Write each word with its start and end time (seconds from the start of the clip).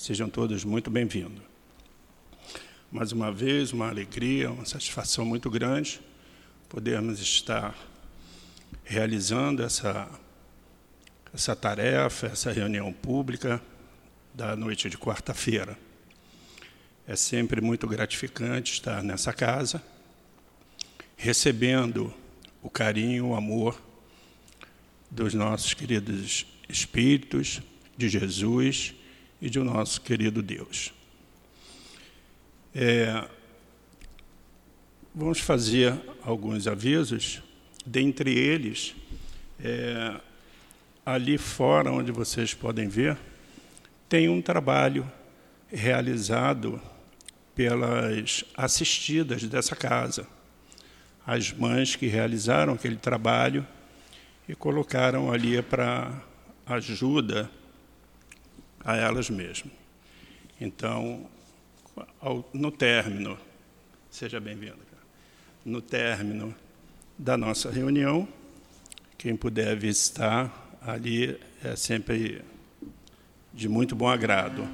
Sejam 0.00 0.30
todos 0.30 0.64
muito 0.64 0.90
bem-vindos. 0.90 1.42
Mais 2.90 3.12
uma 3.12 3.30
vez, 3.30 3.70
uma 3.70 3.90
alegria, 3.90 4.50
uma 4.50 4.64
satisfação 4.64 5.26
muito 5.26 5.50
grande 5.50 6.00
podermos 6.70 7.20
estar 7.20 7.76
realizando 8.82 9.62
essa, 9.62 10.08
essa 11.34 11.54
tarefa, 11.54 12.28
essa 12.28 12.50
reunião 12.50 12.90
pública 12.94 13.60
da 14.32 14.56
noite 14.56 14.88
de 14.88 14.96
quarta-feira. 14.96 15.78
É 17.06 17.14
sempre 17.14 17.60
muito 17.60 17.86
gratificante 17.86 18.72
estar 18.72 19.02
nessa 19.02 19.34
casa, 19.34 19.82
recebendo 21.14 22.10
o 22.62 22.70
carinho, 22.70 23.26
o 23.26 23.34
amor 23.34 23.78
dos 25.10 25.34
nossos 25.34 25.74
queridos 25.74 26.46
espíritos, 26.70 27.60
de 27.98 28.08
Jesus 28.08 28.94
e 29.40 29.48
de 29.48 29.58
nosso 29.60 30.00
querido 30.00 30.42
Deus. 30.42 30.92
É, 32.74 33.28
vamos 35.14 35.40
fazer 35.40 35.94
alguns 36.22 36.66
avisos, 36.66 37.42
dentre 37.84 38.32
eles, 38.32 38.94
é, 39.62 40.20
ali 41.04 41.38
fora, 41.38 41.90
onde 41.90 42.12
vocês 42.12 42.54
podem 42.54 42.88
ver, 42.88 43.16
tem 44.08 44.28
um 44.28 44.42
trabalho 44.42 45.10
realizado 45.68 46.80
pelas 47.54 48.44
assistidas 48.56 49.42
dessa 49.44 49.74
casa, 49.74 50.26
as 51.26 51.52
mães 51.52 51.96
que 51.96 52.06
realizaram 52.06 52.74
aquele 52.74 52.96
trabalho 52.96 53.66
e 54.48 54.54
colocaram 54.54 55.32
ali 55.32 55.60
para 55.62 56.22
ajuda 56.66 57.50
a 58.84 58.96
elas 58.96 59.30
mesmas. 59.30 59.72
Então, 60.60 61.26
ao, 62.20 62.48
no 62.52 62.70
término, 62.70 63.38
seja 64.10 64.40
bem-vindo, 64.40 64.78
no 65.64 65.80
término 65.80 66.54
da 67.18 67.36
nossa 67.36 67.70
reunião, 67.70 68.26
quem 69.18 69.36
puder 69.36 69.76
visitar 69.76 70.78
ali 70.80 71.38
é 71.62 71.76
sempre 71.76 72.42
de 73.52 73.68
muito 73.68 73.94
bom 73.94 74.08
agrado. 74.08 74.66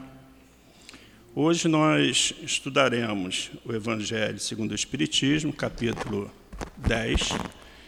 Hoje 1.35 1.69
nós 1.69 2.33
estudaremos 2.43 3.51
o 3.65 3.73
Evangelho 3.73 4.39
segundo 4.39 4.73
o 4.73 4.75
Espiritismo, 4.75 5.53
capítulo 5.53 6.31
10, 6.79 7.21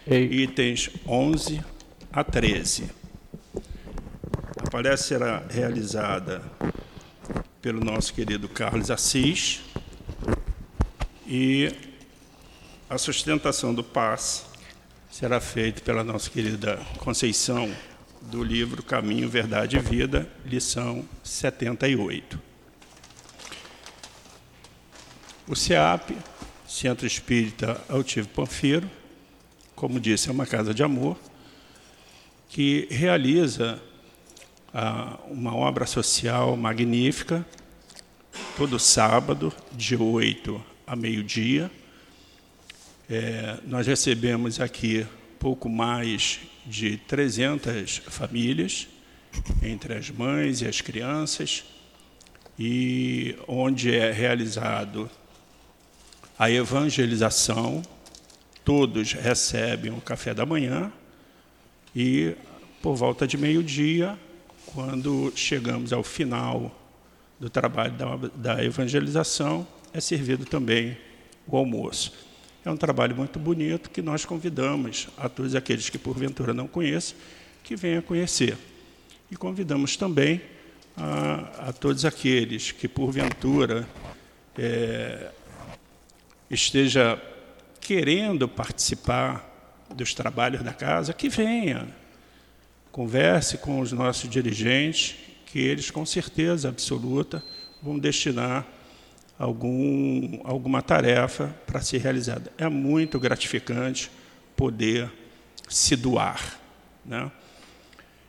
Ei. 0.07 0.43
itens 0.43 0.91
11 1.07 1.61
a 2.13 2.25
13. 2.25 2.91
Palestra 4.79 5.19
será 5.19 5.43
realizada 5.51 6.41
pelo 7.61 7.85
nosso 7.85 8.15
querido 8.15 8.49
Carlos 8.49 8.93
Assis 8.93 9.61
e 11.27 11.75
a 12.89 12.97
sustentação 12.97 13.75
do 13.75 13.83
passe 13.83 14.45
será 15.11 15.41
feita 15.41 15.81
pela 15.81 16.05
nossa 16.05 16.31
querida 16.31 16.77
Conceição 16.99 17.69
do 18.23 18.45
livro 18.45 18.81
Caminho, 18.81 19.29
Verdade 19.29 19.77
e 19.77 19.81
Vida, 19.81 20.31
lição 20.47 21.05
78. 21.25 22.41
O 25.49 25.57
CEAP, 25.57 26.17
Centro 26.69 27.05
Espírita 27.05 27.83
Altivo 27.89 28.29
Panfiro, 28.29 28.89
como 29.75 29.99
disse, 29.99 30.29
é 30.29 30.33
uma 30.33 30.47
casa 30.47 30.73
de 30.73 30.85
amor 30.85 31.19
que 32.49 32.87
realiza 32.93 33.83
uma 35.31 35.55
obra 35.55 35.87
social 35.87 36.57
magnífica, 36.57 37.45
todo 38.57 38.79
sábado, 38.79 39.53
de 39.73 39.97
8 39.97 40.63
a 40.87 40.95
meio-dia. 40.95 41.71
É, 43.09 43.59
nós 43.65 43.87
recebemos 43.87 44.61
aqui 44.61 45.07
pouco 45.39 45.69
mais 45.69 46.41
de 46.67 46.97
300 46.97 47.99
famílias, 48.09 48.89
entre 49.63 49.95
as 49.95 50.11
mães 50.11 50.61
e 50.61 50.67
as 50.67 50.81
crianças, 50.81 51.65
e 52.59 53.37
onde 53.47 53.95
é 53.95 54.11
realizado 54.11 55.09
a 56.39 56.51
evangelização, 56.51 57.83
todos 58.65 59.13
recebem 59.13 59.93
o 59.93 60.01
café 60.01 60.35
da 60.35 60.45
manhã 60.45 60.93
e 61.95 62.37
por 62.83 62.95
volta 62.95 63.27
de 63.27 63.37
meio-dia, 63.37 64.19
quando 64.73 65.33
chegamos 65.35 65.93
ao 65.93 66.03
final 66.03 66.75
do 67.39 67.49
trabalho 67.49 67.93
da, 67.93 68.17
da 68.35 68.65
evangelização, 68.65 69.67
é 69.93 70.01
servido 70.01 70.45
também 70.45 70.97
o 71.47 71.57
almoço. 71.57 72.13
É 72.65 72.71
um 72.71 72.77
trabalho 72.77 73.17
muito 73.17 73.39
bonito 73.39 73.91
que 73.91 74.03
nós 74.03 74.25
convidamos 74.25 75.09
a 75.17 75.29
todos 75.29 75.55
aqueles 75.55 75.89
que 75.89 75.99
porventura 75.99 76.53
não 76.53 76.67
conheçam, 76.67 77.17
que 77.63 77.77
venham 77.77 78.03
conhecer. 78.03 78.57
E 79.31 79.37
convidamos 79.37 79.97
também 79.97 80.41
a, 80.97 81.69
a 81.69 81.73
todos 81.73 82.05
aqueles 82.05 82.73
que 82.73 82.89
porventura 82.89 83.89
é, 84.57 85.31
esteja 86.51 87.21
querendo 87.81 88.49
participar 88.49 89.47
dos 89.95 90.13
trabalhos 90.13 90.63
da 90.63 90.73
casa, 90.73 91.13
que 91.13 91.29
venha, 91.29 91.89
converse 92.93 93.59
com 93.59 93.81
os 93.81 93.93
nossos 93.93 94.29
dirigentes, 94.29 95.17
que 95.47 95.59
eles 95.59 95.91
com 95.91 96.05
certeza 96.05 96.69
absoluta 96.69 97.43
vão 97.83 97.99
destinar 97.99 98.67
algum, 99.39 100.41
alguma 100.45 100.83
tarefa 100.83 101.55
para 101.67 101.81
ser 101.81 101.99
realizada. 101.99 102.53
É 102.59 102.69
muito 102.69 103.21
gratificante 103.21 104.11
poder 104.57 105.11
se 105.69 105.95
doar. 105.95 106.59
Né? 107.05 107.31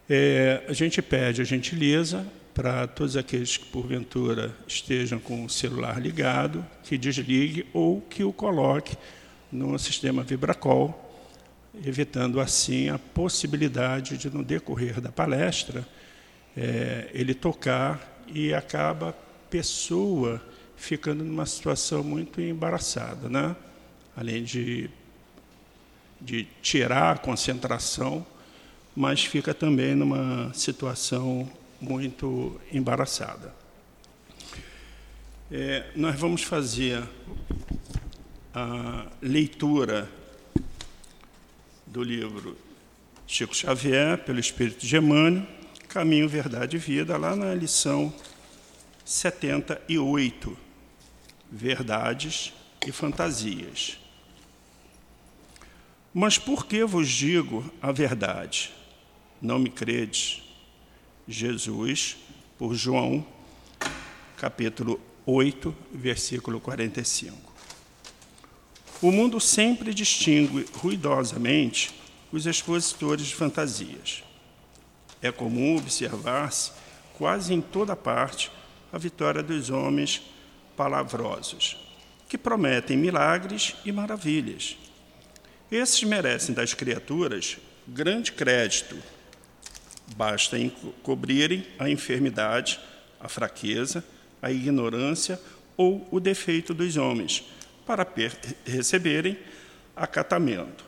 É, 0.09 0.63
a 0.67 0.73
gente 0.73 1.01
pede 1.01 1.41
a 1.41 1.45
gentileza 1.45 2.25
para 2.53 2.87
todos 2.87 3.15
aqueles 3.15 3.57
que, 3.57 3.65
porventura, 3.65 4.53
estejam 4.67 5.19
com 5.19 5.45
o 5.45 5.49
celular 5.49 6.01
ligado, 6.01 6.65
que 6.83 6.97
desligue 6.97 7.65
ou 7.73 8.01
que 8.01 8.23
o 8.23 8.33
coloque 8.33 8.97
no 9.51 9.79
sistema 9.79 10.23
Vibracol, 10.23 11.08
evitando 11.85 12.39
assim 12.39 12.89
a 12.89 12.97
possibilidade 12.97 14.17
de, 14.17 14.29
no 14.29 14.43
decorrer 14.43 14.99
da 14.99 15.11
palestra, 15.11 15.87
é, 16.55 17.09
ele 17.13 17.33
tocar 17.33 18.23
e 18.27 18.53
acaba 18.53 19.15
pessoa 19.49 20.41
ficando 20.75 21.23
numa 21.23 21.45
situação 21.45 22.03
muito 22.03 22.41
embaraçada, 22.41 23.29
né? 23.29 23.55
além 24.15 24.43
de, 24.43 24.89
de 26.19 26.47
tirar 26.61 27.15
a 27.15 27.17
concentração, 27.17 28.25
mas 28.95 29.23
fica 29.23 29.53
também 29.53 29.95
numa 29.95 30.51
situação 30.53 31.49
muito 31.79 32.59
embaraçada. 32.71 33.53
É, 35.51 35.91
nós 35.95 36.19
vamos 36.19 36.43
fazer 36.43 37.03
a 38.53 39.07
leitura 39.21 40.09
do 41.89 42.03
livro 42.03 42.55
Chico 43.25 43.55
Xavier, 43.55 44.17
pelo 44.19 44.39
Espírito 44.39 44.85
de 44.85 44.95
Emmanuel, 44.95 45.45
Caminho, 45.87 46.29
Verdade 46.29 46.77
e 46.77 46.79
Vida, 46.79 47.17
lá 47.17 47.35
na 47.35 47.53
lição 47.53 48.13
78 49.03 50.57
verdades 51.51 52.53
e 52.85 52.91
fantasias. 52.91 53.99
Mas 56.13 56.37
por 56.37 56.65
que 56.65 56.83
vos 56.83 57.09
digo 57.09 57.71
a 57.81 57.91
verdade? 57.91 58.71
Não 59.41 59.57
me 59.57 59.69
credes? 59.69 60.43
Jesus, 61.27 62.17
por 62.57 62.75
João, 62.75 63.25
capítulo 64.37 64.99
8, 65.25 65.75
versículo 65.91 66.59
45. 66.59 67.48
O 69.01 69.11
mundo 69.11 69.39
sempre 69.39 69.93
distingue 69.93 70.65
ruidosamente 70.73 71.91
os 72.33 72.45
expositores 72.45 73.27
de 73.27 73.35
fantasias. 73.35 74.23
É 75.21 75.31
comum 75.31 75.77
observar-se, 75.77 76.71
quase 77.13 77.53
em 77.53 77.61
toda 77.61 77.95
parte, 77.95 78.51
a 78.91 78.97
vitória 78.97 79.41
dos 79.41 79.69
homens 79.69 80.21
palavrosos, 80.75 81.77
que 82.27 82.37
prometem 82.37 82.97
milagres 82.97 83.75
e 83.85 83.91
maravilhas. 83.91 84.77
Esses 85.71 86.03
merecem 86.03 86.53
das 86.53 86.73
criaturas 86.73 87.57
grande 87.87 88.33
crédito. 88.33 88.97
Basta 90.15 90.57
cobrirem 91.03 91.65
a 91.77 91.89
enfermidade, 91.89 92.79
a 93.19 93.29
fraqueza, 93.29 94.03
a 94.41 94.51
ignorância 94.51 95.39
ou 95.77 96.07
o 96.11 96.19
defeito 96.19 96.73
dos 96.73 96.97
homens, 96.97 97.45
para 97.89 98.07
receberem 98.67 99.35
acatamento. 99.95 100.85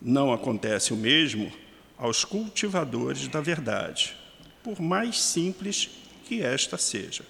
Não 0.00 0.32
acontece 0.32 0.92
o 0.92 0.96
mesmo 0.96 1.52
aos 1.98 2.24
cultivadores 2.24 3.26
da 3.26 3.40
verdade, 3.40 4.16
por 4.62 4.80
mais 4.80 5.20
simples 5.20 5.90
que 6.26 6.42
esta 6.42 6.78
seja. 6.78 7.24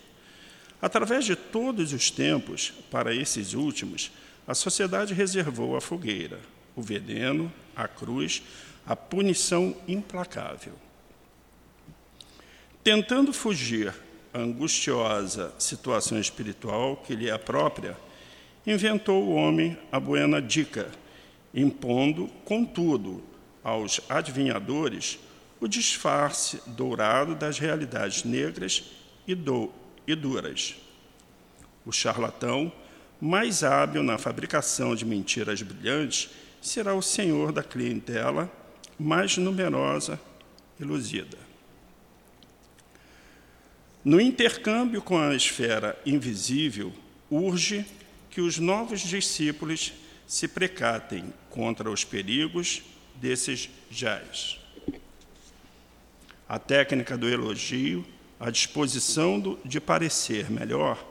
Através 0.78 1.24
de 1.24 1.34
todos 1.34 1.94
os 1.94 2.10
tempos, 2.10 2.70
para 2.90 3.14
esses 3.14 3.54
últimos, 3.54 4.12
a 4.46 4.54
sociedade 4.54 5.14
reservou 5.14 5.74
a 5.74 5.80
fogueira, 5.80 6.38
o 6.76 6.82
veneno, 6.82 7.50
a 7.74 7.88
cruz, 7.88 8.42
a 8.86 8.94
punição 8.94 9.74
implacável. 9.88 10.74
Tentando 12.84 13.32
fugir 13.32 13.94
à 14.34 14.38
angustiosa 14.38 15.50
situação 15.58 16.20
espiritual 16.20 16.98
que 16.98 17.16
lhe 17.16 17.30
é 17.30 17.38
própria, 17.38 17.96
inventou 18.66 19.24
o 19.24 19.34
homem 19.34 19.76
a 19.90 19.98
buena 19.98 20.40
dica, 20.40 20.90
impondo, 21.54 22.28
contudo, 22.44 23.22
aos 23.62 24.00
adivinhadores 24.08 25.18
o 25.60 25.68
disfarce 25.68 26.62
dourado 26.66 27.34
das 27.34 27.58
realidades 27.58 28.24
negras 28.24 28.84
e, 29.26 29.34
do, 29.34 29.70
e 30.06 30.14
duras. 30.14 30.76
O 31.84 31.92
charlatão, 31.92 32.72
mais 33.20 33.62
hábil 33.62 34.02
na 34.02 34.16
fabricação 34.16 34.94
de 34.94 35.04
mentiras 35.04 35.60
brilhantes, 35.60 36.30
será 36.60 36.94
o 36.94 37.02
senhor 37.02 37.52
da 37.52 37.62
clientela 37.62 38.50
mais 38.98 39.36
numerosa 39.36 40.20
e 40.78 40.84
luzida. 40.84 41.38
No 44.02 44.18
intercâmbio 44.18 45.02
com 45.02 45.18
a 45.18 45.34
esfera 45.34 45.98
invisível, 46.06 46.92
urge 47.30 47.84
que 48.30 48.40
os 48.40 48.58
novos 48.58 49.00
discípulos 49.00 49.92
se 50.26 50.46
precatem 50.46 51.32
contra 51.50 51.90
os 51.90 52.04
perigos 52.04 52.82
desses 53.16 53.68
jazz. 53.90 54.58
A 56.48 56.58
técnica 56.58 57.18
do 57.18 57.28
elogio, 57.28 58.06
a 58.38 58.50
disposição 58.50 59.38
do, 59.38 59.58
de 59.64 59.80
parecer 59.80 60.50
melhor, 60.50 61.04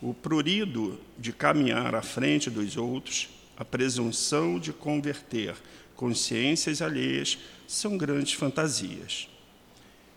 o 0.00 0.14
prurido 0.14 1.00
de 1.18 1.32
caminhar 1.32 1.94
à 1.94 2.02
frente 2.02 2.48
dos 2.48 2.76
outros, 2.76 3.28
a 3.56 3.64
presunção 3.64 4.58
de 4.58 4.72
converter 4.72 5.54
consciências 5.94 6.80
alheias 6.80 7.38
são 7.66 7.98
grandes 7.98 8.32
fantasias. 8.32 9.28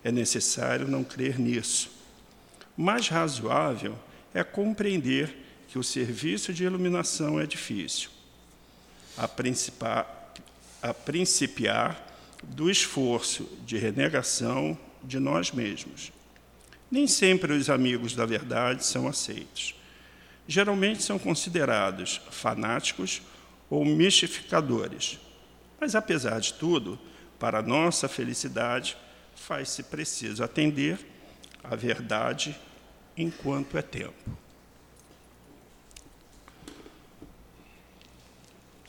É 0.03 0.11
necessário 0.11 0.87
não 0.87 1.03
crer 1.03 1.37
nisso. 1.37 1.91
Mais 2.77 3.09
razoável 3.09 3.97
é 4.33 4.43
compreender 4.43 5.42
que 5.73 5.79
o 5.79 5.83
serviço 5.83 6.53
de 6.53 6.65
iluminação 6.65 7.39
é 7.39 7.47
difícil. 7.47 8.11
A, 9.17 9.27
a 10.83 10.93
principiar 10.93 12.15
do 12.43 12.69
esforço 12.69 13.49
de 13.65 13.75
renegação 13.79 14.77
de 15.03 15.17
nós 15.17 15.51
mesmos. 15.51 16.11
Nem 16.91 17.07
sempre 17.07 17.53
os 17.53 17.71
amigos 17.71 18.13
da 18.13 18.23
verdade 18.23 18.85
são 18.85 19.07
aceitos. 19.07 19.73
Geralmente 20.47 21.01
são 21.01 21.17
considerados 21.17 22.21
fanáticos 22.29 23.23
ou 23.67 23.83
mistificadores. 23.83 25.17
Mas, 25.81 25.95
apesar 25.95 26.39
de 26.39 26.53
tudo, 26.53 26.99
para 27.39 27.63
nossa 27.63 28.07
felicidade, 28.07 28.95
faz-se 29.35 29.81
preciso 29.81 30.43
atender 30.43 30.99
à 31.63 31.75
verdade 31.75 32.55
enquanto 33.17 33.75
é 33.75 33.81
tempo. 33.81 34.43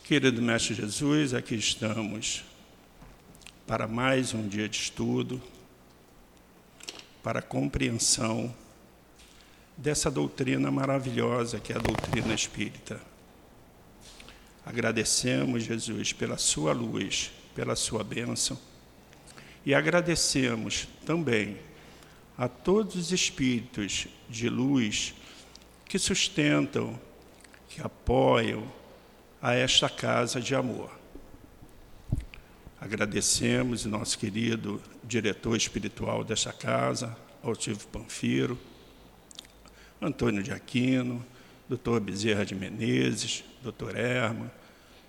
Querido 0.05 0.39
Mestre 0.39 0.75
Jesus, 0.75 1.33
aqui 1.33 1.55
estamos 1.55 2.43
para 3.65 3.87
mais 3.87 4.35
um 4.35 4.47
dia 4.47 4.69
de 4.69 4.77
estudo, 4.77 5.41
para 7.23 7.41
compreensão 7.41 8.53
dessa 9.75 10.11
doutrina 10.11 10.69
maravilhosa 10.69 11.59
que 11.59 11.73
é 11.73 11.75
a 11.75 11.79
doutrina 11.79 12.35
espírita. 12.35 13.01
Agradecemos, 14.63 15.63
Jesus, 15.63 16.13
pela 16.13 16.37
sua 16.37 16.71
luz, 16.71 17.31
pela 17.55 17.75
sua 17.75 18.03
bênção, 18.03 18.59
e 19.65 19.73
agradecemos 19.73 20.87
também 21.03 21.57
a 22.37 22.47
todos 22.47 22.95
os 22.95 23.11
espíritos 23.11 24.07
de 24.29 24.49
luz 24.49 25.15
que 25.83 25.97
sustentam, 25.97 26.95
que 27.67 27.81
apoiam 27.81 28.84
a 29.41 29.53
esta 29.53 29.89
casa 29.89 30.39
de 30.39 30.55
amor. 30.55 30.91
Agradecemos 32.79 33.85
nosso 33.85 34.17
querido 34.17 34.81
diretor 35.03 35.55
espiritual 35.55 36.23
desta 36.23 36.53
casa, 36.53 37.17
Altivo 37.43 37.87
Panfiro, 37.87 38.59
Antônio 40.01 40.43
de 40.43 40.51
Aquino, 40.51 41.25
doutor 41.67 41.99
Bezerra 41.99 42.45
de 42.45 42.53
Menezes, 42.53 43.43
doutor 43.63 43.95
Erma, 43.95 44.51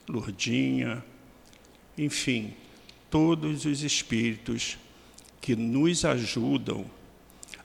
Lurdinha, 0.08 1.04
enfim, 1.98 2.54
todos 3.10 3.64
os 3.64 3.82
espíritos 3.82 4.78
que 5.40 5.54
nos 5.54 6.04
ajudam 6.04 6.84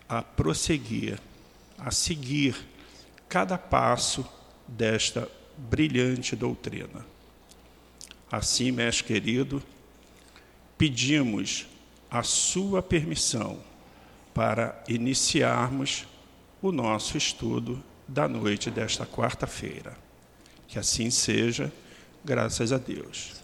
a 0.07 0.21
prosseguir, 0.21 1.19
a 1.77 1.91
seguir 1.91 2.55
cada 3.29 3.57
passo 3.57 4.27
desta 4.67 5.27
brilhante 5.69 6.35
doutrina. 6.35 7.05
Assim, 8.31 8.71
mestre 8.71 9.05
querido, 9.05 9.61
pedimos 10.77 11.67
a 12.09 12.23
sua 12.23 12.81
permissão 12.81 13.59
para 14.33 14.83
iniciarmos 14.87 16.07
o 16.61 16.71
nosso 16.71 17.17
estudo 17.17 17.83
da 18.07 18.27
noite 18.27 18.69
desta 18.69 19.05
quarta-feira. 19.05 19.97
Que 20.67 20.79
assim 20.79 21.09
seja, 21.09 21.71
graças 22.23 22.71
a 22.71 22.77
Deus. 22.77 23.41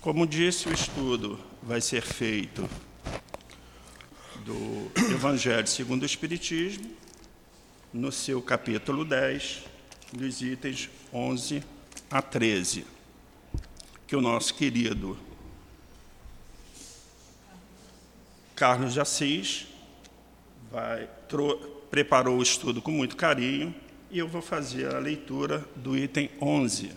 Como 0.00 0.26
disse, 0.26 0.68
o 0.68 0.72
estudo 0.72 1.38
vai 1.62 1.80
ser 1.80 2.02
feito 2.02 2.68
do 4.44 4.92
Evangelho 5.12 5.66
segundo 5.66 6.04
o 6.04 6.06
Espiritismo, 6.06 6.95
no 7.96 8.12
seu 8.12 8.42
capítulo 8.42 9.06
10, 9.06 9.64
dos 10.12 10.42
itens 10.42 10.90
11 11.12 11.62
a 12.10 12.20
13, 12.20 12.84
que 14.06 14.14
o 14.14 14.20
nosso 14.20 14.54
querido 14.54 15.18
Carlos 18.54 18.92
de 18.92 19.00
Assis 19.00 19.66
vai, 20.70 21.08
preparou 21.90 22.38
o 22.38 22.42
estudo 22.42 22.82
com 22.82 22.90
muito 22.90 23.16
carinho 23.16 23.74
e 24.10 24.18
eu 24.18 24.28
vou 24.28 24.42
fazer 24.42 24.94
a 24.94 24.98
leitura 24.98 25.66
do 25.74 25.96
item 25.96 26.30
11. 26.38 26.90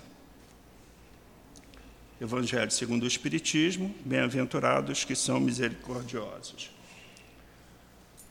Evangelho 2.19 2.71
segundo 2.71 3.03
o 3.03 3.07
Espiritismo, 3.07 3.95
bem-aventurados 4.03 5.05
que 5.05 5.15
são 5.15 5.39
misericordiosos. 5.39 6.69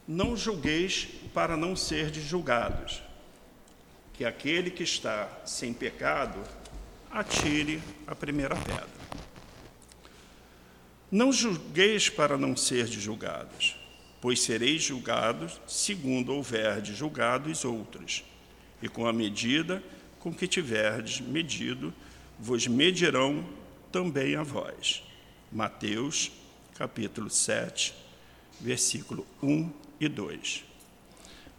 Não 0.09 0.35
julgueis 0.35 1.07
para 1.35 1.55
não 1.55 1.77
ser 1.77 2.15
julgados, 2.15 3.03
que 4.15 4.25
aquele 4.25 4.71
que 4.71 4.83
está 4.83 5.29
sem 5.45 5.75
pecado 5.75 6.43
atire 7.11 7.79
a 8.07 8.15
primeira 8.15 8.57
pedra. 8.57 8.89
Não 11.13 11.31
julgueis 11.31 12.09
para 12.09 12.39
não 12.39 12.57
ser 12.57 12.87
julgados, 12.87 13.77
pois 14.19 14.41
sereis 14.41 14.83
julgados 14.83 15.61
segundo 15.67 16.33
houverdes 16.33 16.97
julgados 16.97 17.63
outros, 17.67 18.25
e 18.81 18.89
com 18.89 19.07
a 19.07 19.13
medida 19.13 19.85
com 20.21 20.33
que 20.33 20.49
tiverdes 20.49 21.21
medido, 21.21 21.93
vos 22.39 22.67
medirão 22.67 23.47
também 23.93 24.37
a 24.37 24.43
vós. 24.43 25.03
Mateus, 25.53 26.33
capítulo 26.75 27.29
7, 27.29 27.95
versículo 28.59 29.27
1 29.43 29.87
e 30.01 30.09
2. 30.09 30.65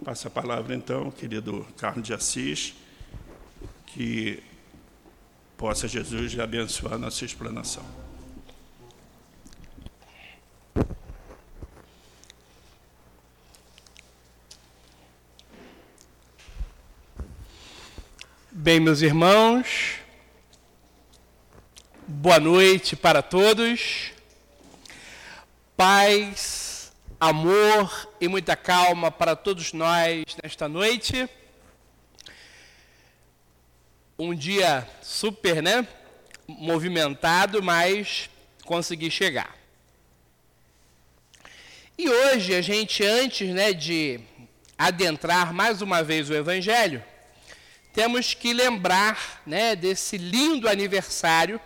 Passa 0.03 0.27
a 0.27 0.31
palavra, 0.31 0.75
então, 0.75 1.11
querido 1.11 1.67
Carlos 1.77 2.05
de 2.05 2.13
Assis, 2.13 2.73
que 3.87 4.41
Possa 5.59 5.89
Jesus 5.89 6.39
abençoar 6.39 6.97
nossa 6.97 7.25
explanação. 7.25 7.83
Bem, 18.49 18.79
meus 18.79 19.01
irmãos, 19.01 19.97
boa 22.07 22.39
noite 22.39 22.95
para 22.95 23.21
todos. 23.21 24.13
Paz, 25.75 26.68
amor 27.19 28.09
e 28.21 28.27
muita 28.27 28.55
calma 28.55 29.11
para 29.11 29.35
todos 29.35 29.73
nós 29.73 30.23
nesta 30.41 30.67
noite 30.67 31.29
um 34.19 34.35
dia 34.35 34.85
super, 35.01 35.63
né? 35.63 35.87
Movimentado, 36.45 37.63
mas 37.63 38.29
consegui 38.65 39.09
chegar. 39.09 39.55
E 41.97 42.09
hoje 42.09 42.53
a 42.53 42.61
gente, 42.61 43.03
antes 43.03 43.49
né, 43.49 43.71
de 43.71 44.19
adentrar 44.77 45.53
mais 45.53 45.81
uma 45.81 46.03
vez 46.03 46.29
o 46.29 46.35
Evangelho, 46.35 47.01
temos 47.93 48.33
que 48.33 48.51
lembrar 48.51 49.41
né, 49.45 49.73
desse 49.73 50.17
lindo 50.17 50.67
aniversário, 50.67 51.59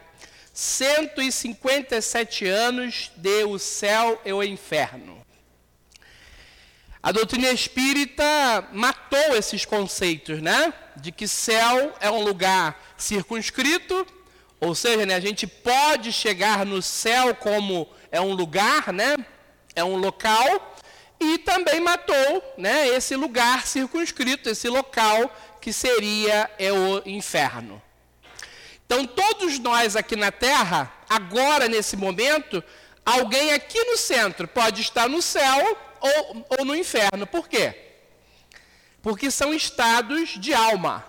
157 0.54 2.46
anos 2.46 3.12
de 3.16 3.44
O 3.46 3.58
Céu 3.58 4.22
e 4.24 4.32
o 4.32 4.44
Inferno. 4.44 5.23
A 7.04 7.12
doutrina 7.12 7.52
espírita 7.52 8.24
matou 8.72 9.36
esses 9.36 9.66
conceitos, 9.66 10.42
né? 10.42 10.74
De 10.96 11.12
que 11.12 11.28
céu 11.28 11.94
é 12.00 12.10
um 12.10 12.24
lugar 12.24 12.82
circunscrito, 12.96 14.08
ou 14.62 14.74
seja, 14.74 15.06
né, 15.06 15.14
a 15.14 15.20
gente 15.20 15.46
pode 15.46 16.14
chegar 16.14 16.66
no 16.66 16.82
céu 16.82 17.36
como 17.36 17.90
é 18.10 18.22
um 18.22 18.34
lugar, 18.34 18.94
né? 18.94 19.18
É 19.76 19.84
um 19.84 19.98
local, 19.98 20.78
e 21.20 21.40
também 21.40 21.82
matou 21.82 22.54
né, 22.58 22.88
esse 22.88 23.18
lugar 23.18 23.68
circunscrito, 23.68 24.50
esse 24.50 24.70
local 24.70 25.30
que 25.60 25.74
seria 25.74 26.50
é 26.58 26.72
o 26.72 27.02
inferno. 27.06 27.82
Então, 28.86 29.06
todos 29.06 29.60
nós 29.60 29.98
aqui 29.98 30.16
na 30.16 30.32
Terra, 30.32 30.90
agora 31.10 31.68
nesse 31.68 31.98
momento, 31.98 32.64
alguém 33.06 33.52
aqui 33.52 33.84
no 33.84 33.98
centro 33.98 34.48
pode 34.48 34.82
estar 34.82 35.10
no 35.10 35.22
céu 35.22 35.78
ou, 36.04 36.46
ou 36.60 36.66
no 36.66 36.76
inferno. 36.76 37.26
Por 37.26 37.48
quê? 37.48 37.74
Porque 39.02 39.32
são 39.32 39.54
estados 39.54 40.32
de 40.38 40.54
alma. 40.54 41.06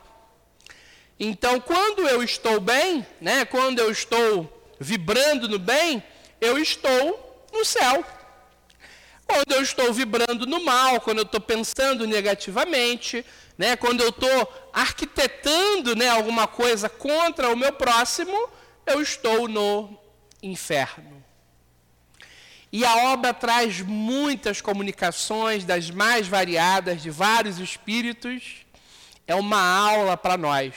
Então, 1.18 1.60
quando 1.60 2.08
eu 2.08 2.22
estou 2.22 2.60
bem, 2.60 3.06
né, 3.20 3.44
quando 3.44 3.78
eu 3.80 3.90
estou 3.90 4.72
vibrando 4.78 5.48
no 5.48 5.58
bem, 5.58 6.02
eu 6.40 6.58
estou 6.58 7.46
no 7.52 7.64
céu. 7.64 8.04
Quando 9.26 9.52
eu 9.52 9.62
estou 9.62 9.92
vibrando 9.92 10.46
no 10.46 10.62
mal, 10.64 11.00
quando 11.00 11.18
eu 11.18 11.24
estou 11.24 11.40
pensando 11.40 12.06
negativamente, 12.06 13.24
né, 13.56 13.76
quando 13.76 14.00
eu 14.00 14.10
estou 14.10 14.70
arquitetando 14.72 15.96
né, 15.96 16.08
alguma 16.08 16.46
coisa 16.46 16.88
contra 16.88 17.50
o 17.50 17.56
meu 17.56 17.72
próximo, 17.72 18.48
eu 18.86 19.00
estou 19.00 19.48
no 19.48 19.98
inferno. 20.42 21.13
E 22.76 22.84
a 22.84 23.12
obra 23.12 23.32
traz 23.32 23.80
muitas 23.82 24.60
comunicações 24.60 25.64
das 25.64 25.92
mais 25.92 26.26
variadas, 26.26 27.00
de 27.00 27.08
vários 27.08 27.60
espíritos. 27.60 28.66
É 29.28 29.34
uma 29.36 29.62
aula 29.62 30.16
para 30.16 30.36
nós. 30.36 30.74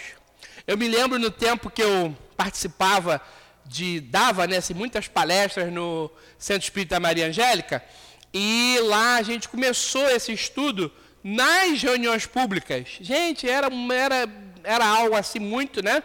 Eu 0.68 0.78
me 0.78 0.88
lembro 0.88 1.18
no 1.18 1.32
tempo 1.32 1.72
que 1.72 1.82
eu 1.82 2.16
participava 2.36 3.20
de, 3.66 4.00
dava 4.00 4.46
né, 4.46 4.58
assim, 4.58 4.76
muitas 4.76 5.08
palestras 5.08 5.74
no 5.74 6.12
Centro 6.38 6.66
Espírita 6.66 7.00
Maria 7.00 7.30
Angélica, 7.30 7.84
e 8.32 8.78
lá 8.84 9.16
a 9.16 9.24
gente 9.24 9.50
começou 9.50 10.08
esse 10.08 10.32
estudo 10.32 10.94
nas 11.24 11.82
reuniões 11.82 12.28
públicas. 12.28 12.90
Gente, 13.02 13.50
era, 13.50 13.70
era, 13.92 14.30
era 14.64 14.86
algo 14.86 15.16
assim 15.16 15.40
muito 15.40 15.82
né, 15.82 16.04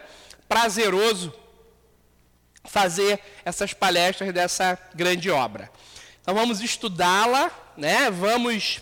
prazeroso 0.49 1.31
fazer 2.63 3.19
essas 3.45 3.73
palestras 3.73 4.33
dessa 4.33 4.75
grande 4.95 5.29
obra. 5.29 5.69
Então 6.23 6.35
vamos 6.35 6.61
estudá-la, 6.61 7.51
né? 7.75 8.09
vamos 8.09 8.79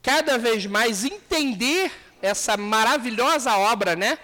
cada 0.00 0.38
vez 0.38 0.64
mais 0.64 1.04
entender 1.04 1.90
essa 2.22 2.56
maravilhosa 2.56 3.52
obra 3.56 3.96
né? 3.96 4.16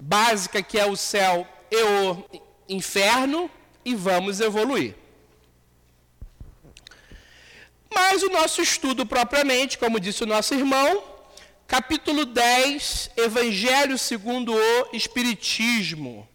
básica 0.00 0.62
que 0.62 0.78
é 0.78 0.86
o 0.86 0.96
céu 0.96 1.46
e 1.70 1.76
o 1.82 2.24
inferno 2.66 3.50
e 3.84 3.94
vamos 3.94 4.40
evoluir. 4.40 4.94
Mas 7.94 8.22
o 8.22 8.30
nosso 8.30 8.62
estudo 8.62 9.04
propriamente, 9.04 9.76
como 9.76 10.00
disse 10.00 10.22
o 10.22 10.26
nosso 10.26 10.54
irmão, 10.54 11.04
capítulo 11.66 12.24
10, 12.24 13.10
Evangelho 13.18 13.98
segundo 13.98 14.54
o 14.54 14.96
Espiritismo. 14.96 16.26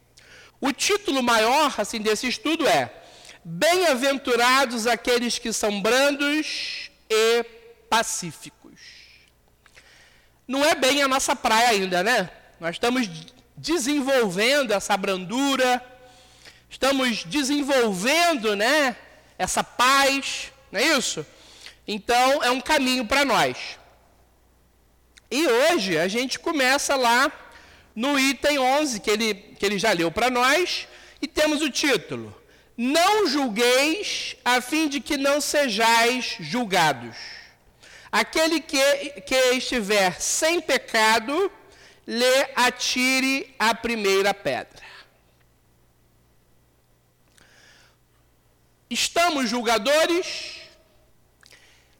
O 0.61 0.71
título 0.71 1.23
maior 1.23 1.73
assim 1.79 1.99
desse 1.99 2.27
estudo 2.27 2.67
é 2.67 3.02
Bem-aventurados 3.45 4.87
aqueles 4.87 5.37
que 5.37 5.51
são 5.51 5.81
brandos 5.81 6.89
e 7.09 7.43
pacíficos. 7.89 8.79
Não 10.47 10.63
é 10.63 10.75
bem 10.75 11.01
a 11.01 11.07
nossa 11.07 11.35
praia 11.35 11.69
ainda, 11.69 12.03
né? 12.03 12.29
Nós 12.59 12.75
estamos 12.75 13.09
desenvolvendo 13.55 14.71
essa 14.71 14.95
brandura, 14.97 15.83
estamos 16.69 17.23
desenvolvendo, 17.23 18.55
né, 18.55 18.95
essa 19.37 19.63
paz, 19.63 20.51
não 20.71 20.79
é 20.79 20.97
isso? 20.97 21.25
Então, 21.87 22.43
é 22.43 22.49
um 22.49 22.61
caminho 22.61 23.05
para 23.05 23.25
nós. 23.25 23.77
E 25.29 25.47
hoje 25.47 25.97
a 25.97 26.07
gente 26.07 26.39
começa 26.39 26.95
lá 26.95 27.31
no 27.95 28.19
item 28.19 28.59
11, 28.59 28.99
que 28.99 29.09
ele, 29.09 29.33
que 29.33 29.65
ele 29.65 29.77
já 29.77 29.91
leu 29.91 30.11
para 30.11 30.29
nós, 30.29 30.87
e 31.21 31.27
temos 31.27 31.61
o 31.61 31.69
título: 31.69 32.35
Não 32.75 33.27
julgueis, 33.27 34.35
a 34.43 34.59
fim 34.59 34.87
de 34.87 34.99
que 34.99 35.15
não 35.15 35.39
sejais 35.39 36.37
julgados. 36.39 37.15
Aquele 38.11 38.59
que, 38.59 39.21
que 39.21 39.35
estiver 39.53 40.19
sem 40.19 40.59
pecado, 40.59 41.51
lhe 42.05 42.47
atire 42.55 43.53
a 43.57 43.73
primeira 43.73 44.33
pedra. 44.33 44.83
Estamos 48.89 49.49
julgadores? 49.49 50.61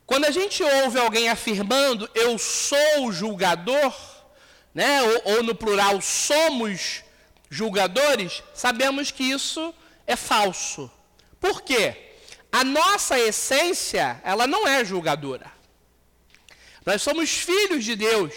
Quando 0.05 0.25
a 0.25 0.31
gente 0.31 0.61
ouve 0.61 0.99
alguém 0.99 1.29
afirmando 1.29 2.09
eu 2.13 2.37
sou 2.37 3.11
julgador, 3.11 3.95
né, 4.73 5.01
ou, 5.01 5.35
ou 5.35 5.43
no 5.43 5.55
plural 5.55 6.01
somos 6.01 7.03
julgadores, 7.49 8.43
sabemos 8.53 9.11
que 9.11 9.23
isso 9.23 9.73
é 10.05 10.15
falso. 10.15 10.91
Por 11.39 11.61
quê? 11.61 12.15
A 12.51 12.63
nossa 12.63 13.19
essência, 13.19 14.21
ela 14.23 14.45
não 14.45 14.67
é 14.67 14.85
julgadora. 14.85 15.51
Nós 16.85 17.01
somos 17.01 17.31
filhos 17.31 17.83
de 17.83 17.95
Deus. 17.95 18.33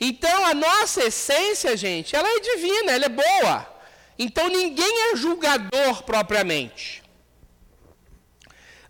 Então 0.00 0.46
a 0.46 0.54
nossa 0.54 1.04
essência, 1.04 1.76
gente, 1.76 2.16
ela 2.16 2.28
é 2.28 2.40
divina, 2.40 2.92
ela 2.92 3.04
é 3.04 3.08
boa. 3.08 3.82
Então 4.18 4.48
ninguém 4.48 5.12
é 5.12 5.16
julgador 5.16 6.02
propriamente. 6.04 7.02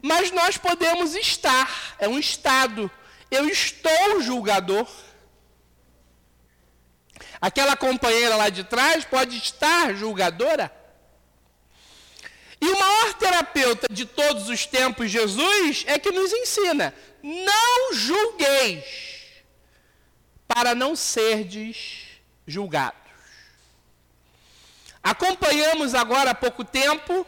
Mas 0.00 0.30
nós 0.30 0.56
podemos 0.56 1.14
estar, 1.14 1.96
é 1.98 2.08
um 2.08 2.18
estado. 2.18 2.90
Eu 3.30 3.48
estou 3.48 4.22
julgador. 4.22 4.88
Aquela 7.40 7.76
companheira 7.76 8.36
lá 8.36 8.48
de 8.48 8.64
trás 8.64 9.04
pode 9.04 9.36
estar 9.36 9.94
julgadora. 9.94 10.79
E 12.60 12.66
o 12.68 12.78
maior 12.78 13.14
terapeuta 13.14 13.86
de 13.90 14.04
todos 14.04 14.48
os 14.48 14.66
tempos, 14.66 15.10
Jesus, 15.10 15.84
é 15.86 15.98
que 15.98 16.12
nos 16.12 16.32
ensina: 16.32 16.94
não 17.22 17.94
julgueis, 17.94 18.84
para 20.46 20.74
não 20.74 20.94
serdes 20.94 22.20
julgados. 22.46 23.00
Acompanhamos 25.02 25.94
agora 25.94 26.32
há 26.32 26.34
pouco 26.34 26.62
tempo 26.62 27.26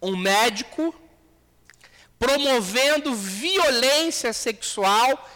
um 0.00 0.16
médico 0.16 0.94
promovendo 2.18 3.14
violência 3.14 4.32
sexual, 4.32 5.28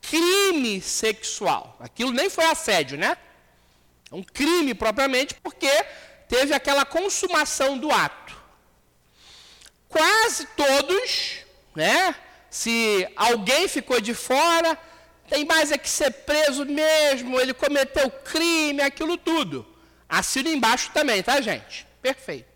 crime 0.00 0.80
sexual. 0.80 1.76
Aquilo 1.80 2.12
nem 2.12 2.30
foi 2.30 2.44
assédio, 2.44 2.96
né? 2.96 3.16
É 4.10 4.14
um 4.14 4.22
crime 4.22 4.74
propriamente 4.74 5.34
porque 5.34 5.70
teve 6.28 6.54
aquela 6.54 6.84
consumação 6.84 7.78
do 7.78 7.90
ato. 7.90 8.36
Quase 9.88 10.46
todos, 10.56 11.38
né? 11.74 12.14
Se 12.50 13.08
alguém 13.16 13.68
ficou 13.68 14.00
de 14.00 14.14
fora, 14.14 14.78
tem 15.28 15.44
mais 15.44 15.72
é 15.72 15.78
que 15.78 15.88
ser 15.88 16.10
preso 16.10 16.64
mesmo, 16.64 17.40
ele 17.40 17.54
cometeu 17.54 18.10
crime, 18.10 18.82
aquilo 18.82 19.16
tudo. 19.16 19.66
Assina 20.08 20.50
embaixo 20.50 20.90
também, 20.92 21.22
tá, 21.22 21.40
gente? 21.40 21.86
Perfeito. 22.00 22.54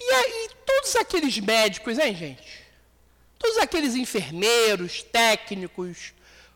E 0.00 0.10
aí, 0.10 0.50
todos 0.64 0.96
aqueles 0.96 1.38
médicos, 1.38 1.98
hein, 1.98 2.14
gente? 2.14 2.64
Todos 3.38 3.58
aqueles 3.58 3.94
enfermeiros, 3.94 5.02
técnicos, 5.02 6.14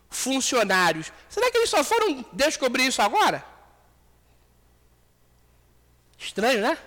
funcionários, 0.09 1.11
será 1.29 1.51
que 1.51 1.57
eles 1.57 1.69
só 1.69 1.83
foram 1.83 2.25
descobrir 2.33 2.87
isso 2.87 3.01
agora? 3.01 3.50
Estranho, 6.21 6.61
né? 6.61 6.77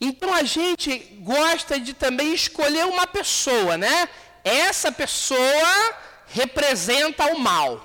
Então 0.00 0.32
a 0.32 0.44
gente 0.44 0.98
gosta 1.20 1.80
de 1.80 1.92
também 1.92 2.32
escolher 2.32 2.86
uma 2.86 3.06
pessoa, 3.06 3.76
né? 3.76 4.08
Essa 4.44 4.92
pessoa 4.92 5.96
representa 6.28 7.26
o 7.32 7.38
mal. 7.38 7.84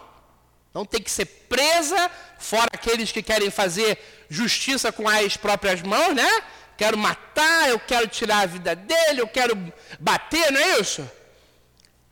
Não 0.73 0.85
tem 0.85 1.01
que 1.01 1.09
ser 1.09 1.25
presa, 1.25 2.09
fora 2.37 2.69
aqueles 2.71 3.11
que 3.11 3.23
querem 3.23 3.49
fazer 3.49 3.97
justiça 4.29 4.91
com 4.91 5.07
as 5.07 5.35
próprias 5.37 5.81
mãos, 5.81 6.15
né? 6.15 6.29
quero 6.77 6.97
matar, 6.97 7.69
eu 7.69 7.79
quero 7.79 8.07
tirar 8.07 8.39
a 8.39 8.45
vida 8.45 8.75
dele, 8.75 9.21
eu 9.21 9.27
quero 9.27 9.55
bater, 9.99 10.51
não 10.51 10.59
é 10.59 10.79
isso? 10.79 11.09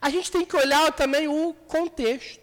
A 0.02 0.10
gente 0.10 0.32
tem 0.32 0.46
que 0.46 0.56
olhar 0.56 0.92
também 0.94 1.28
o 1.28 1.54
contexto. 1.68 2.41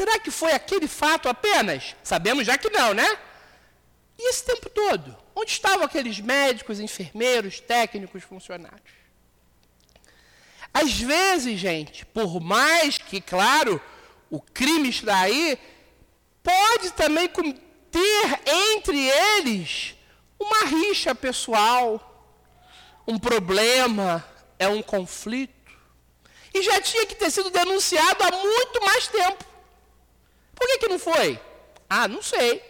Será 0.00 0.18
que 0.18 0.30
foi 0.30 0.52
aquele 0.52 0.88
fato 0.88 1.28
apenas? 1.28 1.94
Sabemos 2.02 2.46
já 2.46 2.56
que 2.56 2.70
não, 2.70 2.94
né? 2.94 3.18
E 4.18 4.30
esse 4.30 4.42
tempo 4.46 4.70
todo? 4.70 5.14
Onde 5.36 5.50
estavam 5.50 5.84
aqueles 5.84 6.18
médicos, 6.20 6.80
enfermeiros, 6.80 7.60
técnicos, 7.60 8.22
funcionários? 8.22 8.94
Às 10.72 10.98
vezes, 10.98 11.60
gente, 11.60 12.06
por 12.06 12.40
mais 12.40 12.96
que, 12.96 13.20
claro, 13.20 13.78
o 14.30 14.40
crime 14.40 14.88
está 14.88 15.20
aí, 15.20 15.58
pode 16.42 16.92
também 16.92 17.28
ter 17.28 18.40
entre 18.46 19.06
eles 19.06 19.96
uma 20.38 20.64
rixa 20.64 21.14
pessoal, 21.14 22.32
um 23.06 23.18
problema, 23.18 24.26
é 24.58 24.66
um 24.66 24.80
conflito. 24.80 25.52
E 26.54 26.62
já 26.62 26.80
tinha 26.80 27.04
que 27.04 27.16
ter 27.16 27.30
sido 27.30 27.50
denunciado 27.50 28.24
há 28.24 28.30
muito 28.30 28.82
mais 28.82 29.06
tempo. 29.06 29.49
Por 30.60 30.68
que, 30.68 30.78
que 30.80 30.88
não 30.88 30.98
foi? 30.98 31.40
Ah, 31.88 32.06
não 32.06 32.20
sei. 32.20 32.62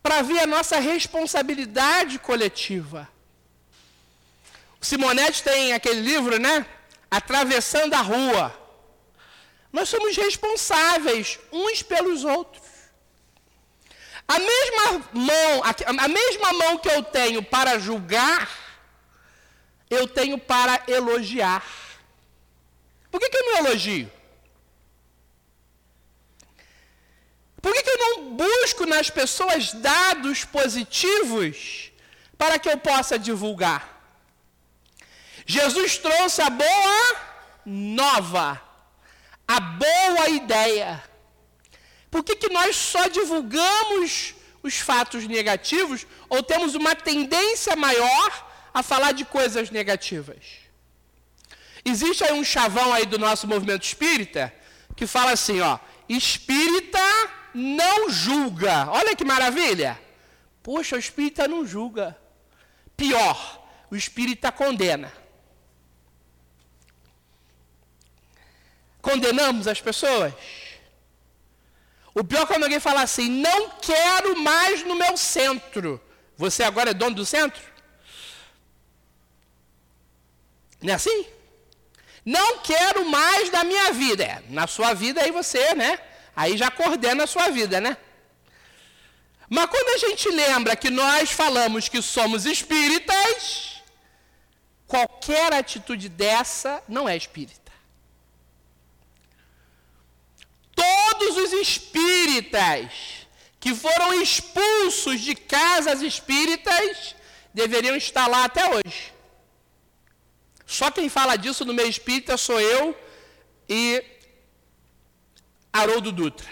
Para 0.00 0.22
ver 0.22 0.38
a 0.38 0.46
nossa 0.46 0.78
responsabilidade 0.78 2.16
coletiva. 2.20 3.08
O 4.80 4.84
Simonetti 4.84 5.42
tem 5.42 5.72
aquele 5.72 6.00
livro, 6.00 6.38
né? 6.38 6.64
Atravessando 7.10 7.94
a 7.94 8.00
rua. 8.00 8.56
Nós 9.72 9.88
somos 9.88 10.16
responsáveis 10.16 11.40
uns 11.50 11.82
pelos 11.82 12.24
outros. 12.24 12.62
A 14.28 14.38
mesma 14.38 15.08
mão, 15.12 15.62
a, 16.04 16.08
mesma 16.08 16.52
mão 16.52 16.78
que 16.78 16.88
eu 16.88 17.02
tenho 17.02 17.42
para 17.42 17.80
julgar, 17.80 18.48
eu 19.90 20.06
tenho 20.06 20.38
para 20.38 20.84
elogiar. 20.86 21.64
Por 23.10 23.18
que, 23.18 23.28
que 23.28 23.36
eu 23.36 23.46
não 23.46 23.56
elogio? 23.66 24.19
Por 27.60 27.72
que, 27.72 27.82
que 27.82 27.90
eu 27.90 27.98
não 27.98 28.36
busco 28.36 28.86
nas 28.86 29.10
pessoas 29.10 29.72
dados 29.74 30.44
positivos 30.44 31.92
para 32.38 32.58
que 32.58 32.68
eu 32.68 32.78
possa 32.78 33.18
divulgar? 33.18 34.00
Jesus 35.46 35.98
trouxe 35.98 36.40
a 36.40 36.48
boa 36.48 37.16
nova, 37.66 38.60
a 39.46 39.60
boa 39.60 40.28
ideia. 40.30 41.02
Por 42.10 42.24
que, 42.24 42.36
que 42.36 42.48
nós 42.50 42.76
só 42.76 43.08
divulgamos 43.08 44.34
os 44.62 44.78
fatos 44.78 45.26
negativos 45.26 46.06
ou 46.28 46.42
temos 46.42 46.74
uma 46.74 46.94
tendência 46.94 47.76
maior 47.76 48.50
a 48.72 48.82
falar 48.82 49.12
de 49.12 49.24
coisas 49.24 49.70
negativas? 49.70 50.60
Existe 51.84 52.24
aí 52.24 52.32
um 52.32 52.44
chavão 52.44 52.92
aí 52.92 53.06
do 53.06 53.18
nosso 53.18 53.46
movimento 53.46 53.84
espírita 53.84 54.52
que 54.96 55.06
fala 55.06 55.32
assim, 55.32 55.60
ó, 55.60 55.78
espírita 56.08 57.00
não 57.54 58.10
julga. 58.10 58.88
Olha 58.90 59.16
que 59.16 59.24
maravilha. 59.24 60.00
Poxa, 60.62 60.96
o 60.96 60.98
espírita 60.98 61.48
não 61.48 61.66
julga. 61.66 62.16
Pior, 62.96 63.66
o 63.90 63.96
espírita 63.96 64.52
condena. 64.52 65.12
Condenamos 69.00 69.66
as 69.66 69.80
pessoas? 69.80 70.34
O 72.14 72.22
pior 72.22 72.42
é 72.42 72.46
quando 72.46 72.64
alguém 72.64 72.80
fala 72.80 73.02
assim: 73.02 73.28
não 73.28 73.70
quero 73.70 74.38
mais 74.40 74.84
no 74.84 74.94
meu 74.94 75.16
centro. 75.16 76.00
Você 76.36 76.62
agora 76.62 76.90
é 76.90 76.94
dono 76.94 77.16
do 77.16 77.26
centro? 77.26 77.62
Não 80.82 80.92
é 80.92 80.96
assim? 80.96 81.26
Não 82.24 82.58
quero 82.58 83.04
mais 83.08 83.50
da 83.50 83.64
minha 83.64 83.92
vida. 83.92 84.24
É, 84.24 84.42
na 84.48 84.66
sua 84.66 84.92
vida 84.94 85.22
aí 85.22 85.30
você, 85.30 85.74
né? 85.74 85.98
Aí 86.34 86.56
já 86.56 86.70
coordena 86.70 87.24
a 87.24 87.26
sua 87.26 87.48
vida, 87.50 87.80
né? 87.80 87.96
Mas 89.48 89.66
quando 89.66 89.88
a 89.94 89.98
gente 89.98 90.28
lembra 90.28 90.76
que 90.76 90.90
nós 90.90 91.30
falamos 91.30 91.88
que 91.88 92.00
somos 92.00 92.46
espíritas, 92.46 93.82
qualquer 94.86 95.52
atitude 95.52 96.08
dessa 96.08 96.82
não 96.88 97.08
é 97.08 97.16
espírita. 97.16 97.60
todos 101.20 101.36
os 101.36 101.52
espíritas 101.52 103.26
que 103.58 103.74
foram 103.74 104.22
expulsos 104.22 105.20
de 105.20 105.34
casas 105.34 106.00
espíritas 106.00 107.14
deveriam 107.52 107.94
estar 107.94 108.26
lá 108.26 108.44
até 108.44 108.64
hoje. 108.74 109.12
Só 110.66 110.90
quem 110.90 111.08
fala 111.08 111.36
disso 111.36 111.64
no 111.64 111.74
meio 111.74 111.88
espírita 111.88 112.36
sou 112.38 112.58
eu 112.58 112.98
e 113.68 114.02
Haroldo 115.72 116.12
Dutra. 116.12 116.48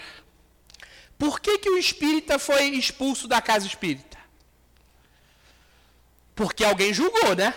Por 1.17 1.39
que, 1.39 1.57
que 1.57 1.69
o 1.69 1.77
espírita 1.77 2.39
foi 2.39 2.63
expulso 2.69 3.27
da 3.27 3.41
casa 3.41 3.67
espírita? 3.67 4.17
Porque 6.33 6.63
alguém 6.63 6.93
julgou, 6.93 7.35
né? 7.35 7.53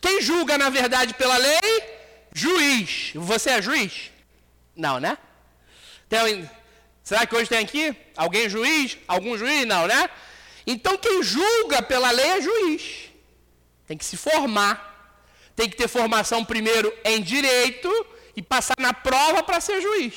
Quem 0.00 0.22
julga, 0.22 0.56
na 0.56 0.70
verdade, 0.70 1.14
pela 1.14 1.36
lei? 1.36 1.82
Juiz. 2.32 3.12
Você 3.14 3.50
é 3.50 3.62
juiz? 3.62 4.10
Não, 4.76 5.00
né? 5.00 5.18
Tem, 6.08 6.48
será 7.02 7.26
que 7.26 7.34
hoje 7.34 7.48
tem 7.48 7.58
aqui 7.58 7.94
alguém 8.16 8.48
juiz? 8.48 8.98
Algum 9.08 9.36
juiz? 9.36 9.66
Não, 9.66 9.86
né? 9.86 10.08
Então 10.66 10.96
quem 10.96 11.22
julga 11.22 11.82
pela 11.82 12.10
lei 12.10 12.26
é 12.26 12.40
juiz. 12.40 13.10
Tem 13.86 13.96
que 13.96 14.04
se 14.04 14.16
formar. 14.16 14.90
Tem 15.56 15.68
que 15.68 15.76
ter 15.76 15.88
formação 15.88 16.44
primeiro 16.44 16.92
em 17.04 17.20
direito 17.20 17.88
e 18.36 18.42
passar 18.42 18.76
na 18.78 18.92
prova 18.92 19.42
para 19.42 19.60
ser 19.60 19.80
juiz. 19.80 20.14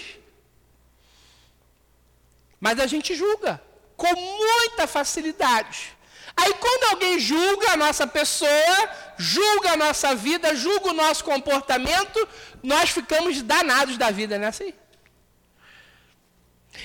Mas 2.60 2.80
a 2.80 2.88
gente 2.88 3.16
julga 3.16 3.62
com 3.96 4.14
muita 4.16 4.88
facilidade. 4.88 5.96
Aí 6.36 6.54
quando 6.56 6.92
alguém 6.92 7.20
julga 7.20 7.72
a 7.72 7.78
nossa 7.78 8.06
pessoa, 8.06 8.90
julga 9.18 9.72
a 9.72 9.78
nossa 9.78 10.14
vida, 10.16 10.56
julga 10.56 10.90
o 10.90 10.94
nosso 10.94 11.24
comportamento, 11.24 12.28
nós 12.62 12.90
ficamos 12.90 13.42
danados 13.42 13.98
da 13.98 14.12
vida, 14.12 14.38
não 14.38 14.46
é 14.46 14.50
assim? 14.50 14.74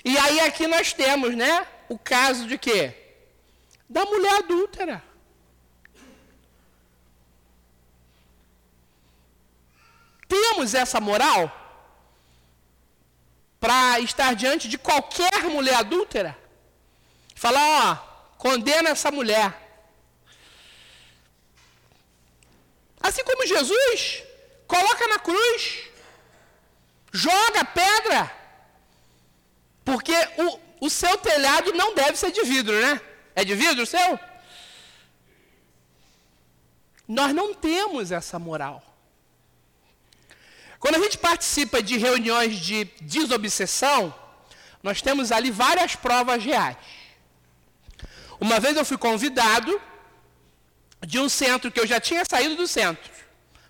E 0.05 0.17
aí 0.17 0.41
aqui 0.41 0.67
nós 0.67 0.93
temos, 0.93 1.35
né, 1.35 1.67
o 1.89 1.99
caso 1.99 2.47
de 2.47 2.57
quê? 2.57 2.95
Da 3.89 4.05
mulher 4.05 4.35
adúltera. 4.39 5.10
Temos 10.31 10.75
essa 10.75 11.01
moral 11.01 11.43
para 13.59 13.99
estar 13.99 14.33
diante 14.35 14.69
de 14.69 14.79
qualquer 14.79 15.43
mulher 15.57 15.75
adúltera? 15.75 16.39
Falar, 17.35 17.67
ó, 17.85 17.97
condena 18.39 18.91
essa 18.91 19.11
mulher. 19.11 19.49
Assim 23.01 23.25
como 23.25 23.45
Jesus 23.45 24.23
coloca 24.69 25.09
na 25.09 25.19
cruz, 25.19 25.81
joga 27.13 27.65
pedra, 27.65 28.31
porque 29.85 30.15
o, 30.39 30.87
o 30.87 30.91
seu 30.91 31.19
telhado 31.19 31.73
não 31.73 31.93
deve 31.93 32.17
ser 32.17 32.31
de 32.31 32.45
vidro, 32.45 32.81
né? 32.81 33.01
É 33.35 33.45
de 33.45 33.57
vidro 33.57 33.83
o 33.83 33.87
seu? 33.87 34.21
Nós 37.09 37.35
não 37.35 37.53
temos 37.53 38.13
essa 38.13 38.39
moral. 38.39 38.90
Quando 40.81 40.95
a 40.95 40.99
gente 40.99 41.19
participa 41.19 41.83
de 41.83 41.99
reuniões 41.99 42.59
de 42.59 42.87
desobsessão, 43.03 44.15
nós 44.83 45.03
temos 45.03 45.31
ali 45.31 45.51
várias 45.51 45.95
provas 45.95 46.43
reais. 46.43 46.79
Uma 48.41 48.59
vez 48.59 48.75
eu 48.75 48.85
fui 48.85 48.97
convidado 48.97 49.79
de 51.07 51.19
um 51.19 51.29
centro 51.29 51.71
que 51.71 51.79
eu 51.79 51.87
já 51.87 52.01
tinha 52.01 52.25
saído 52.25 52.57
do 52.57 52.67
centro, 52.67 53.11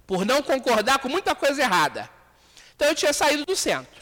por 0.07 0.25
não 0.25 0.41
concordar 0.41 1.01
com 1.01 1.09
muita 1.09 1.35
coisa 1.35 1.61
errada. 1.61 2.09
Então 2.77 2.87
eu 2.87 2.95
tinha 2.95 3.13
saído 3.13 3.45
do 3.45 3.57
centro. 3.57 4.01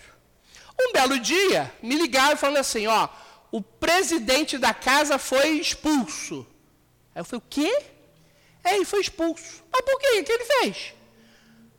Um 0.78 0.92
belo 0.92 1.18
dia, 1.18 1.72
me 1.82 1.96
ligaram 1.96 2.36
falando 2.36 2.58
assim: 2.58 2.86
ó, 2.86 3.08
o 3.50 3.62
presidente 3.62 4.58
da 4.58 4.74
casa 4.74 5.18
foi 5.18 5.52
expulso. 5.52 6.46
Aí 7.14 7.20
eu 7.20 7.24
falei: 7.24 7.42
o 7.42 7.48
quê? 7.48 7.82
É, 8.62 8.76
ele 8.76 8.84
foi 8.84 9.00
expulso. 9.00 9.64
Mas 9.72 9.80
por 9.80 9.98
quê? 9.98 10.20
O 10.20 10.24
que 10.24 10.32
ele 10.32 10.44
fez? 10.44 10.97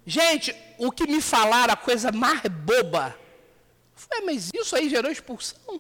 Gente, 0.10 0.56
o 0.80 0.92
que 0.92 1.06
me 1.06 1.22
falaram, 1.22 1.72
a 1.72 1.78
coisa 1.78 2.12
mais 2.12 2.42
boba. 2.42 3.16
Falei, 3.96 4.26
mas 4.26 4.50
isso 4.52 4.76
aí 4.76 4.90
gerou 4.90 5.12
expulsão? 5.12 5.80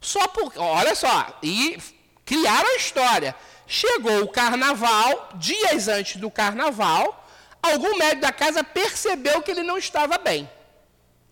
Só 0.00 0.26
por. 0.28 0.50
Olha 0.56 0.94
só, 0.94 1.38
e 1.42 1.76
criaram 2.24 2.66
a 2.70 2.76
história. 2.76 3.36
Chegou 3.66 4.22
o 4.22 4.28
carnaval, 4.28 5.28
dias 5.34 5.88
antes 5.88 6.16
do 6.16 6.30
carnaval, 6.30 7.28
algum 7.62 7.98
médico 7.98 8.22
da 8.22 8.32
casa 8.32 8.64
percebeu 8.64 9.42
que 9.42 9.50
ele 9.50 9.62
não 9.62 9.76
estava 9.76 10.16
bem. 10.16 10.50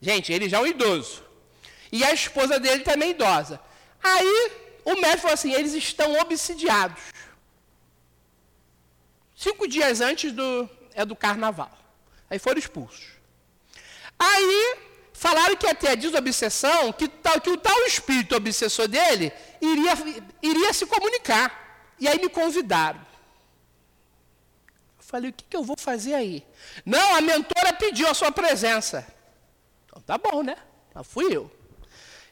Gente, 0.03 0.35
ele 0.35 0.51
já 0.51 0.59
é 0.59 0.61
um 0.61 0.67
idoso. 0.67 1.25
E 1.91 2.05
a 2.05 2.13
esposa 2.13 2.61
dele 2.61 2.83
também 2.83 3.13
idosa. 3.13 3.59
Aí 4.03 4.53
o 4.85 4.97
médico 4.97 5.23
falou 5.23 5.35
assim: 5.35 5.55
eles 5.55 5.73
estão 5.73 6.13
obsidiados. 6.21 7.03
Cinco 9.35 9.67
dias 9.67 10.03
antes 10.03 10.31
do, 10.31 10.69
é 10.95 11.05
do 11.05 11.17
carnaval. 11.17 11.71
Aí 12.29 12.39
foram 12.39 12.59
expulsos. 12.59 13.07
Aí 14.19 14.77
falaram 15.13 15.57
que 15.57 15.75
ter 15.75 15.89
a 15.89 15.95
desobsessão, 15.95 16.93
que, 16.93 17.09
tal, 17.09 17.41
que 17.41 17.51
o 17.51 17.57
tal 17.57 17.79
espírito 17.87 18.35
obsessor 18.37 18.89
dele 18.89 19.33
iria, 19.61 19.93
iria 20.43 20.73
se 20.73 20.87
comunicar. 20.87 21.93
E 21.99 22.09
aí 22.09 22.19
me 22.19 22.29
convidaram. 22.29 23.01
Eu 24.99 25.05
falei, 25.05 25.31
o 25.31 25.33
que, 25.33 25.45
que 25.45 25.57
eu 25.57 25.63
vou 25.63 25.77
fazer 25.79 26.15
aí? 26.15 26.47
Não, 26.87 27.17
a 27.17 27.21
mentora 27.21 27.73
pediu 27.73 28.09
a 28.09 28.15
sua 28.15 28.31
presença. 28.31 29.07
Então 29.87 30.01
tá 30.03 30.17
bom, 30.17 30.43
né? 30.43 30.57
Então 30.91 31.03
fui 31.03 31.35
eu. 31.35 31.51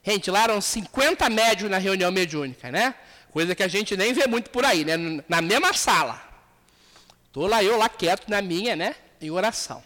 Gente, 0.02 0.30
lá 0.30 0.44
eram 0.44 0.60
50 0.60 1.28
médios 1.28 1.70
na 1.70 1.78
reunião 1.78 2.10
mediúnica, 2.10 2.70
né? 2.70 2.94
Coisa 3.30 3.54
que 3.54 3.62
a 3.62 3.68
gente 3.68 3.96
nem 3.96 4.12
vê 4.12 4.26
muito 4.26 4.48
por 4.48 4.64
aí, 4.64 4.84
né? 4.84 4.96
Na 5.28 5.42
mesma 5.42 5.74
sala. 5.74 6.27
Estou 7.28 7.46
lá 7.46 7.62
eu 7.62 7.78
lá 7.78 7.88
quieto 7.88 8.28
na 8.28 8.42
minha, 8.42 8.74
né? 8.74 8.96
Em 9.20 9.30
oração. 9.30 9.82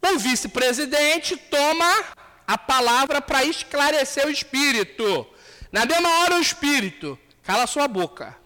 O 0.00 0.18
vice-presidente 0.18 1.36
toma 1.36 2.04
a 2.46 2.58
palavra 2.58 3.20
para 3.20 3.44
esclarecer 3.44 4.26
o 4.26 4.30
espírito. 4.30 5.26
Na 5.70 5.86
mesma 5.86 6.08
hora 6.20 6.36
o 6.36 6.40
espírito, 6.40 7.18
cala 7.42 7.66
sua 7.66 7.86
boca. 7.86 8.36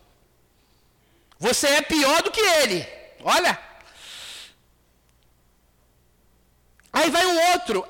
Você 1.38 1.66
é 1.66 1.82
pior 1.82 2.22
do 2.22 2.30
que 2.30 2.40
ele. 2.40 2.86
Olha. 3.22 3.58
Aí 6.92 7.10
vai 7.10 7.26
um 7.26 7.52
outro 7.52 7.86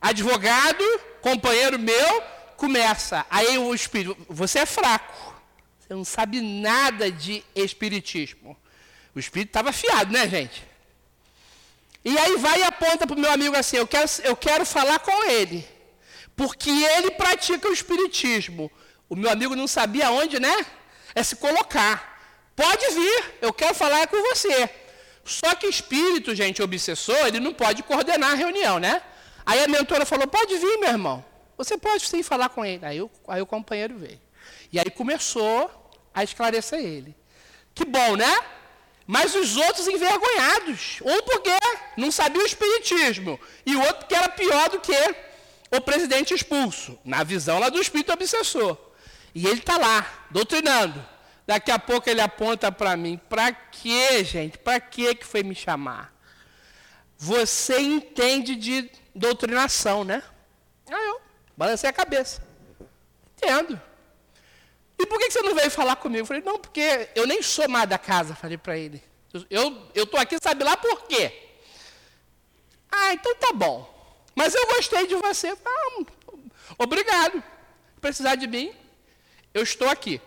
advogado, 0.00 0.84
companheiro 1.20 1.78
meu, 1.78 2.22
começa. 2.56 3.26
Aí 3.30 3.58
o 3.58 3.74
espírito, 3.74 4.16
você 4.28 4.60
é 4.60 4.66
fraco. 4.66 5.34
Você 5.78 5.94
não 5.94 6.04
sabe 6.04 6.40
nada 6.40 7.10
de 7.10 7.44
espiritismo. 7.54 8.56
O 9.14 9.18
espírito 9.18 9.50
estava 9.50 9.70
afiado, 9.70 10.12
né, 10.12 10.28
gente? 10.28 10.70
E 12.04 12.16
aí 12.18 12.36
vai 12.36 12.60
e 12.60 12.64
aponta 12.64 13.06
para 13.06 13.16
o 13.16 13.20
meu 13.20 13.30
amigo 13.30 13.56
assim: 13.56 13.76
eu 13.76 13.86
quero, 13.86 14.08
eu 14.24 14.36
quero 14.36 14.64
falar 14.64 14.98
com 15.00 15.24
ele, 15.30 15.66
porque 16.36 16.70
ele 16.70 17.10
pratica 17.12 17.68
o 17.68 17.72
espiritismo. 17.72 18.70
O 19.08 19.16
meu 19.16 19.30
amigo 19.30 19.56
não 19.56 19.66
sabia 19.66 20.10
onde, 20.10 20.38
né? 20.38 20.66
É 21.14 21.22
se 21.22 21.36
colocar. 21.36 22.08
Pode 22.54 22.86
vir, 22.94 23.38
eu 23.42 23.52
quero 23.52 23.74
falar 23.74 24.06
com 24.06 24.22
você. 24.22 24.70
Só 25.24 25.54
que 25.54 25.66
espírito, 25.66 26.34
gente, 26.34 26.62
obsessor, 26.62 27.26
ele 27.26 27.40
não 27.40 27.52
pode 27.52 27.82
coordenar 27.82 28.32
a 28.32 28.34
reunião, 28.34 28.78
né? 28.78 29.02
Aí 29.44 29.62
a 29.62 29.68
mentora 29.68 30.06
falou: 30.06 30.26
pode 30.26 30.56
vir, 30.56 30.78
meu 30.78 30.90
irmão. 30.90 31.24
Você 31.58 31.76
pode 31.76 32.06
sim 32.06 32.22
falar 32.22 32.48
com 32.48 32.64
ele. 32.64 32.84
Aí, 32.86 33.10
aí 33.28 33.42
o 33.42 33.46
companheiro 33.46 33.98
veio. 33.98 34.20
E 34.72 34.78
aí 34.78 34.90
começou 34.90 35.70
a 36.14 36.24
esclarecer 36.24 36.78
ele. 36.78 37.14
Que 37.74 37.84
bom, 37.84 38.16
né? 38.16 38.34
Mas 39.10 39.34
os 39.34 39.56
outros 39.56 39.88
envergonhados. 39.88 41.00
Um 41.02 41.20
porque 41.22 41.50
não 41.96 42.12
sabia 42.12 42.40
o 42.40 42.46
espiritismo. 42.46 43.40
E 43.66 43.74
o 43.74 43.80
outro 43.80 43.96
porque 43.96 44.14
era 44.14 44.28
pior 44.28 44.68
do 44.68 44.78
que 44.78 45.16
o 45.68 45.80
presidente 45.80 46.32
expulso. 46.32 46.96
Na 47.04 47.24
visão 47.24 47.58
lá 47.58 47.68
do 47.70 47.80
espírito 47.80 48.12
obsessor. 48.12 48.78
E 49.34 49.48
ele 49.48 49.58
está 49.58 49.76
lá, 49.76 50.06
doutrinando. 50.30 51.04
Daqui 51.44 51.72
a 51.72 51.78
pouco 51.78 52.08
ele 52.08 52.20
aponta 52.20 52.70
para 52.70 52.96
mim. 52.96 53.20
Para 53.28 53.50
quê, 53.52 54.22
gente? 54.22 54.56
Para 54.58 54.78
que 54.78 55.12
que 55.16 55.26
foi 55.26 55.42
me 55.42 55.56
chamar? 55.56 56.14
Você 57.18 57.80
entende 57.80 58.54
de 58.54 58.88
doutrinação, 59.12 60.04
né? 60.04 60.22
Aí 60.88 61.04
eu 61.08 61.20
balancei 61.56 61.90
a 61.90 61.92
cabeça. 61.92 62.40
Entendo. 63.36 63.89
E 65.00 65.06
por 65.06 65.18
que 65.18 65.30
você 65.30 65.40
não 65.40 65.54
veio 65.54 65.70
falar 65.70 65.96
comigo? 65.96 66.20
Eu 66.20 66.26
falei, 66.26 66.42
não, 66.42 66.58
porque 66.58 67.08
eu 67.14 67.26
nem 67.26 67.42
sou 67.42 67.66
mais 67.66 67.88
da 67.88 67.96
casa, 67.96 68.34
falei 68.34 68.58
para 68.58 68.76
ele. 68.76 69.02
Eu 69.48 69.88
estou 69.94 70.20
aqui, 70.20 70.36
sabe 70.42 70.62
lá 70.62 70.76
por 70.76 71.04
quê? 71.04 71.32
Ah, 72.92 73.14
então 73.14 73.34
tá 73.36 73.50
bom. 73.54 73.88
Mas 74.34 74.54
eu 74.54 74.66
gostei 74.66 75.06
de 75.06 75.14
você. 75.14 75.56
Ah, 75.64 76.02
obrigado. 76.78 77.42
Se 77.94 78.00
precisar 78.00 78.34
de 78.34 78.46
mim, 78.46 78.74
eu 79.54 79.62
estou 79.62 79.88
aqui. 79.88 80.20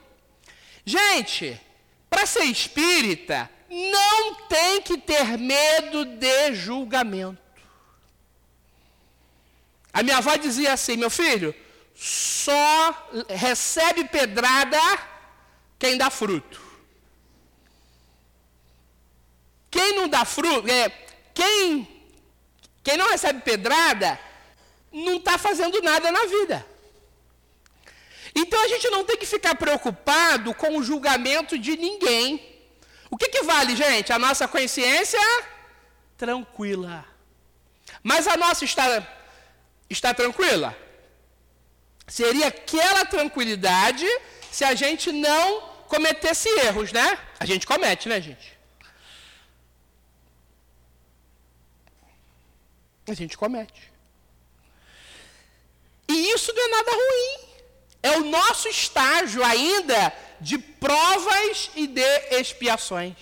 Gente, 0.83 1.61
para 2.09 2.25
ser 2.25 2.45
espírita, 2.45 3.47
não 3.69 4.35
tem 4.47 4.81
que 4.81 4.97
ter 4.97 5.37
medo 5.37 6.05
de 6.05 6.55
julgamento. 6.55 7.41
A 9.91 10.01
minha 10.01 10.17
avó 10.17 10.35
dizia 10.35 10.73
assim: 10.73 10.97
meu 10.97 11.11
filho, 11.11 11.53
só 11.95 13.09
recebe 13.29 14.05
pedrada 14.05 14.79
quem 15.77 15.97
dá 15.97 16.09
fruto. 16.09 16.61
Quem 19.69 19.95
não 19.95 20.07
dá 20.07 20.23
fruto, 20.23 20.69
é, 20.69 20.89
quem, 21.33 21.87
quem 22.83 22.97
não 22.97 23.09
recebe 23.09 23.41
pedrada, 23.41 24.19
não 24.91 25.15
está 25.15 25.37
fazendo 25.37 25.81
nada 25.81 26.11
na 26.11 26.25
vida. 26.25 26.65
Então 28.35 28.61
a 28.63 28.67
gente 28.67 28.89
não 28.89 29.03
tem 29.03 29.17
que 29.17 29.25
ficar 29.25 29.55
preocupado 29.55 30.53
com 30.53 30.77
o 30.77 30.83
julgamento 30.83 31.57
de 31.57 31.77
ninguém. 31.77 32.53
O 33.09 33.17
que, 33.17 33.29
que 33.29 33.43
vale, 33.43 33.75
gente? 33.75 34.11
A 34.11 34.19
nossa 34.19 34.47
consciência 34.47 35.19
tranquila. 36.17 37.05
Mas 38.01 38.27
a 38.27 38.35
nossa 38.35 38.65
está, 38.65 39.07
está 39.89 40.13
tranquila? 40.13 40.75
Seria 42.13 42.47
aquela 42.49 43.05
tranquilidade 43.05 44.05
se 44.51 44.63
a 44.63 44.75
gente 44.75 45.11
não 45.11 45.61
cometesse 45.87 46.47
erros, 46.59 46.91
né? 46.91 47.17
A 47.39 47.45
gente 47.51 47.65
comete, 47.65 48.07
né, 48.07 48.21
gente? 48.21 48.55
A 53.07 53.15
gente 53.15 53.35
comete. 53.35 53.91
E 56.07 56.29
isso 56.35 56.53
não 56.53 56.63
é 56.63 56.67
nada 56.77 56.91
ruim. 56.91 57.31
É 58.03 58.11
o 58.19 58.25
nosso 58.25 58.67
estágio 58.67 59.43
ainda 59.43 60.13
de 60.39 60.59
provas 60.59 61.71
e 61.75 61.87
de 61.87 62.11
expiações. 62.39 63.17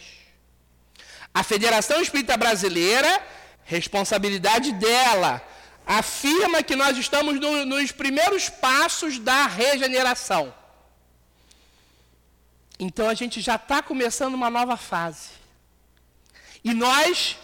A 1.33 1.43
Federação 1.43 2.01
Espírita 2.01 2.35
Brasileira, 2.35 3.25
responsabilidade 3.63 4.73
dela, 4.73 5.41
afirma 5.97 6.63
que 6.63 6.75
nós 6.75 6.97
estamos 6.97 7.37
no, 7.39 7.65
nos 7.65 7.91
primeiros 7.91 8.47
passos 8.47 9.19
da 9.19 9.45
regeneração. 9.45 10.53
Então 12.79 13.09
a 13.09 13.13
gente 13.13 13.41
já 13.41 13.55
está 13.55 13.81
começando 13.81 14.33
uma 14.33 14.49
nova 14.49 14.77
fase. 14.77 15.29
E 16.63 16.73
nós, 16.73 17.37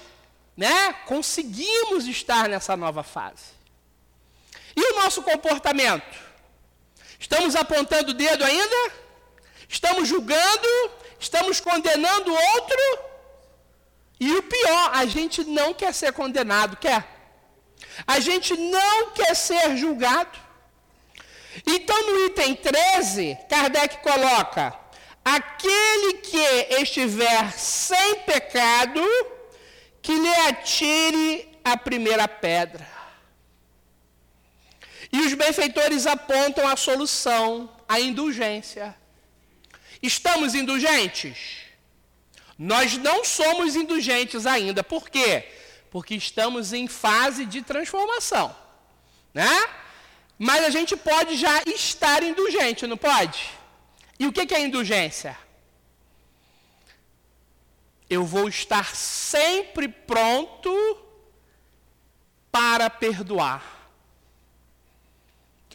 né, 0.55 0.93
conseguimos 1.05 2.07
estar 2.07 2.47
nessa 2.47 2.77
nova 2.77 3.03
fase. 3.03 3.57
E 4.75 4.93
o 4.93 5.01
nosso 5.01 5.21
comportamento? 5.23 6.17
Estamos 7.19 7.53
apontando 7.53 8.11
o 8.11 8.13
dedo 8.13 8.45
ainda? 8.45 8.93
Estamos 9.67 10.07
julgando? 10.07 10.67
Estamos 11.19 11.59
condenando 11.59 12.31
o 12.31 12.37
outro? 12.53 12.99
E 14.19 14.31
o 14.31 14.43
pior, 14.43 14.91
a 14.93 15.05
gente 15.05 15.43
não 15.43 15.73
quer 15.73 15.93
ser 15.93 16.13
condenado, 16.13 16.77
quer? 16.77 17.16
A 18.05 18.19
gente 18.19 18.55
não 18.55 19.11
quer 19.11 19.35
ser 19.35 19.75
julgado. 19.77 20.37
Então, 21.65 21.99
no 22.05 22.25
item 22.27 22.55
13, 22.55 23.37
Kardec 23.49 23.97
coloca: 23.97 24.77
aquele 25.23 26.13
que 26.15 26.37
estiver 26.81 27.51
sem 27.53 28.15
pecado, 28.21 29.01
que 30.01 30.13
lhe 30.13 30.35
atire 30.47 31.59
a 31.63 31.75
primeira 31.75 32.27
pedra. 32.27 32.87
E 35.11 35.21
os 35.21 35.33
benfeitores 35.33 36.05
apontam 36.05 36.67
a 36.67 36.75
solução, 36.75 37.69
a 37.87 37.99
indulgência. 37.99 38.95
Estamos 40.01 40.53
indulgentes? 40.53 41.65
Nós 42.57 42.97
não 42.97 43.23
somos 43.23 43.75
indulgentes 43.75 44.45
ainda. 44.45 44.83
Por 44.83 45.09
quê? 45.09 45.45
Porque 45.89 46.15
estamos 46.15 46.73
em 46.73 46.87
fase 46.87 47.45
de 47.45 47.61
transformação, 47.61 48.55
né? 49.33 49.49
Mas 50.37 50.63
a 50.63 50.69
gente 50.69 50.95
pode 50.95 51.35
já 51.35 51.61
estar 51.65 52.21
indulgente, 52.23 52.85
não 52.85 52.97
pode? 52.97 53.49
E 54.19 54.27
o 54.27 54.31
que 54.31 54.53
é 54.53 54.59
indulgência? 54.59 55.37
Eu 58.09 58.25
vou 58.25 58.47
estar 58.47 58.95
sempre 58.95 59.87
pronto 59.87 60.71
para 62.51 62.89
perdoar. 62.89 63.77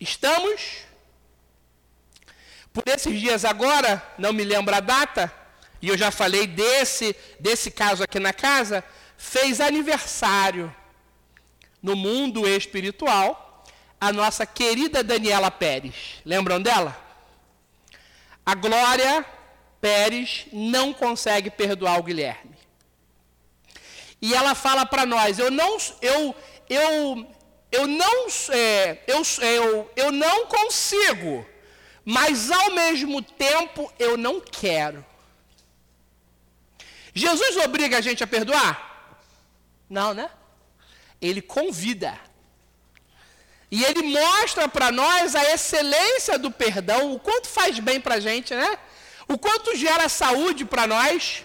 Estamos? 0.00 0.78
Por 2.72 2.82
esses 2.86 3.20
dias 3.20 3.44
agora, 3.44 4.02
não 4.18 4.32
me 4.32 4.42
lembro 4.42 4.74
a 4.74 4.80
data, 4.80 5.32
e 5.80 5.88
eu 5.88 5.96
já 5.96 6.10
falei 6.10 6.46
desse, 6.46 7.14
desse 7.38 7.70
caso 7.70 8.02
aqui 8.02 8.18
na 8.18 8.32
casa, 8.32 8.82
fez 9.22 9.60
aniversário 9.60 10.74
no 11.80 11.94
mundo 11.94 12.46
espiritual 12.46 13.64
a 14.00 14.12
nossa 14.12 14.44
querida 14.44 15.04
Daniela 15.04 15.48
Pérez. 15.48 16.20
Lembram 16.24 16.60
dela? 16.60 17.00
A 18.44 18.56
Glória 18.56 19.24
Pérez 19.80 20.46
não 20.52 20.92
consegue 20.92 21.50
perdoar 21.50 22.00
o 22.00 22.02
Guilherme. 22.02 22.56
E 24.20 24.34
ela 24.34 24.56
fala 24.56 24.84
para 24.84 25.06
nós: 25.06 25.38
eu 25.38 25.52
não, 25.52 25.78
eu, 26.00 26.34
eu, 26.68 27.26
eu 27.70 27.86
não, 27.86 28.26
é, 28.50 28.98
eu, 29.06 29.22
eu, 29.40 29.90
eu 29.94 30.10
não 30.10 30.46
consigo, 30.46 31.46
mas 32.04 32.50
ao 32.50 32.72
mesmo 32.72 33.22
tempo 33.22 33.90
eu 34.00 34.16
não 34.16 34.40
quero. 34.40 35.06
Jesus 37.14 37.56
obriga 37.58 37.98
a 37.98 38.00
gente 38.00 38.24
a 38.24 38.26
perdoar? 38.26 38.91
Não, 39.92 40.14
né? 40.14 40.30
Ele 41.20 41.42
convida. 41.42 42.18
E 43.70 43.84
ele 43.84 44.02
mostra 44.04 44.66
para 44.66 44.90
nós 44.90 45.34
a 45.36 45.52
excelência 45.52 46.38
do 46.38 46.50
perdão, 46.50 47.12
o 47.12 47.20
quanto 47.20 47.46
faz 47.46 47.78
bem 47.78 48.00
para 48.00 48.14
a 48.14 48.20
gente, 48.20 48.54
né? 48.54 48.78
O 49.28 49.36
quanto 49.36 49.76
gera 49.76 50.08
saúde 50.08 50.64
para 50.64 50.86
nós. 50.86 51.44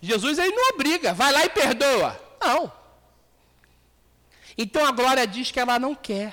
Jesus 0.00 0.38
ele 0.38 0.56
não 0.56 0.70
obriga, 0.70 1.12
vai 1.12 1.30
lá 1.32 1.44
e 1.44 1.50
perdoa. 1.50 2.18
Não. 2.40 2.72
Então 4.56 4.86
a 4.86 4.90
Glória 4.90 5.26
diz 5.26 5.50
que 5.50 5.60
ela 5.60 5.78
não 5.78 5.94
quer. 5.94 6.32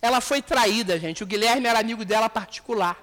Ela 0.00 0.20
foi 0.20 0.42
traída, 0.42 0.98
gente. 0.98 1.22
O 1.22 1.26
Guilherme 1.26 1.68
era 1.68 1.78
amigo 1.78 2.04
dela 2.04 2.28
particular. 2.28 2.98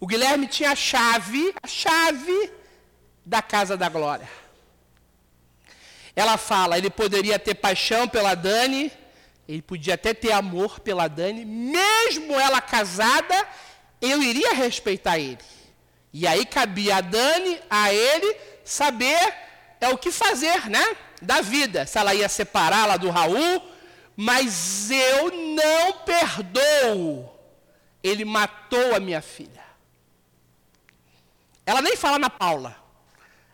O 0.00 0.08
Guilherme 0.08 0.48
tinha 0.48 0.72
a 0.72 0.76
chave, 0.76 1.54
a 1.62 1.68
chave 1.68 2.52
da 3.24 3.40
casa 3.40 3.76
da 3.76 3.88
glória. 3.88 4.41
Ela 6.14 6.36
fala, 6.36 6.76
ele 6.76 6.90
poderia 6.90 7.38
ter 7.38 7.54
paixão 7.54 8.06
pela 8.06 8.34
Dani, 8.34 8.92
ele 9.48 9.62
podia 9.62 9.94
até 9.94 10.12
ter 10.12 10.32
amor 10.32 10.80
pela 10.80 11.08
Dani, 11.08 11.44
mesmo 11.44 12.34
ela 12.34 12.60
casada, 12.60 13.48
eu 14.00 14.22
iria 14.22 14.52
respeitar 14.52 15.18
ele. 15.18 15.38
E 16.12 16.26
aí 16.26 16.44
cabia 16.44 16.96
a 16.96 17.00
Dani, 17.00 17.58
a 17.70 17.92
ele, 17.92 18.36
saber 18.64 19.34
é 19.80 19.88
o 19.88 19.98
que 19.98 20.12
fazer, 20.12 20.68
né? 20.70 20.96
Da 21.20 21.40
vida. 21.40 21.86
Se 21.86 21.98
ela 21.98 22.14
ia 22.14 22.28
separá-la 22.28 22.96
do 22.96 23.10
Raul, 23.10 23.62
mas 24.16 24.90
eu 24.90 25.32
não 25.54 25.92
perdoo. 26.04 27.28
Ele 28.02 28.24
matou 28.24 28.94
a 28.94 29.00
minha 29.00 29.20
filha. 29.22 29.62
Ela 31.64 31.80
nem 31.80 31.96
fala 31.96 32.18
na 32.18 32.30
Paula. 32.30 32.81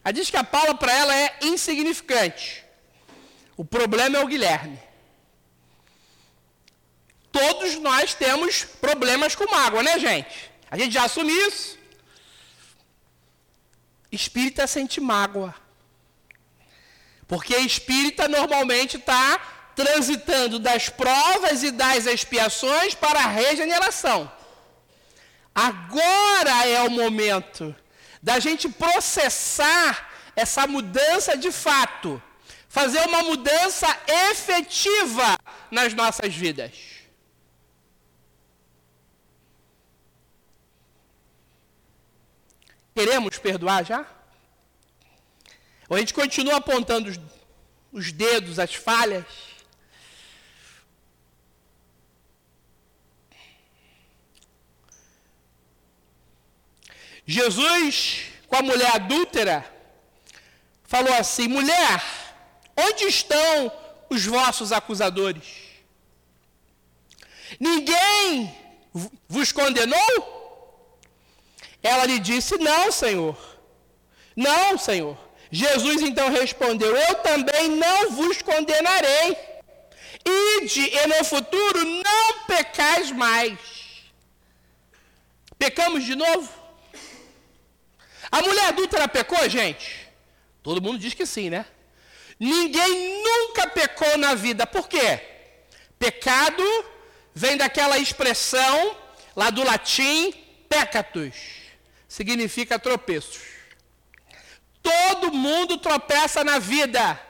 Ela 0.08 0.12
diz 0.14 0.30
que 0.30 0.38
a 0.38 0.42
Paula 0.42 0.74
para 0.74 0.90
ela 0.90 1.14
é 1.14 1.36
insignificante. 1.42 2.64
O 3.58 3.62
problema 3.62 4.16
é 4.16 4.24
o 4.24 4.26
Guilherme. 4.26 4.80
Todos 7.30 7.74
nós 7.74 8.14
temos 8.14 8.64
problemas 8.64 9.34
com 9.34 9.44
mágoa, 9.50 9.82
né, 9.82 9.98
gente? 9.98 10.50
A 10.70 10.78
gente 10.78 10.94
já 10.94 11.04
assume 11.04 11.30
isso. 11.30 11.76
Espírita 14.10 14.66
sente 14.66 14.98
mágoa. 14.98 15.54
Porque 17.26 17.54
espírita 17.58 18.26
normalmente 18.28 18.96
está 18.96 19.38
transitando 19.76 20.58
das 20.58 20.88
provas 20.88 21.62
e 21.62 21.70
das 21.70 22.06
expiações 22.06 22.94
para 22.94 23.24
a 23.24 23.26
regeneração. 23.26 24.32
Agora 25.54 26.66
é 26.66 26.82
o 26.84 26.90
momento 26.90 27.76
da 28.28 28.38
gente 28.38 28.68
processar 28.68 29.90
essa 30.36 30.66
mudança 30.66 31.34
de 31.34 31.50
fato, 31.50 32.22
fazer 32.68 33.00
uma 33.06 33.22
mudança 33.22 33.86
efetiva 34.30 35.38
nas 35.70 35.94
nossas 35.94 36.34
vidas. 36.34 36.74
Queremos 42.94 43.38
perdoar 43.38 43.82
já? 43.86 44.04
Ou 45.88 45.96
a 45.96 46.00
gente 46.00 46.12
continua 46.12 46.56
apontando 46.56 47.08
os, 47.08 47.18
os 47.90 48.12
dedos, 48.12 48.58
as 48.58 48.74
falhas? 48.74 49.24
Jesus, 57.30 58.22
com 58.46 58.56
a 58.56 58.62
mulher 58.62 58.90
adúltera, 58.94 59.62
falou 60.84 61.12
assim: 61.12 61.46
mulher, 61.46 62.02
onde 62.74 63.04
estão 63.04 63.70
os 64.08 64.24
vossos 64.24 64.72
acusadores? 64.72 65.44
Ninguém 67.60 68.56
vos 69.28 69.52
condenou? 69.52 70.98
Ela 71.82 72.06
lhe 72.06 72.18
disse: 72.18 72.56
Não, 72.56 72.90
Senhor. 72.90 73.36
Não, 74.34 74.78
Senhor. 74.78 75.18
Jesus 75.50 76.00
então 76.00 76.30
respondeu: 76.30 76.96
Eu 76.96 77.14
também 77.16 77.68
não 77.68 78.10
vos 78.12 78.40
condenarei. 78.40 79.36
Ide 80.62 80.96
e 80.96 81.06
no 81.06 81.22
futuro 81.26 81.84
não 81.84 82.44
pecais 82.46 83.10
mais. 83.10 83.58
Pecamos 85.58 86.04
de 86.04 86.16
novo? 86.16 86.57
A 88.30 88.42
mulher 88.42 88.66
adulta 88.66 89.08
pecou, 89.08 89.48
gente? 89.48 90.08
Todo 90.62 90.82
mundo 90.82 90.98
diz 90.98 91.14
que 91.14 91.24
sim, 91.24 91.48
né? 91.50 91.64
Ninguém 92.38 93.22
nunca 93.22 93.66
pecou 93.68 94.16
na 94.18 94.34
vida. 94.34 94.66
Por 94.66 94.88
quê? 94.88 95.20
Pecado 95.98 96.64
vem 97.34 97.56
daquela 97.56 97.98
expressão 97.98 98.96
lá 99.34 99.50
do 99.50 99.64
latim 99.64 100.32
peccatus. 100.68 101.34
Significa 102.06 102.78
tropeços. 102.78 103.40
Todo 104.82 105.32
mundo 105.32 105.78
tropeça 105.78 106.44
na 106.44 106.58
vida. 106.58 107.20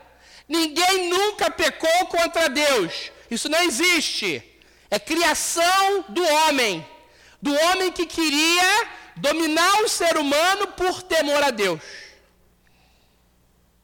Ninguém 0.49 1.09
nunca 1.09 1.51
pecou 1.51 2.07
contra 2.07 2.49
Deus. 2.49 3.11
Isso 3.31 3.49
não 3.49 3.63
existe. 3.63 4.43
É 4.91 4.99
criação 4.99 6.05
do 6.09 6.23
homem. 6.23 6.87
Do 7.41 7.55
homem 7.55 7.93
que 7.93 8.07
queria 8.07 8.89
dominar 9.20 9.83
o 9.83 9.88
ser 9.88 10.16
humano 10.16 10.68
por 10.68 11.02
temor 11.02 11.42
a 11.42 11.50
Deus. 11.50 11.81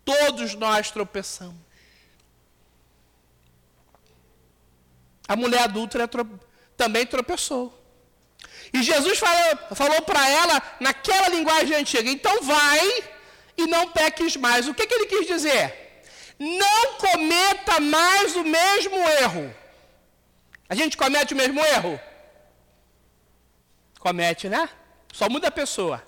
Todos 0.05 0.55
nós 0.55 0.91
tropeçamos. 0.91 1.65
A 5.27 5.35
mulher 5.37 5.63
adulta 5.63 5.99
também 6.77 7.07
tropeçou. 7.07 7.73
E 8.73 8.83
Jesus 8.83 9.19
falou, 9.19 9.75
falou 9.75 10.03
para 10.03 10.29
ela 10.29 10.63
naquela 10.81 11.29
linguagem 11.29 11.77
antiga: 11.77 12.11
então 12.11 12.43
vai 12.43 13.05
e 13.57 13.67
não 13.67 13.91
peques 13.91 14.37
mais. 14.37 14.69
O 14.69 14.75
que, 14.75 14.87
que 14.87 14.95
ele 14.95 15.07
quis 15.07 15.27
dizer? 15.27 16.03
Não 16.39 16.99
cometa 16.99 17.81
mais 17.81 18.37
o 18.37 18.45
mesmo 18.45 18.97
erro. 19.23 19.55
A 20.69 20.75
gente 20.75 20.97
comete 20.97 21.33
o 21.33 21.37
mesmo 21.37 21.61
erro? 21.65 22.01
Comete, 23.99 24.49
né? 24.49 24.69
Só 25.19 25.29
muda 25.35 25.47
a 25.47 25.59
pessoa. 25.63 25.99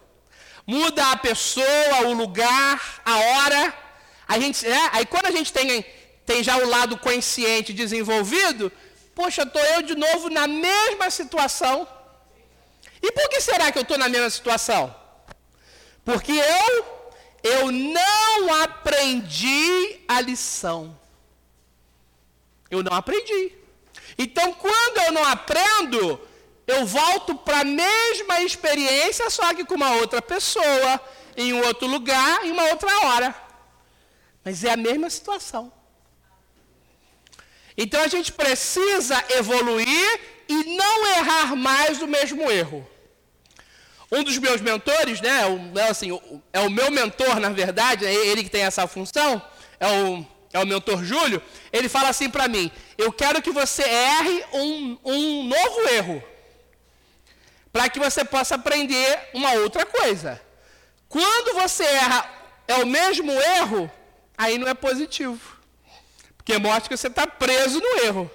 Muda 0.67 1.13
a 1.13 1.17
pessoa, 1.17 1.99
o 2.07 2.13
lugar, 2.13 3.01
a 3.05 3.17
hora. 3.17 3.63
A 4.27 4.37
gente, 4.41 4.67
né? 4.67 4.91
Aí 4.95 5.07
quando 5.07 5.27
a 5.27 5.31
gente 5.31 5.53
tem, 5.53 5.87
tem 6.31 6.43
já 6.43 6.57
o 6.57 6.69
lado 6.69 6.99
consciente 6.99 7.73
desenvolvido, 7.73 8.73
poxa, 9.15 9.43
estou 9.45 9.63
eu 9.63 9.83
de 9.83 9.95
novo 9.95 10.29
na 10.29 10.49
mesma 10.49 11.09
situação. 11.09 11.87
E 13.01 13.13
por 13.13 13.29
que 13.29 13.41
será 13.41 13.71
que 13.71 13.79
eu 13.79 13.83
estou 13.83 13.97
na 13.97 14.09
mesma 14.09 14.29
situação? 14.29 14.93
Porque 16.05 16.33
eu 16.33 16.97
eu 17.45 17.71
não 17.71 18.63
aprendi 18.65 20.01
a 20.09 20.21
lição. 20.21 20.99
Eu 22.69 22.83
não 22.83 22.93
aprendi. 22.93 23.53
Então, 24.19 24.53
quando 24.53 24.99
eu 25.07 25.13
não 25.13 25.23
aprendo, 25.23 26.21
eu 26.67 26.85
volto 26.85 27.35
para 27.37 27.61
a 27.61 27.65
mesma 27.65 28.41
experiência, 28.41 29.31
só 29.31 29.55
que 29.55 29.65
com 29.65 29.75
uma 29.75 29.95
outra 29.95 30.21
pessoa, 30.21 31.01
em 31.37 31.53
um 31.53 31.65
outro 31.65 31.87
lugar, 31.87 32.45
em 32.45 32.51
uma 32.51 32.65
outra 32.65 33.07
hora. 33.07 33.35
Mas 34.45 34.65
é 34.65 34.73
a 34.73 34.77
mesma 34.77 35.09
situação. 35.09 35.73
Então 37.77 38.03
a 38.03 38.09
gente 38.09 38.33
precisa 38.33 39.23
evoluir 39.31 40.21
e 40.49 40.77
não 40.77 41.07
errar 41.19 41.55
mais 41.55 42.03
o 42.03 42.07
mesmo 42.07 42.51
erro. 42.51 42.89
Um 44.11 44.25
dos 44.25 44.39
meus 44.39 44.61
mentores, 44.61 45.21
né, 45.21 45.43
é, 45.77 45.83
assim, 45.89 46.19
é 46.53 46.61
o 46.61 46.71
meu 46.71 46.91
mentor, 46.91 47.39
na 47.39 47.51
verdade, 47.51 48.07
é 48.07 48.13
ele 48.13 48.45
que 48.45 48.51
tem 48.51 48.63
essa 48.63 48.87
função, 48.87 49.43
é 49.79 49.87
o, 49.87 50.27
é 50.53 50.59
o 50.61 50.67
mentor 50.67 51.05
Júlio, 51.05 51.43
ele 51.73 51.89
fala 51.89 52.09
assim 52.09 52.31
para 52.31 52.49
mim: 52.49 52.71
eu 52.97 53.13
quero 53.13 53.43
que 53.43 53.51
você 53.51 53.83
erre 53.83 54.45
um, 54.53 54.99
um 55.05 55.45
novo 55.45 55.89
erro 55.89 56.36
para 57.77 57.91
que 57.91 57.99
você 57.99 58.25
possa 58.25 58.55
aprender 58.55 59.29
uma 59.35 59.53
outra 59.53 59.85
coisa. 59.85 60.41
Quando 61.11 61.61
você 61.61 61.85
erra 61.85 62.27
é 62.67 62.77
o 62.77 62.87
mesmo 62.87 63.31
erro, 63.31 63.93
aí 64.35 64.57
não 64.57 64.67
é 64.67 64.73
positivo. 64.73 65.39
Porque 66.39 66.57
mostra 66.57 66.89
que 66.89 66.97
você 66.97 67.09
está 67.09 67.27
preso 67.27 67.79
no 67.79 67.99
erro. 67.99 68.31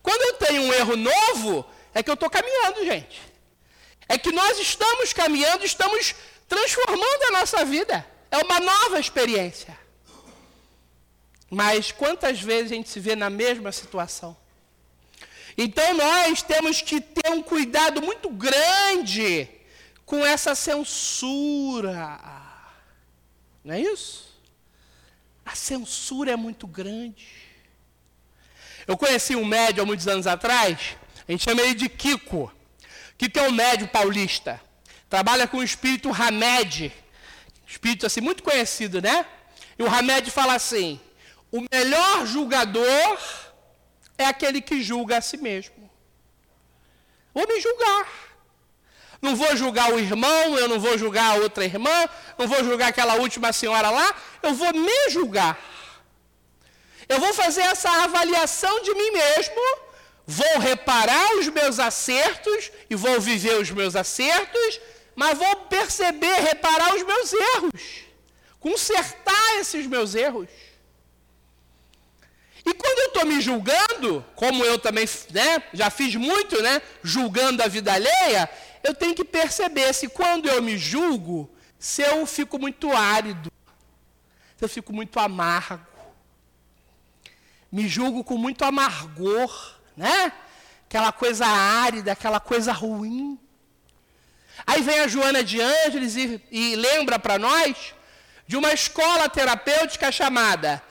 Quando 0.00 0.22
eu 0.22 0.34
tenho 0.46 0.62
um 0.62 0.72
erro 0.72 0.96
novo, 0.96 1.68
é 1.92 2.04
que 2.04 2.08
eu 2.08 2.14
estou 2.14 2.30
caminhando, 2.30 2.84
gente. 2.84 3.20
É 4.08 4.16
que 4.16 4.30
nós 4.30 4.60
estamos 4.60 5.12
caminhando, 5.12 5.64
estamos 5.64 6.14
transformando 6.48 7.24
a 7.30 7.32
nossa 7.32 7.64
vida. 7.64 8.06
É 8.30 8.38
uma 8.38 8.60
nova 8.60 9.00
experiência. 9.00 9.76
Mas 11.50 11.90
quantas 11.90 12.40
vezes 12.40 12.70
a 12.70 12.76
gente 12.76 12.88
se 12.88 13.00
vê 13.00 13.16
na 13.16 13.28
mesma 13.28 13.72
situação? 13.72 14.36
Então 15.56 15.94
nós 15.94 16.42
temos 16.42 16.80
que 16.80 17.00
ter 17.00 17.30
um 17.30 17.42
cuidado 17.42 18.00
muito 18.00 18.30
grande 18.30 19.48
com 20.04 20.24
essa 20.24 20.54
censura. 20.54 22.20
Não 23.64 23.74
é 23.74 23.80
isso? 23.80 24.32
A 25.44 25.54
censura 25.54 26.32
é 26.32 26.36
muito 26.36 26.66
grande. 26.66 27.26
Eu 28.86 28.96
conheci 28.96 29.36
um 29.36 29.44
médium 29.44 29.84
há 29.84 29.86
muitos 29.86 30.08
anos 30.08 30.26
atrás, 30.26 30.96
a 31.26 31.32
gente 31.32 31.44
chama 31.44 31.62
ele 31.62 31.74
de 31.74 31.88
Kiko. 31.88 32.52
Kiko 33.16 33.38
é 33.38 33.48
um 33.48 33.52
médium 33.52 33.86
paulista. 33.86 34.60
Trabalha 35.08 35.46
com 35.46 35.58
o 35.58 35.62
espírito 35.62 36.10
Hamed. 36.10 36.92
Espírito 37.66 38.06
assim 38.06 38.20
muito 38.20 38.42
conhecido, 38.42 39.00
né? 39.00 39.24
E 39.78 39.82
o 39.82 39.86
Hamed 39.88 40.30
fala 40.30 40.54
assim: 40.54 41.00
o 41.50 41.64
melhor 41.72 42.26
julgador 42.26 43.18
é 44.18 44.24
aquele 44.26 44.60
que 44.60 44.82
julga 44.82 45.18
a 45.18 45.20
si 45.20 45.36
mesmo. 45.36 45.90
Vou 47.34 47.46
me 47.46 47.60
julgar. 47.60 48.08
Não 49.20 49.36
vou 49.36 49.56
julgar 49.56 49.92
o 49.92 50.00
irmão, 50.00 50.58
eu 50.58 50.68
não 50.68 50.80
vou 50.80 50.98
julgar 50.98 51.32
a 51.32 51.34
outra 51.36 51.64
irmã, 51.64 52.08
não 52.36 52.48
vou 52.48 52.64
julgar 52.64 52.88
aquela 52.88 53.14
última 53.14 53.52
senhora 53.52 53.88
lá, 53.88 54.14
eu 54.42 54.52
vou 54.52 54.72
me 54.74 55.10
julgar. 55.10 55.56
Eu 57.08 57.20
vou 57.20 57.32
fazer 57.32 57.62
essa 57.62 57.88
avaliação 58.02 58.82
de 58.82 58.92
mim 58.94 59.10
mesmo, 59.12 59.62
vou 60.26 60.58
reparar 60.58 61.36
os 61.36 61.46
meus 61.48 61.78
acertos 61.78 62.72
e 62.90 62.96
vou 62.96 63.20
viver 63.20 63.60
os 63.60 63.70
meus 63.70 63.94
acertos, 63.94 64.80
mas 65.14 65.38
vou 65.38 65.56
perceber, 65.76 66.34
reparar 66.40 66.94
os 66.96 67.02
meus 67.04 67.32
erros, 67.32 67.80
consertar 68.58 69.60
esses 69.60 69.86
meus 69.86 70.16
erros. 70.16 70.48
E 72.64 72.72
quando 72.74 72.98
eu 72.98 73.06
estou 73.08 73.26
me 73.26 73.40
julgando, 73.40 74.24
como 74.36 74.64
eu 74.64 74.78
também 74.78 75.04
né, 75.30 75.62
já 75.72 75.90
fiz 75.90 76.14
muito, 76.14 76.60
né, 76.62 76.80
julgando 77.02 77.62
a 77.62 77.68
vida 77.68 77.92
alheia, 77.92 78.48
eu 78.82 78.94
tenho 78.94 79.14
que 79.14 79.24
perceber 79.24 79.92
se 79.92 80.08
quando 80.08 80.48
eu 80.48 80.62
me 80.62 80.78
julgo, 80.78 81.50
se 81.78 82.02
eu 82.02 82.24
fico 82.26 82.58
muito 82.58 82.92
árido, 82.92 83.50
se 84.56 84.64
eu 84.64 84.68
fico 84.68 84.92
muito 84.92 85.18
amargo. 85.18 85.86
Me 87.70 87.88
julgo 87.88 88.22
com 88.22 88.36
muito 88.36 88.64
amargor, 88.64 89.76
né? 89.96 90.32
Aquela 90.86 91.10
coisa 91.10 91.46
árida, 91.46 92.12
aquela 92.12 92.38
coisa 92.38 92.70
ruim. 92.72 93.38
Aí 94.66 94.82
vem 94.82 95.00
a 95.00 95.08
Joana 95.08 95.42
de 95.42 95.60
Ângeles 95.60 96.16
e, 96.16 96.40
e 96.50 96.76
lembra 96.76 97.18
para 97.18 97.38
nós 97.38 97.94
de 98.46 98.56
uma 98.56 98.72
escola 98.72 99.28
terapêutica 99.28 100.12
chamada 100.12 100.82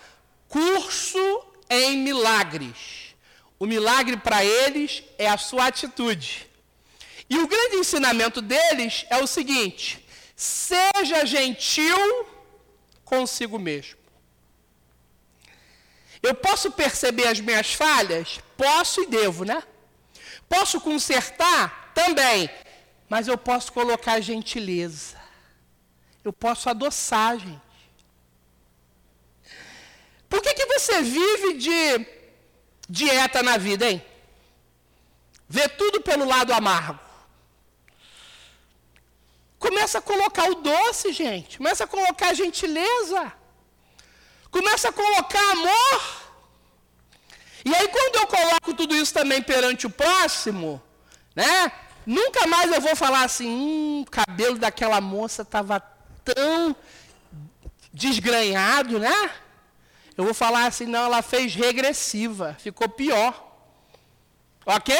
Curso 0.47 1.50
em 1.71 1.97
milagres. 1.97 3.15
O 3.57 3.65
milagre 3.65 4.17
para 4.17 4.43
eles 4.43 5.03
é 5.17 5.27
a 5.29 5.37
sua 5.37 5.67
atitude. 5.67 6.47
E 7.29 7.37
o 7.37 7.47
grande 7.47 7.77
ensinamento 7.77 8.41
deles 8.41 9.05
é 9.09 9.17
o 9.17 9.25
seguinte: 9.25 10.05
seja 10.35 11.25
gentil 11.25 12.27
consigo 13.05 13.57
mesmo. 13.57 14.01
Eu 16.21 16.35
posso 16.35 16.71
perceber 16.71 17.27
as 17.27 17.39
minhas 17.39 17.73
falhas? 17.73 18.39
Posso 18.57 19.01
e 19.01 19.07
devo, 19.07 19.43
né? 19.43 19.63
Posso 20.47 20.79
consertar? 20.81 21.91
Também. 21.95 22.49
Mas 23.09 23.27
eu 23.27 23.37
posso 23.37 23.71
colocar 23.71 24.21
gentileza. 24.21 25.19
Eu 26.23 26.31
posso 26.31 26.69
adoçar, 26.69 27.39
gente. 27.39 27.70
Por 30.31 30.41
que, 30.41 30.53
que 30.53 30.65
você 30.65 31.01
vive 31.01 31.55
de 31.55 32.07
dieta 32.87 33.43
na 33.43 33.57
vida, 33.57 33.85
hein? 33.89 34.01
Vê 35.49 35.67
tudo 35.67 35.99
pelo 35.99 36.23
lado 36.23 36.53
amargo. 36.53 36.97
Começa 39.59 39.97
a 39.97 40.01
colocar 40.01 40.45
o 40.49 40.55
doce, 40.55 41.11
gente. 41.11 41.57
Começa 41.57 41.83
a 41.83 41.87
colocar 41.95 42.33
gentileza. 42.33 43.33
Começa 44.49 44.87
a 44.87 44.93
colocar 44.93 45.51
amor. 45.51 46.01
E 47.65 47.75
aí, 47.75 47.87
quando 47.89 48.15
eu 48.15 48.27
coloco 48.27 48.73
tudo 48.73 48.95
isso 48.95 49.13
também 49.13 49.41
perante 49.41 49.85
o 49.85 49.89
próximo, 49.89 50.81
né? 51.35 51.73
Nunca 52.05 52.47
mais 52.47 52.71
eu 52.71 52.79
vou 52.79 52.95
falar 52.95 53.23
assim, 53.25 53.49
hum, 53.49 54.01
o 54.07 54.09
cabelo 54.09 54.57
daquela 54.57 55.01
moça 55.01 55.41
estava 55.41 55.81
tão 56.23 56.73
desgranhado, 57.93 58.97
né? 58.97 59.31
Eu 60.17 60.25
vou 60.25 60.33
falar 60.33 60.65
assim, 60.65 60.85
não, 60.85 61.05
ela 61.05 61.21
fez 61.21 61.55
regressiva, 61.55 62.55
ficou 62.59 62.89
pior. 62.89 63.49
Ok? 64.65 64.95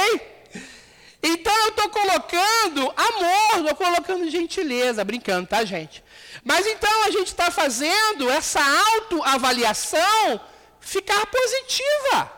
Então 1.24 1.54
eu 1.54 1.70
estou 1.70 1.90
colocando 1.90 2.94
amor, 2.98 3.60
estou 3.60 3.76
colocando 3.76 4.30
gentileza, 4.30 5.04
brincando, 5.04 5.48
tá, 5.48 5.64
gente? 5.64 6.04
Mas 6.44 6.66
então 6.66 7.04
a 7.04 7.12
gente 7.12 7.28
está 7.28 7.52
fazendo 7.52 8.30
essa 8.30 8.60
autoavaliação 8.96 10.42
ficar 10.80 11.26
positiva. 11.28 12.32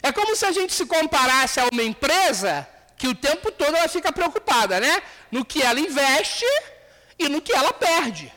É 0.00 0.12
como 0.12 0.36
se 0.36 0.46
a 0.46 0.52
gente 0.52 0.72
se 0.72 0.86
comparasse 0.86 1.58
a 1.58 1.66
uma 1.72 1.82
empresa 1.82 2.68
que 2.96 3.08
o 3.08 3.14
tempo 3.14 3.50
todo 3.50 3.76
ela 3.76 3.88
fica 3.88 4.12
preocupada, 4.12 4.78
né? 4.78 5.02
No 5.30 5.44
que 5.44 5.60
ela 5.60 5.80
investe 5.80 6.46
e 7.18 7.28
no 7.28 7.40
que 7.40 7.52
ela 7.52 7.72
perde. 7.72 8.32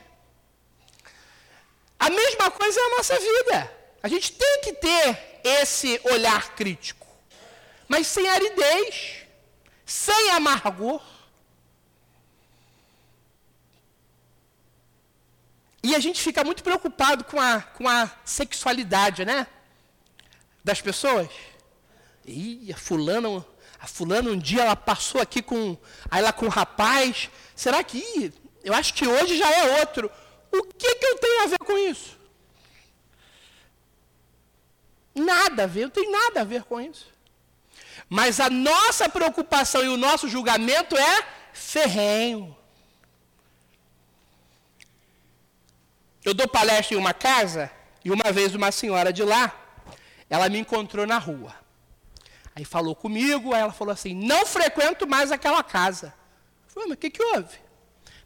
A 2.01 2.09
mesma 2.09 2.49
coisa 2.49 2.79
é 2.79 2.83
a 2.83 2.97
nossa 2.97 3.19
vida. 3.19 3.77
A 4.01 4.07
gente 4.07 4.31
tem 4.31 4.61
que 4.63 4.73
ter 4.73 5.39
esse 5.43 6.01
olhar 6.03 6.55
crítico, 6.55 7.05
mas 7.87 8.07
sem 8.07 8.27
aridez, 8.27 9.17
sem 9.85 10.31
amargor. 10.31 10.99
E 15.83 15.93
a 15.93 15.99
gente 15.99 16.19
fica 16.19 16.43
muito 16.43 16.63
preocupado 16.63 17.23
com 17.23 17.39
a, 17.39 17.61
com 17.61 17.87
a 17.87 18.09
sexualidade, 18.25 19.23
né? 19.23 19.45
Das 20.63 20.81
pessoas. 20.81 21.29
Ih, 22.25 22.73
a 22.73 22.77
fulana, 22.77 23.45
a 23.79 23.85
fulana 23.85 24.31
um 24.31 24.39
dia 24.39 24.63
ela 24.63 24.75
passou 24.75 25.21
aqui 25.21 25.43
com, 25.43 25.77
aí 26.09 26.23
lá 26.23 26.33
com 26.33 26.47
um 26.47 26.49
rapaz. 26.49 27.29
Será 27.55 27.83
que, 27.83 28.33
eu 28.63 28.73
acho 28.73 28.91
que 28.95 29.07
hoje 29.07 29.37
já 29.37 29.51
é 29.51 29.79
outro. 29.81 30.09
O 30.51 30.63
que, 30.63 30.95
que 30.95 31.05
eu 31.05 31.17
tenho 31.17 31.43
a 31.43 31.47
ver 31.47 31.59
com 31.59 31.77
isso? 31.77 32.17
Nada 35.15 35.63
a 35.63 35.67
ver, 35.67 35.83
não 35.83 35.89
tem 35.89 36.09
nada 36.09 36.41
a 36.41 36.43
ver 36.43 36.63
com 36.63 36.79
isso. 36.79 37.07
Mas 38.09 38.39
a 38.39 38.49
nossa 38.49 39.07
preocupação 39.07 39.83
e 39.83 39.87
o 39.87 39.97
nosso 39.97 40.27
julgamento 40.27 40.97
é 40.97 41.25
ferrenho. 41.53 42.55
Eu 46.23 46.33
dou 46.33 46.47
palestra 46.47 46.95
em 46.95 46.99
uma 46.99 47.13
casa 47.13 47.71
e 48.03 48.11
uma 48.11 48.31
vez 48.31 48.53
uma 48.53 48.71
senhora 48.71 49.11
de 49.11 49.23
lá, 49.23 49.53
ela 50.29 50.49
me 50.49 50.59
encontrou 50.59 51.07
na 51.07 51.17
rua. 51.17 51.55
Aí 52.55 52.65
falou 52.65 52.95
comigo, 52.95 53.53
aí 53.53 53.61
ela 53.61 53.73
falou 53.73 53.93
assim: 53.93 54.13
não 54.13 54.45
frequento 54.45 55.07
mais 55.07 55.31
aquela 55.31 55.63
casa. 55.63 56.13
Eu 56.67 56.73
falei, 56.73 56.89
mas 56.89 56.97
o 56.97 56.99
que, 56.99 57.09
que 57.09 57.23
houve? 57.23 57.59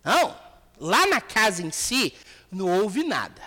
Não, 0.03 0.35
Lá 0.79 1.05
na 1.07 1.21
casa 1.21 1.61
em 1.61 1.71
si, 1.71 2.13
não 2.51 2.81
houve 2.81 3.03
nada. 3.03 3.41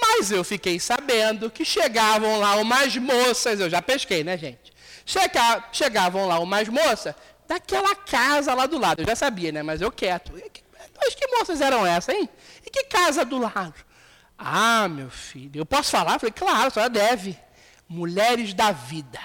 Mas 0.00 0.30
eu 0.30 0.44
fiquei 0.44 0.78
sabendo 0.78 1.50
que 1.50 1.64
chegavam 1.64 2.38
lá 2.38 2.56
umas 2.56 2.96
moças, 2.96 3.60
eu 3.60 3.68
já 3.68 3.82
pesquei, 3.82 4.22
né, 4.22 4.38
gente? 4.38 4.72
Chega, 5.04 5.64
chegavam 5.72 6.26
lá 6.26 6.38
umas 6.38 6.68
moças 6.68 7.14
daquela 7.48 7.94
casa 7.94 8.54
lá 8.54 8.66
do 8.66 8.78
lado. 8.78 9.00
Eu 9.00 9.06
já 9.06 9.16
sabia, 9.16 9.50
né? 9.50 9.62
Mas 9.62 9.80
eu 9.80 9.90
quieto. 9.90 10.32
Mas 10.96 11.14
que 11.14 11.26
moças 11.28 11.60
eram 11.60 11.86
essas, 11.86 12.14
hein? 12.14 12.28
E 12.64 12.70
que 12.70 12.84
casa 12.84 13.24
do 13.24 13.38
lado? 13.38 13.74
Ah, 14.36 14.86
meu 14.88 15.10
filho, 15.10 15.60
eu 15.60 15.66
posso 15.66 15.90
falar? 15.90 16.14
Eu 16.14 16.20
falei, 16.20 16.32
claro, 16.32 16.68
a 16.68 16.70
senhora 16.70 16.90
deve. 16.90 17.38
Mulheres 17.88 18.52
da 18.52 18.70
vida. 18.70 19.18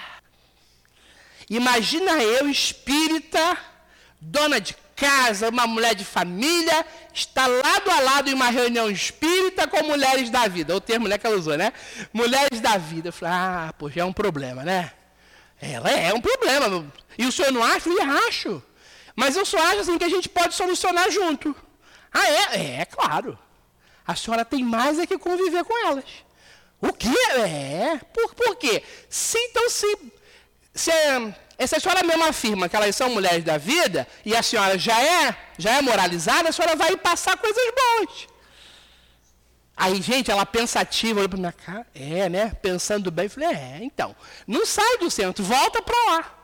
Imagina 1.48 2.22
eu, 2.22 2.48
espírita, 2.48 3.58
dona 4.20 4.60
de 4.60 4.74
casa, 4.94 5.48
uma 5.48 5.66
mulher 5.66 5.94
de 5.94 6.04
família, 6.04 6.86
está 7.12 7.46
lado 7.46 7.90
a 7.90 8.00
lado 8.00 8.30
em 8.30 8.34
uma 8.34 8.50
reunião 8.50 8.90
espírita 8.90 9.66
com 9.66 9.82
mulheres 9.84 10.30
da 10.30 10.46
vida. 10.48 10.74
O 10.74 10.80
termo 10.80 11.04
mulher 11.04 11.18
que 11.18 11.26
ela 11.26 11.36
usou, 11.36 11.56
né? 11.56 11.72
Mulheres 12.12 12.60
da 12.60 12.76
vida. 12.76 13.08
Eu 13.08 13.12
falei, 13.12 13.34
ah, 13.34 13.74
poxa, 13.78 14.00
é 14.00 14.04
um 14.04 14.12
problema, 14.12 14.62
né? 14.62 14.92
Ela 15.60 15.90
é, 15.90 16.08
é 16.08 16.14
um 16.14 16.20
problema. 16.20 16.84
E 17.16 17.26
o 17.26 17.32
senhor 17.32 17.52
não 17.52 17.62
acha? 17.62 17.88
Eu 17.88 18.02
acho. 18.28 18.62
Mas 19.16 19.36
eu 19.36 19.44
só 19.44 19.58
acho 19.58 19.80
assim 19.80 19.98
que 19.98 20.04
a 20.04 20.08
gente 20.08 20.28
pode 20.28 20.54
solucionar 20.54 21.10
junto. 21.10 21.54
Ah, 22.12 22.28
é? 22.28 22.56
É, 22.56 22.80
é 22.80 22.84
claro. 22.84 23.38
A 24.06 24.14
senhora 24.14 24.44
tem 24.44 24.62
mais 24.62 24.98
é 24.98 25.06
que 25.06 25.18
conviver 25.18 25.64
com 25.64 25.86
elas. 25.86 26.04
O 26.80 26.92
quê? 26.92 27.08
É. 27.38 27.98
Por, 28.12 28.34
por 28.34 28.56
quê? 28.56 28.82
Se, 29.08 29.38
então, 29.38 29.70
se, 29.70 29.98
se, 30.74 30.90
se 31.66 31.76
a 31.76 31.80
senhora 31.80 32.02
mesmo 32.02 32.24
afirma 32.24 32.68
que 32.68 32.76
elas 32.76 32.94
são 32.96 33.10
mulheres 33.10 33.44
da 33.44 33.56
vida, 33.56 34.06
e 34.24 34.34
a 34.34 34.42
senhora 34.42 34.78
já 34.78 35.00
é, 35.00 35.36
já 35.56 35.72
é 35.76 35.82
moralizada, 35.82 36.48
a 36.48 36.52
senhora 36.52 36.76
vai 36.76 36.96
passar 36.96 37.36
coisas 37.36 37.64
boas. 37.74 38.28
Aí, 39.76 40.00
gente, 40.00 40.30
ela 40.30 40.46
pensativa, 40.46 41.18
olhou 41.18 41.28
para 41.28 41.38
minha 41.38 41.52
cara, 41.52 41.86
é, 41.94 42.28
né? 42.28 42.52
Pensando 42.62 43.10
bem, 43.10 43.28
falei, 43.28 43.48
é, 43.50 43.78
então, 43.82 44.14
não 44.46 44.64
sai 44.64 44.98
do 44.98 45.10
centro, 45.10 45.44
volta 45.44 45.82
para 45.82 45.96
lá. 46.12 46.34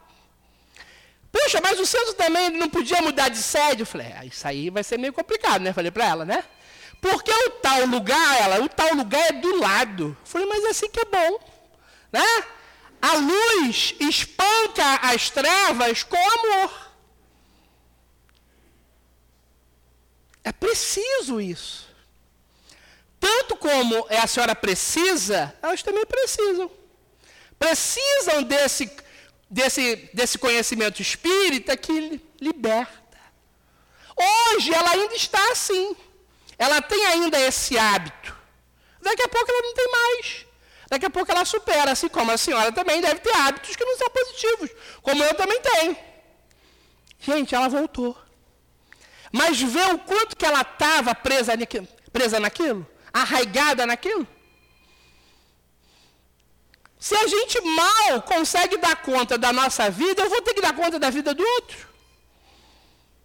Puxa, 1.30 1.60
mas 1.62 1.78
o 1.78 1.86
centro 1.86 2.14
também 2.14 2.50
não 2.50 2.68
podia 2.68 3.00
mudar 3.00 3.28
de 3.28 3.38
sede. 3.38 3.82
Eu 3.82 3.86
falei, 3.86 4.08
é, 4.08 4.26
isso 4.26 4.46
aí 4.46 4.68
vai 4.68 4.82
ser 4.82 4.98
meio 4.98 5.12
complicado, 5.12 5.62
né? 5.62 5.72
Falei 5.72 5.90
para 5.90 6.06
ela, 6.06 6.24
né? 6.24 6.42
Porque 7.00 7.30
o 7.30 7.50
tal 7.62 7.86
lugar, 7.86 8.40
ela, 8.42 8.60
o 8.60 8.68
tal 8.68 8.94
lugar 8.94 9.20
é 9.28 9.32
do 9.32 9.58
lado. 9.60 10.16
Eu 10.20 10.26
falei, 10.26 10.46
mas 10.48 10.64
é 10.64 10.68
assim 10.68 10.88
que 10.88 11.00
é 11.00 11.04
bom, 11.04 11.38
né? 12.12 12.44
A 13.00 13.14
luz 13.14 13.94
espanca 13.98 14.96
as 15.02 15.30
trevas 15.30 16.02
com 16.02 16.16
amor. 16.16 16.90
É 20.44 20.52
preciso 20.52 21.40
isso. 21.40 21.88
Tanto 23.18 23.56
como 23.56 24.06
a 24.08 24.26
senhora 24.26 24.54
precisa, 24.54 25.54
elas 25.62 25.82
também 25.82 26.04
precisam. 26.06 26.70
Precisam 27.58 28.42
desse, 28.42 28.90
desse, 29.48 30.10
desse 30.14 30.38
conhecimento 30.38 31.02
espírita 31.02 31.76
que 31.76 32.20
liberta. 32.40 33.00
Hoje 34.16 34.72
ela 34.74 34.90
ainda 34.90 35.14
está 35.14 35.52
assim. 35.52 35.96
Ela 36.58 36.80
tem 36.82 37.06
ainda 37.06 37.38
esse 37.40 37.78
hábito. 37.78 38.36
Daqui 39.00 39.22
a 39.22 39.28
pouco 39.28 39.50
ela 39.50 39.62
não 39.62 39.74
tem 39.74 39.90
mais. 39.90 40.46
Daqui 40.90 41.06
a 41.06 41.10
pouco 41.10 41.30
ela 41.30 41.44
supera, 41.44 41.92
assim 41.92 42.08
como 42.08 42.32
a 42.32 42.36
senhora 42.36 42.72
também 42.72 43.00
deve 43.00 43.20
ter 43.20 43.32
hábitos 43.36 43.76
que 43.76 43.84
não 43.84 43.96
são 43.96 44.10
positivos, 44.10 44.70
como 45.00 45.22
eu 45.22 45.34
também 45.34 45.60
tenho. 45.60 45.96
Gente, 47.20 47.54
ela 47.54 47.68
voltou. 47.68 48.18
Mas 49.30 49.60
vê 49.60 49.84
o 49.92 49.98
quanto 50.00 50.36
que 50.36 50.44
ela 50.44 50.62
estava 50.62 51.14
presa, 51.14 51.52
presa 52.12 52.40
naquilo? 52.40 52.84
arraigada 53.12 53.86
naquilo? 53.86 54.26
Se 56.98 57.14
a 57.14 57.26
gente 57.26 57.60
mal 57.62 58.22
consegue 58.22 58.76
dar 58.76 58.96
conta 58.96 59.38
da 59.38 59.52
nossa 59.52 59.90
vida, 59.90 60.22
eu 60.22 60.28
vou 60.28 60.42
ter 60.42 60.54
que 60.54 60.60
dar 60.60 60.74
conta 60.74 60.98
da 60.98 61.08
vida 61.08 61.32
do 61.32 61.42
outro. 61.42 61.88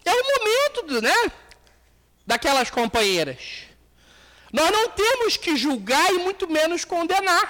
É 0.05 0.11
o 0.11 0.23
momento, 0.23 1.01
né? 1.01 1.31
Daquelas 2.25 2.69
companheiras. 2.69 3.65
Nós 4.57 4.71
não 4.71 4.87
temos 4.89 5.35
que 5.35 5.57
julgar 5.57 6.09
e 6.13 6.19
muito 6.19 6.49
menos 6.49 6.85
condenar. 6.85 7.47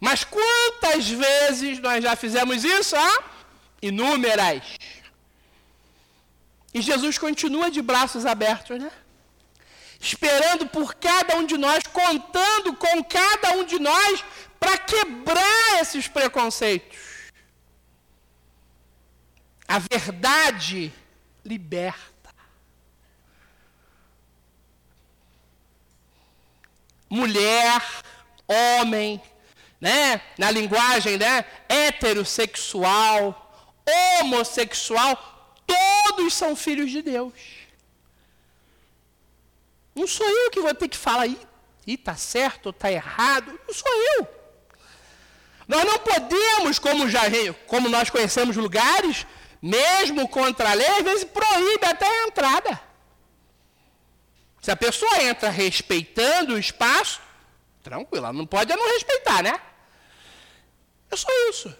Mas 0.00 0.24
quantas 0.24 1.08
vezes 1.08 1.78
nós 1.80 2.02
já 2.02 2.14
fizemos 2.16 2.64
isso? 2.64 2.96
Ah, 2.96 3.24
inúmeras. 3.82 4.62
E 6.72 6.80
Jesus 6.80 7.18
continua 7.18 7.70
de 7.70 7.82
braços 7.82 8.24
abertos, 8.24 8.78
né? 8.78 8.90
esperando 10.00 10.66
por 10.66 10.94
cada 10.94 11.36
um 11.36 11.44
de 11.44 11.58
nós, 11.58 11.82
contando 11.86 12.74
com 12.76 13.04
cada 13.04 13.52
um 13.52 13.64
de 13.64 13.78
nós 13.78 14.24
para 14.58 14.78
quebrar 14.78 15.80
esses 15.82 16.08
preconceitos. 16.08 16.98
A 19.66 19.78
verdade 19.78 20.92
liberta. 21.44 22.17
Mulher, 27.08 27.82
homem, 28.46 29.20
né? 29.80 30.20
Na 30.36 30.50
linguagem, 30.50 31.16
né? 31.16 31.44
Heterossexual, 31.68 33.52
homossexual, 34.20 35.62
todos 35.66 36.34
são 36.34 36.56
filhos 36.56 36.90
de 36.90 37.02
Deus. 37.02 37.32
Não 39.94 40.06
sou 40.06 40.28
eu 40.28 40.50
que 40.50 40.60
vou 40.60 40.74
ter 40.74 40.88
que 40.88 40.96
falar, 40.96 41.26
e 41.26 41.38
está 41.86 42.14
certo 42.14 42.66
ou 42.66 42.70
está 42.70 42.90
errado. 42.92 43.58
Não 43.66 43.74
sou 43.74 43.90
eu. 44.16 44.28
Nós 45.66 45.84
não 45.84 45.98
podemos, 45.98 46.78
como, 46.78 47.08
já, 47.08 47.22
como 47.66 47.88
nós 47.88 48.08
conhecemos 48.08 48.56
lugares, 48.56 49.26
mesmo 49.60 50.28
contra 50.28 50.70
a 50.70 50.74
lei, 50.74 50.86
às 50.86 51.02
vezes 51.02 51.24
proíbe 51.24 51.84
até 51.84 52.06
a 52.06 52.26
entrada. 52.26 52.87
Se 54.68 54.72
a 54.72 54.76
pessoa 54.76 55.22
entra 55.22 55.48
respeitando 55.48 56.52
o 56.52 56.58
espaço, 56.58 57.22
tranquilo, 57.82 58.26
ela 58.26 58.34
não 58.34 58.44
pode 58.44 58.70
não 58.76 58.92
respeitar, 58.92 59.42
né? 59.42 59.58
É 61.10 61.16
só 61.16 61.26
isso. 61.48 61.74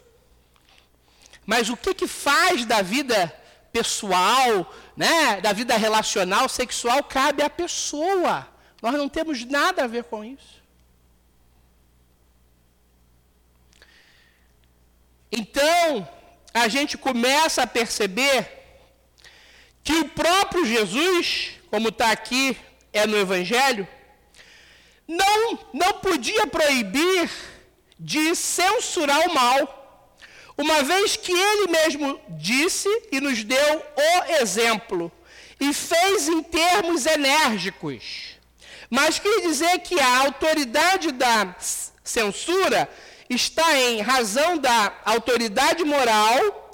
Mas 1.45 1.69
o 1.69 1.77
que, 1.77 1.93
que 1.93 2.07
faz 2.07 2.65
da 2.65 2.81
vida 2.81 3.29
pessoal, 3.71 4.75
né, 4.97 5.39
da 5.43 5.53
vida 5.53 5.77
relacional, 5.77 6.49
sexual, 6.49 7.05
cabe 7.05 7.43
à 7.43 7.51
pessoa. 7.51 8.49
Nós 8.81 8.95
não 8.95 9.07
temos 9.07 9.45
nada 9.45 9.85
a 9.85 9.87
ver 9.87 10.05
com 10.05 10.25
isso. 10.25 10.63
Então, 15.31 16.09
a 16.55 16.69
gente 16.69 16.97
começa 16.97 17.65
a 17.65 17.67
perceber 17.67 18.49
que 19.85 19.93
o 19.93 20.09
próprio 20.09 20.65
Jesus, 20.65 21.51
como 21.71 21.91
está 21.91 22.13
aqui, 22.13 22.57
é 22.93 23.07
no 23.07 23.17
Evangelho, 23.17 23.87
não, 25.07 25.59
não 25.73 25.95
podia 25.95 26.47
proibir 26.47 27.31
de 27.99 28.35
censurar 28.35 29.29
o 29.29 29.35
mal 29.35 29.79
uma 30.59 30.83
vez 30.83 31.17
que 31.17 31.33
ele 31.33 31.71
mesmo 31.71 32.21
disse 32.31 32.89
e 33.13 33.21
nos 33.21 33.45
deu 33.45 33.83
o 33.97 34.43
exemplo, 34.43 35.11
e 35.61 35.73
fez 35.73 36.29
em 36.29 36.43
termos 36.43 37.07
enérgicos. 37.07 38.37
Mas 38.91 39.21
quer 39.21 39.41
dizer 39.43 39.79
que 39.81 39.99
a 40.01 40.19
autoridade 40.19 41.13
da 41.13 41.55
censura 42.03 42.91
está 43.31 43.79
em 43.79 44.01
razão 44.01 44.59
da 44.59 44.93
autoridade 45.05 45.85
moral 45.85 46.65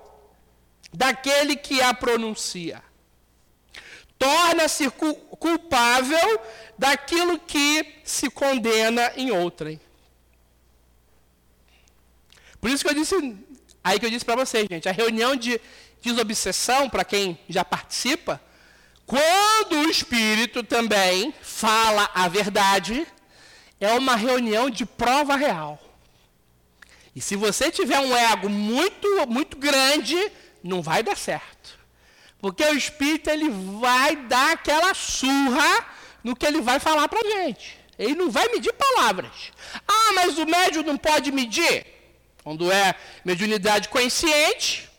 daquele 0.93 1.57
que 1.57 1.83
a 1.83 1.93
pronuncia. 1.93 2.83
Torna-se 4.19 4.91
culpável 4.91 6.41
daquilo 6.79 7.39
que 7.39 8.01
se 8.05 8.31
condena 8.31 9.13
em 9.17 9.31
outrem. 9.31 9.81
Por 12.61 12.71
isso 12.71 12.83
que 12.85 12.91
eu 12.91 12.95
disse 12.95 13.15
Aí 13.85 14.01
que 14.01 14.07
eu 14.07 14.11
disse 14.11 14.25
para 14.25 14.35
vocês, 14.35 14.67
gente, 14.67 14.89
a 14.89 14.93
reunião 14.93 15.37
de 15.37 15.61
desobsessão, 16.01 16.89
para 16.89 17.05
quem 17.05 17.39
já 17.47 17.63
participa, 17.63 18.41
quando 19.05 19.77
o 19.77 19.91
Espírito 19.91 20.63
também 20.63 21.35
fala 21.43 22.09
a 22.15 22.27
verdade, 22.27 23.07
é 23.79 23.93
uma 23.93 24.17
reunião 24.17 24.71
de 24.71 24.87
prova 24.87 25.37
real. 25.37 25.79
E 27.15 27.21
se 27.21 27.37
você 27.37 27.71
tiver 27.71 28.01
um 28.01 28.17
ego 28.17 28.49
muito, 28.49 29.07
muito 29.29 29.59
grande, 29.59 30.17
não 30.63 30.81
vai 30.81 31.03
dar 31.03 31.17
certo. 31.17 31.74
Porque 32.45 32.63
o 32.63 32.77
Espírito 32.77 33.31
ele 33.31 33.49
vai 33.81 34.17
dar 34.17 34.53
aquela 34.53 34.93
surra 34.93 35.87
no 36.23 36.37
que 36.37 36.45
ele 36.45 36.61
vai 36.61 36.79
falar 36.79 37.09
para 37.09 37.19
a 37.19 37.31
gente. 37.31 37.75
Ele 37.99 38.15
não 38.15 38.31
vai 38.31 38.47
medir 38.49 38.71
palavras. 38.75 39.51
Ah, 39.89 40.13
mas 40.15 40.37
o 40.37 40.45
médium 40.45 40.83
não 40.83 40.99
pode 40.99 41.33
medir? 41.33 41.87
Quando 42.43 42.71
é 42.71 42.95
mediunidade 43.25 43.89
consciente, 43.89 44.91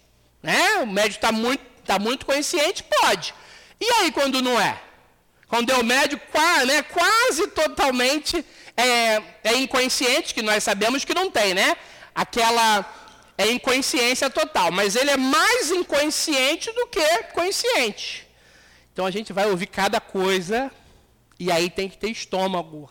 né? 0.41 0.78
o 0.78 0.88
médico 0.88 1.18
está 1.18 1.32
muito, 1.32 1.64
tá 1.86 2.00
muito 2.00 2.26
consciente, 2.26 2.82
pode. 2.82 3.32
E 3.80 3.86
aí 4.00 4.12
quando 4.12 4.41
não 4.41 4.60
é? 4.60 4.82
Quando 5.48 5.70
é 5.70 5.78
o 5.78 5.86
médico 5.86 6.26
quase, 6.32 6.66
né, 6.66 6.82
quase 6.82 7.46
totalmente 7.50 8.43
é, 8.76 9.22
é 9.43 9.56
inconsciente, 9.56 10.34
que 10.34 10.41
nós 10.41 10.64
sabemos 10.64 11.06
que 11.06 11.14
não 11.14 11.30
tem, 11.30 11.54
né? 11.54 11.78
Aquela 12.16 12.84
é 13.38 13.52
inconsciência 13.52 14.30
total, 14.30 14.72
mas 14.72 14.96
ele 14.96 15.12
é 15.12 15.18
mais 15.18 15.72
inconsciente 15.72 16.72
do 16.72 16.88
que 16.88 17.24
consciente. 17.34 18.28
Então 18.94 19.06
a 19.06 19.12
gente 19.12 19.34
vai 19.34 19.50
ouvir 19.50 19.68
cada 19.68 20.00
coisa 20.00 20.72
e 21.40 21.52
aí 21.52 21.70
tem 21.70 21.90
que 21.90 21.98
ter 21.98 22.10
estômago, 22.10 22.90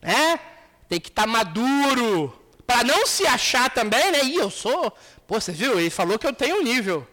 né? 0.00 0.40
Tem 0.88 1.00
que 1.00 1.08
estar 1.08 1.22
tá 1.22 1.28
maduro, 1.28 2.36
para 2.66 2.84
não 2.84 3.06
se 3.06 3.26
achar 3.26 3.70
também, 3.70 4.10
né? 4.10 4.24
E 4.24 4.34
eu 4.36 4.50
sou, 4.50 4.90
pô, 5.26 5.40
você 5.40 5.52
viu? 5.52 5.78
Ele 5.78 5.90
falou 5.90 6.18
que 6.18 6.26
eu 6.26 6.32
tenho 6.32 6.56
um 6.56 6.62
nível. 6.62 7.06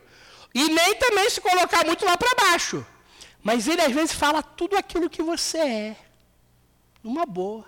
E 0.54 0.68
nem 0.70 0.95
também 0.95 1.30
se 1.30 1.39
colocar 1.39 1.86
muito 1.86 2.04
lá 2.06 2.18
para 2.18 2.34
baixo. 2.36 2.86
Mas 3.43 3.68
ele 3.68 3.82
às 3.82 3.91
vezes 3.91 4.14
fala 4.14 4.41
tudo 4.41 4.76
aquilo 4.76 5.10
que 5.10 5.22
você 5.22 5.58
é. 5.58 5.95
Numa 7.04 7.26
boa. 7.26 7.66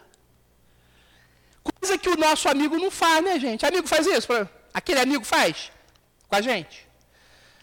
Coisa 1.63 1.97
que 1.97 2.09
o 2.09 2.17
nosso 2.17 2.49
amigo 2.49 2.77
não 2.77 2.89
faz, 2.89 3.23
né, 3.23 3.39
gente? 3.39 3.65
Amigo 3.65 3.87
faz 3.87 4.07
isso? 4.07 4.27
Aquele 4.73 4.99
amigo 4.99 5.23
faz 5.25 5.71
com 6.27 6.35
a 6.35 6.41
gente. 6.41 6.91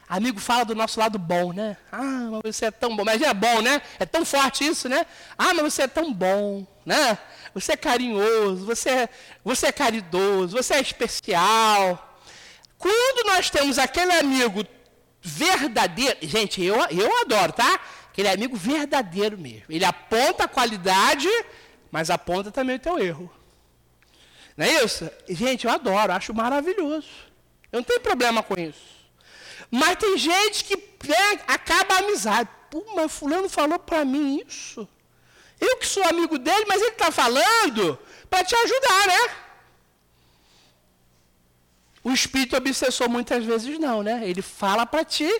Amigo 0.08 0.40
fala 0.40 0.64
do 0.64 0.74
nosso 0.74 0.98
lado 0.98 1.18
bom, 1.18 1.52
né? 1.52 1.76
Ah, 1.92 2.40
mas 2.42 2.56
você 2.56 2.66
é 2.66 2.70
tão 2.70 2.96
bom. 2.96 3.04
Mas 3.04 3.20
é 3.20 3.34
bom, 3.34 3.60
né? 3.60 3.82
É 3.98 4.06
tão 4.06 4.24
forte 4.24 4.66
isso, 4.66 4.88
né? 4.88 5.04
Ah, 5.36 5.52
mas 5.52 5.74
você 5.74 5.82
é 5.82 5.86
tão 5.86 6.12
bom, 6.12 6.66
né? 6.84 7.18
Você 7.52 7.72
é 7.72 7.76
carinhoso, 7.76 8.64
você 8.64 8.88
é, 8.88 9.08
você 9.44 9.66
é 9.66 9.72
caridoso, 9.72 10.56
você 10.56 10.74
é 10.74 10.80
especial. 10.80 12.18
Quando 12.78 13.26
nós 13.26 13.50
temos 13.50 13.78
aquele 13.78 14.12
amigo 14.12 14.64
verdadeiro, 15.20 16.16
gente, 16.22 16.62
eu, 16.62 16.76
eu 16.90 17.20
adoro, 17.20 17.52
tá? 17.52 17.78
Aquele 18.10 18.28
amigo 18.28 18.56
verdadeiro 18.56 19.36
mesmo. 19.36 19.66
Ele 19.68 19.84
aponta 19.84 20.44
a 20.44 20.48
qualidade, 20.48 21.28
mas 21.90 22.08
aponta 22.08 22.50
também 22.50 22.76
o 22.76 22.80
teu 22.80 22.98
erro. 22.98 23.30
Não 24.58 24.66
é 24.66 24.84
isso? 24.84 25.08
Gente, 25.28 25.66
eu 25.66 25.70
adoro, 25.70 26.12
acho 26.12 26.34
maravilhoso. 26.34 27.06
Eu 27.70 27.76
não 27.76 27.84
tenho 27.84 28.00
problema 28.00 28.42
com 28.42 28.60
isso. 28.60 28.98
Mas 29.70 29.96
tem 29.96 30.18
gente 30.18 30.64
que 30.64 30.74
né, 30.76 31.40
acaba 31.46 31.94
a 31.94 31.98
amizade. 31.98 32.50
Pô, 32.68 32.84
mas 32.96 33.12
fulano 33.12 33.48
falou 33.48 33.78
para 33.78 34.04
mim 34.04 34.42
isso. 34.44 34.88
Eu 35.60 35.76
que 35.76 35.86
sou 35.86 36.02
amigo 36.02 36.38
dele, 36.38 36.64
mas 36.66 36.82
ele 36.82 36.90
está 36.90 37.12
falando 37.12 37.96
para 38.28 38.42
te 38.42 38.56
ajudar, 38.56 39.06
né? 39.06 39.36
O 42.02 42.10
espírito 42.10 42.56
obsessor 42.56 43.08
muitas 43.08 43.44
vezes 43.44 43.78
não, 43.78 44.02
né? 44.02 44.28
Ele 44.28 44.42
fala 44.42 44.84
para 44.84 45.04
te 45.04 45.30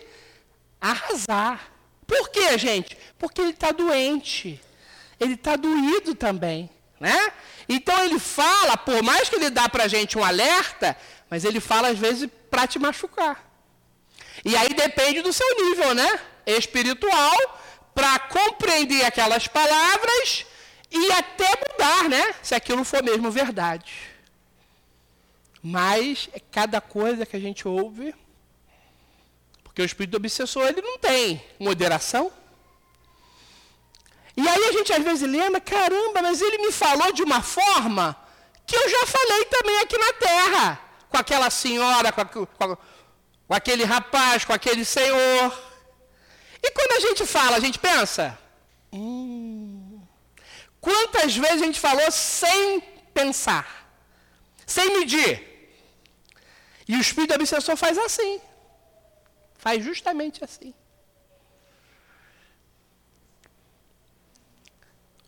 arrasar. 0.81 1.73
Por 2.07 2.29
quê, 2.31 2.57
gente? 2.57 2.97
Porque 3.19 3.41
ele 3.41 3.51
está 3.51 3.73
doente. 3.73 4.61
Ele 5.19 5.35
está 5.35 5.57
doído 5.57 6.15
também, 6.15 6.71
né? 7.01 7.33
Então 7.69 8.03
ele 8.05 8.19
fala, 8.19 8.77
por 8.77 9.03
mais 9.03 9.29
que 9.29 9.37
ele 9.37 9.51
dá 9.51 9.69
para 9.69 9.85
a 9.85 9.89
gente 9.89 10.19
um 10.19 10.25
alerta, 10.25 10.97
mas 11.31 11.45
ele 11.45 11.61
fala 11.61 11.89
às 11.89 11.99
vezes 11.99 12.29
para 12.51 12.67
te 12.67 12.79
machucar. 12.79 13.45
E 14.45 14.57
aí 14.57 14.69
depende 14.69 15.23
do 15.23 15.33
seu 15.33 15.47
nível, 15.57 15.95
né? 15.95 16.21
Espiritual, 16.47 17.37
para 17.95 18.19
compreender 18.19 19.05
aquelas 19.05 19.47
palavras 19.47 20.47
e 20.91 21.13
até 21.13 21.49
mudar, 21.69 22.09
né? 22.09 22.35
Se 22.43 22.55
aquilo 22.55 22.85
for 22.85 23.03
mesmo 23.03 23.31
verdade. 23.31 23.93
Mas 25.63 26.29
é 26.33 26.41
cada 26.41 26.81
coisa 26.81 27.27
que 27.27 27.37
a 27.37 27.41
gente 27.41 27.67
ouve, 27.67 28.15
porque 29.65 29.83
o 29.83 29.85
espírito 29.85 30.17
obsessor 30.17 30.67
ele 30.67 30.81
não 30.81 30.99
tem 30.99 31.45
moderação. 31.59 32.33
E 34.41 34.49
aí 34.49 34.65
a 34.69 34.73
gente 34.73 34.93
às 34.93 35.03
vezes 35.03 35.29
lembra, 35.29 35.61
caramba, 35.61 36.23
mas 36.23 36.41
ele 36.41 36.59
me 36.59 36.71
falou 36.71 37.13
de 37.13 37.25
uma 37.25 37.43
forma 37.43 38.17
que 38.65 38.77
eu 38.77 38.89
já 38.89 39.05
falei 39.05 39.45
também 39.47 39.77
aqui 39.81 39.99
na 39.99 40.13
Terra, 40.13 40.81
com 41.09 41.17
aquela 41.17 41.51
senhora, 41.51 42.13
com, 42.13 42.21
a, 42.21 42.25
com, 42.25 42.45
a, 42.45 42.77
com 43.49 43.55
aquele 43.61 43.83
rapaz, 43.83 44.45
com 44.45 44.53
aquele 44.53 44.85
senhor. 44.85 45.47
E 46.63 46.71
quando 46.71 46.93
a 46.93 47.01
gente 47.01 47.27
fala, 47.27 47.57
a 47.57 47.61
gente 47.61 47.81
pensa, 47.81 48.39
hum, 48.93 50.01
quantas 50.81 51.37
vezes 51.37 51.61
a 51.61 51.67
gente 51.67 51.81
falou 51.81 52.09
sem 52.13 52.81
pensar, 53.13 53.67
sem 54.65 55.01
medir? 55.01 55.33
E 56.87 56.95
o 56.95 57.01
espírito 57.01 57.35
obsessor 57.35 57.77
faz 57.77 57.99
assim. 57.99 58.41
Faz 59.57 59.85
justamente 59.85 60.45
assim. 60.45 60.73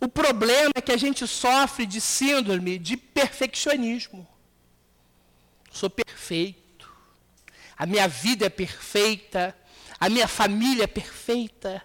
O 0.01 0.09
problema 0.09 0.73
é 0.75 0.81
que 0.81 0.93
a 0.93 0.97
gente 0.97 1.27
sofre 1.27 1.85
de 1.85 2.01
síndrome 2.01 2.79
de 2.79 2.97
perfeccionismo. 2.97 4.27
Sou 5.71 5.91
perfeito 5.91 6.61
a 7.81 7.87
minha 7.87 8.07
vida 8.07 8.45
é 8.45 8.51
perfeita, 8.51 9.57
a 9.99 10.11
minha 10.11 10.29
família 10.29 10.85
é 10.85 10.87
perfeita. 10.87 11.83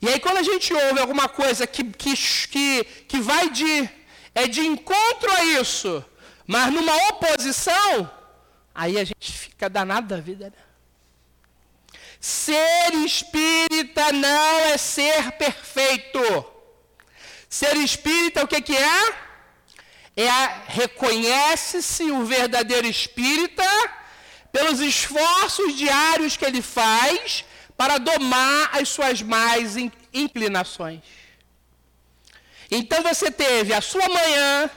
E 0.00 0.08
aí, 0.08 0.18
quando 0.18 0.38
a 0.38 0.42
gente 0.42 0.72
ouve 0.72 0.98
alguma 0.98 1.28
coisa 1.28 1.66
que, 1.66 1.84
que, 1.84 2.16
que, 2.16 2.84
que 3.06 3.20
vai 3.20 3.50
de, 3.50 3.90
é 4.34 4.48
de 4.48 4.62
encontro 4.62 5.30
a 5.32 5.44
isso, 5.44 6.02
mas 6.46 6.72
numa 6.72 6.96
oposição, 7.08 8.10
aí 8.74 8.98
a 8.98 9.04
gente 9.04 9.30
fica 9.30 9.68
danado 9.68 10.08
da 10.08 10.16
vida. 10.18 10.46
Né? 10.46 10.62
Ser 12.18 12.94
espírita 13.04 14.12
não 14.12 14.60
é 14.60 14.78
ser 14.78 15.32
perfeito. 15.32 16.20
Ser 17.50 17.76
espírita, 17.78 18.44
o 18.44 18.48
que, 18.48 18.62
que 18.62 18.76
é? 18.76 19.14
É 20.16 20.30
reconhece-se 20.68 22.04
o 22.12 22.24
verdadeiro 22.24 22.86
espírita 22.86 23.68
pelos 24.52 24.78
esforços 24.80 25.76
diários 25.76 26.36
que 26.36 26.44
ele 26.44 26.62
faz 26.62 27.44
para 27.76 27.98
domar 27.98 28.70
as 28.78 28.88
suas 28.88 29.20
más 29.20 29.74
inclinações. 30.12 31.00
Então 32.70 33.02
você 33.02 33.32
teve 33.32 33.74
a 33.74 33.80
sua 33.80 34.08
manhã, 34.08 34.70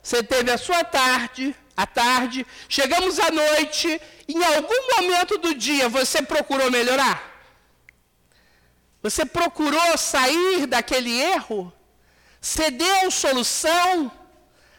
você 0.00 0.22
teve 0.22 0.50
a 0.50 0.58
sua 0.58 0.84
tarde, 0.84 1.56
a 1.76 1.86
tarde, 1.86 2.46
chegamos 2.68 3.18
à 3.18 3.32
noite, 3.32 4.00
em 4.28 4.44
algum 4.44 4.96
momento 4.96 5.38
do 5.38 5.54
dia 5.54 5.88
você 5.88 6.22
procurou 6.22 6.70
melhorar? 6.70 7.30
Você 9.02 9.24
procurou 9.24 9.98
sair 9.98 10.66
daquele 10.66 11.20
erro? 11.20 11.72
Cedeu 12.42 13.08
solução? 13.12 14.10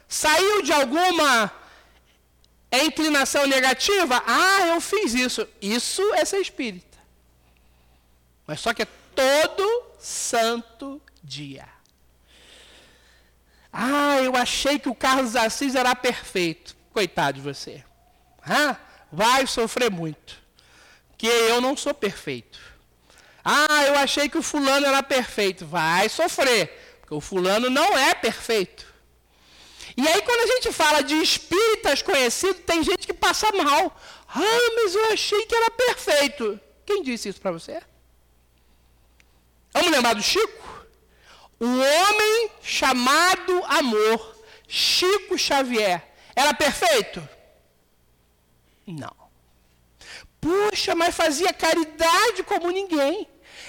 Saiu 0.05 0.61
de 0.61 0.73
alguma 0.73 1.49
inclinação 2.73 3.47
negativa? 3.47 4.21
Ah, 4.27 4.67
eu 4.67 4.81
fiz 4.81 5.13
isso. 5.13 5.47
Isso 5.61 6.01
é 6.13 6.25
ser 6.25 6.41
espírita. 6.41 6.97
Mas 8.45 8.59
só 8.59 8.73
que 8.73 8.81
é 8.81 8.87
todo 9.15 9.91
santo 9.97 11.01
dia. 11.23 11.65
Ah, 13.71 14.17
eu 14.21 14.35
achei 14.35 14.77
que 14.77 14.89
o 14.89 14.93
Carlos 14.93 15.37
Assis 15.37 15.73
era 15.73 15.95
perfeito. 15.95 16.75
Coitado 16.91 17.37
de 17.37 17.41
você. 17.41 17.81
Ah, 18.45 18.75
vai 19.09 19.47
sofrer 19.47 19.89
muito. 19.89 20.35
Que 21.17 21.27
eu 21.27 21.61
não 21.61 21.77
sou 21.77 21.93
perfeito. 21.93 22.59
Ah, 23.43 23.85
eu 23.87 23.97
achei 23.97 24.27
que 24.27 24.37
o 24.37 24.43
fulano 24.43 24.85
era 24.85 25.01
perfeito. 25.01 25.65
Vai 25.65 26.09
sofrer. 26.09 26.82
Porque 27.03 27.13
o 27.13 27.19
fulano 27.19 27.69
não 27.69 27.97
é 27.97 28.13
perfeito. 28.13 28.85
E 29.97 30.07
aí, 30.07 30.21
quando 30.21 30.39
a 30.39 30.53
gente 30.53 30.71
fala 30.71 31.03
de 31.03 31.15
espíritas 31.15 32.01
conhecidos, 32.01 32.63
tem 32.65 32.81
gente 32.81 33.05
que 33.05 33.13
passa 33.13 33.51
mal. 33.51 33.99
Ah, 34.29 34.71
mas 34.75 34.95
eu 34.95 35.11
achei 35.11 35.45
que 35.45 35.53
era 35.53 35.69
perfeito. 35.69 36.57
Quem 36.85 37.03
disse 37.03 37.27
isso 37.27 37.41
para 37.41 37.51
você? 37.51 37.81
Vamos 39.73 39.91
lembrar 39.91 40.13
do 40.13 40.23
Chico? 40.23 40.87
O 41.59 41.65
homem 41.65 42.51
chamado 42.61 43.63
amor, 43.65 44.37
Chico 44.65 45.37
Xavier, 45.37 46.01
era 46.33 46.53
perfeito? 46.53 47.27
Não. 48.87 49.15
Puxa, 50.39 50.95
mas 50.95 51.13
fazia 51.13 51.51
caridade 51.53 52.43
como 52.43 52.71
ninguém. 52.71 53.27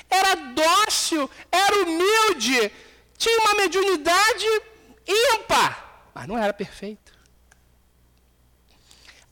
Era 0.08 0.34
dócil, 0.34 1.28
era 1.50 1.82
humilde, 1.82 2.70
tinha 3.16 3.38
uma 3.40 3.54
mediunidade 3.54 4.44
ímpar 5.06 5.84
mas 6.14 6.28
não 6.28 6.38
era 6.38 6.54
perfeito. 6.54 7.12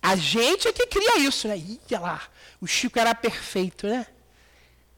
A 0.02 0.16
gente 0.16 0.66
é 0.66 0.72
que 0.72 0.84
cria 0.88 1.18
isso, 1.20 1.46
né? 1.46 1.56
Ia 1.88 2.00
lá, 2.00 2.22
o 2.60 2.66
Chico 2.66 2.98
era 2.98 3.14
perfeito, 3.14 3.86
né? 3.86 4.04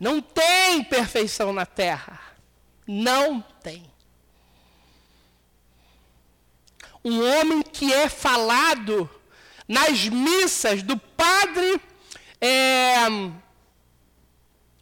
Não 0.01 0.23
tem 0.23 0.83
perfeição 0.83 1.53
na 1.53 1.67
terra. 1.67 2.19
Não 2.87 3.43
tem. 3.63 3.93
Um 7.05 7.23
homem 7.23 7.63
que 7.63 7.93
é 7.93 8.09
falado 8.09 9.09
nas 9.69 10.09
missas 10.09 10.83
do 10.83 10.97
padre, 10.97 11.81
é, 12.41 12.97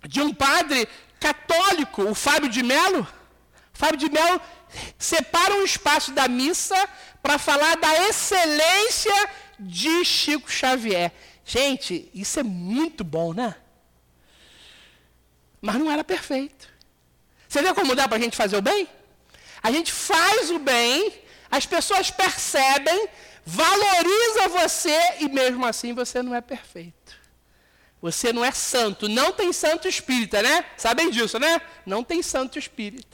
de 0.07 0.21
um 0.21 0.33
padre 0.33 0.89
católico, 1.19 2.05
o 2.05 2.15
Fábio 2.15 2.49
de 2.49 2.63
Melo. 2.63 3.07
Fábio 3.83 3.99
de 3.99 4.11
Melo 4.11 4.41
separa 4.97 5.55
um 5.55 5.65
espaço 5.65 6.13
da 6.13 6.29
missa 6.29 6.77
para 7.21 7.37
falar 7.37 7.77
da 7.77 8.09
excelência 8.09 9.31
de 9.59 10.05
Chico 10.05 10.49
Xavier. 10.49 11.11
Gente, 11.45 12.09
isso 12.15 12.39
é 12.39 12.45
muito 12.45 13.03
bom, 13.03 13.35
né? 13.35 13.57
Mas 15.61 15.75
não 15.75 15.91
era 15.91 16.05
perfeito. 16.05 16.69
Você 17.49 17.61
vê 17.61 17.75
como 17.75 17.97
dá 17.97 18.07
para 18.07 18.19
a 18.19 18.21
gente 18.21 18.37
fazer 18.37 18.57
o 18.57 18.63
bem? 18.63 18.89
A 19.61 19.73
gente 19.73 19.91
faz 19.91 20.49
o 20.53 20.61
bem, 20.61 21.13
as 21.51 21.67
pessoas 21.67 22.09
percebem, 22.09 23.09
valoriza 23.45 24.49
você 24.49 24.97
e 25.19 25.29
mesmo 25.29 25.67
assim 25.67 25.93
você 25.93 26.23
não 26.23 26.37
é 26.37 26.41
perfeito. 26.41 27.21
Você 28.01 28.33
não 28.33 28.45
é 28.45 28.53
santo, 28.53 29.09
não 29.09 29.33
tem 29.33 29.53
santo 29.53 29.89
espírita, 29.89 30.41
né? 30.41 30.67
Sabem 30.77 31.11
disso, 31.11 31.41
né? 31.41 31.61
Não 31.85 32.05
tem 32.05 32.23
santo 32.23 32.61
espírita. 32.61 33.12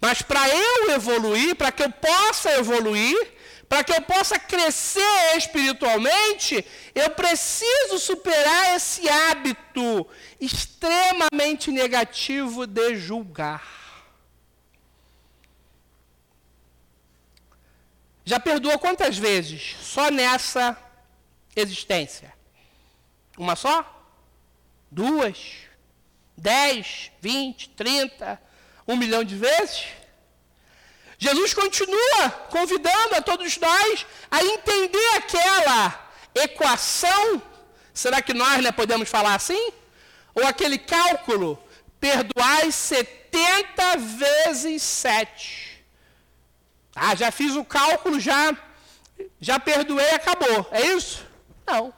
Mas 0.00 0.22
para 0.22 0.48
eu 0.48 0.92
evoluir, 0.92 1.54
para 1.54 1.70
que 1.70 1.82
eu 1.82 1.90
possa 1.90 2.50
evoluir, 2.52 3.36
Para 3.70 3.84
que 3.84 3.92
eu 3.92 4.02
possa 4.02 4.36
crescer 4.36 5.36
espiritualmente, 5.36 6.66
eu 6.92 7.08
preciso 7.10 8.00
superar 8.00 8.74
esse 8.74 9.08
hábito 9.08 10.04
extremamente 10.40 11.70
negativo 11.70 12.66
de 12.66 12.96
julgar. 12.96 13.62
Já 18.24 18.40
perdoou 18.40 18.76
quantas 18.80 19.16
vezes? 19.16 19.76
Só 19.80 20.10
nessa 20.10 20.76
existência? 21.54 22.34
Uma 23.38 23.54
só? 23.54 23.84
Duas? 24.90 25.58
Dez? 26.36 27.12
Vinte? 27.20 27.68
Trinta? 27.68 28.42
Um 28.86 28.96
milhão 28.96 29.22
de 29.22 29.36
vezes? 29.36 29.84
Jesus 31.18 31.52
continua 31.52 32.30
convidando 32.48 33.14
a 33.14 33.20
todos 33.20 33.58
nós 33.58 34.06
a 34.30 34.42
entender 34.42 35.08
aquela 35.16 36.10
equação. 36.34 37.42
Será 37.92 38.22
que 38.22 38.32
nós 38.32 38.62
né, 38.62 38.72
podemos 38.72 39.08
falar 39.08 39.34
assim? 39.34 39.72
Ou 40.34 40.46
aquele 40.46 40.78
cálculo, 40.78 41.62
perdoai 42.00 42.72
70 42.72 43.96
vezes 43.98 44.82
7. 44.82 45.84
Ah, 46.94 47.14
já 47.14 47.30
fiz 47.30 47.54
o 47.54 47.64
cálculo, 47.64 48.18
já, 48.18 48.56
já 49.40 49.60
perdoei, 49.60 50.10
acabou. 50.10 50.68
É 50.72 50.86
isso? 50.86 51.26
Não. 51.66 51.92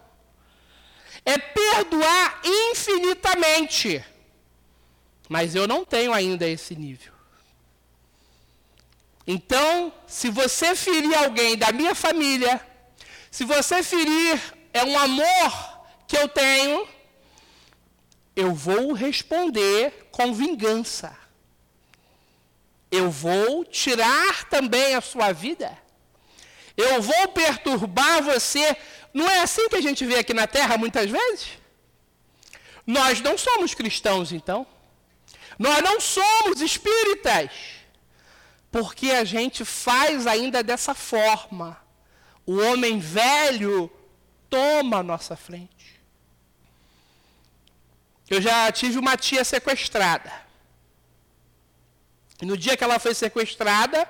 É 1.25 1.39
perdoar 1.39 2.41
infinitamente. 2.45 4.05
Mas 5.33 5.55
eu 5.55 5.67
não 5.67 5.83
tenho 5.83 6.13
ainda 6.13 6.47
esse 6.47 6.77
nível. 6.77 7.11
Então, 9.27 9.91
se 10.07 10.29
você 10.29 10.77
ferir 10.77 11.15
alguém 11.15 11.57
da 11.57 11.73
minha 11.73 11.95
família, 11.95 12.61
se 13.31 13.43
você 13.43 13.83
ferir 13.83 14.39
é 14.75 14.85
um 14.85 14.99
amor 14.99 15.51
que 16.07 16.19
eu 16.19 16.29
tenho, 16.29 16.87
eu 18.37 18.53
vou 18.53 18.93
responder 18.93 20.07
com 20.11 20.35
vingança. 20.35 21.17
Eu 22.91 23.11
vou 23.11 23.65
tirar 23.65 24.45
também 24.51 24.95
a 24.95 25.01
sua 25.01 25.33
vida. 25.33 25.79
Eu 26.77 27.01
vou 27.01 27.29
perturbar 27.29 28.23
você. 28.23 28.77
Não 29.15 29.27
é 29.27 29.41
assim 29.41 29.67
que 29.71 29.77
a 29.77 29.81
gente 29.81 30.05
vê 30.05 30.17
aqui 30.17 30.35
na 30.35 30.47
terra 30.47 30.77
muitas 30.77 31.09
vezes? 31.09 31.53
Nós 32.87 33.23
não 33.23 33.39
somos 33.39 33.73
cristãos, 33.73 34.31
então. 34.31 34.67
Nós 35.59 35.83
não 35.83 36.01
somos 36.01 36.61
espíritas. 36.61 37.51
Porque 38.71 39.11
a 39.11 39.25
gente 39.25 39.65
faz 39.65 40.27
ainda 40.27 40.63
dessa 40.63 40.95
forma. 40.95 41.77
O 42.47 42.57
homem 42.57 42.99
velho 42.99 43.91
toma 44.49 44.99
a 44.99 45.03
nossa 45.03 45.37
frente. 45.37 46.01
Eu 48.29 48.41
já 48.41 48.73
tive 48.73 48.99
uma 48.99 49.17
tia 49.17 49.45
sequestrada. 49.45 50.33
E 52.41 52.47
no 52.47 52.57
dia 52.57 52.77
que 52.77 52.83
ela 52.83 52.99
foi 52.99 53.15
sequestrada, 53.15 54.09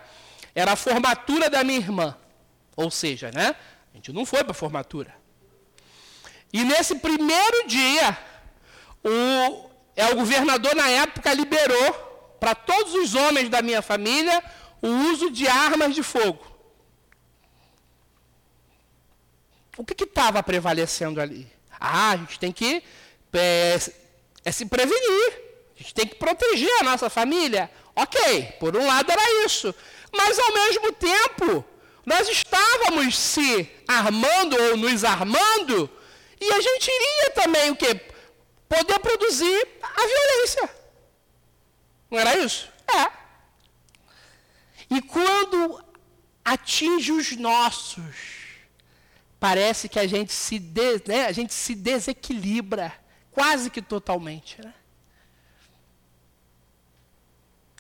era 0.55 0.73
a 0.73 0.77
formatura 0.77 1.51
da 1.51 1.65
minha 1.65 1.79
irmã. 1.79 2.17
Ou 2.77 2.91
seja, 2.91 3.31
né? 3.33 3.57
A 3.93 3.97
gente 3.97 4.13
não 4.13 4.25
foi 4.25 4.45
para 4.45 4.53
a 4.53 4.55
formatura. 4.55 5.15
E 6.53 6.65
nesse 6.65 6.95
primeiro 6.97 7.67
dia, 7.67 8.17
o, 9.03 9.71
é, 9.97 10.07
o 10.07 10.17
governador 10.17 10.75
na 10.75 10.89
época 10.89 11.33
liberou 11.35 11.93
para 12.41 12.55
todos 12.55 12.95
os 12.95 13.15
homens 13.15 13.49
da 13.49 13.63
minha 13.63 13.83
família 13.83 14.43
o 14.81 14.89
uso 14.89 15.31
de 15.31 15.47
armas 15.47 15.95
de 15.95 16.03
fogo. 16.03 16.45
O 19.77 19.85
que 19.85 20.05
estava 20.05 20.43
prevalecendo 20.43 21.21
ali? 21.21 21.51
Ah, 21.81 22.11
a 22.11 22.17
gente 22.17 22.39
tem 22.39 22.53
que 22.53 22.83
é, 23.33 23.79
é 24.45 24.53
se 24.53 24.67
prevenir. 24.67 25.41
A 25.75 25.83
gente 25.83 25.95
tem 25.95 26.07
que 26.07 26.15
proteger 26.17 26.71
a 26.81 26.85
nossa 26.85 27.09
família. 27.09 27.71
Ok, 27.95 28.55
por 28.61 28.77
um 28.77 28.87
lado 28.87 29.11
era 29.11 29.45
isso. 29.45 29.75
Mas 30.13 30.39
ao 30.39 30.53
mesmo 30.53 30.93
tempo, 30.93 31.65
nós 32.05 32.29
estávamos 32.29 33.17
se 33.17 33.69
armando 33.87 34.57
ou 34.61 34.77
nos 34.77 35.05
armando, 35.05 35.91
e 36.41 36.53
a 36.53 36.61
gente 36.61 36.91
iria 36.91 37.31
também 37.31 37.71
o 37.71 37.77
quê? 37.77 38.01
Poder 38.73 38.99
produzir 39.01 39.69
a 39.83 40.07
violência. 40.07 40.71
Não 42.11 42.19
era 42.19 42.39
isso? 42.39 42.73
É. 42.89 43.13
E 44.89 45.03
quando 45.03 45.85
atinge 46.43 47.13
os 47.13 47.37
nossos, 47.37 48.17
parece 49.39 49.91
que 49.91 49.99
a 49.99 50.07
gente 50.07 50.33
se, 50.33 50.59
de, 50.59 51.03
né, 51.07 51.27
a 51.27 51.33
gente 51.33 51.53
se 51.53 51.75
desequilibra 51.75 52.95
quase 53.31 53.69
que 53.69 53.83
totalmente. 53.83 54.59
Né? 54.63 54.73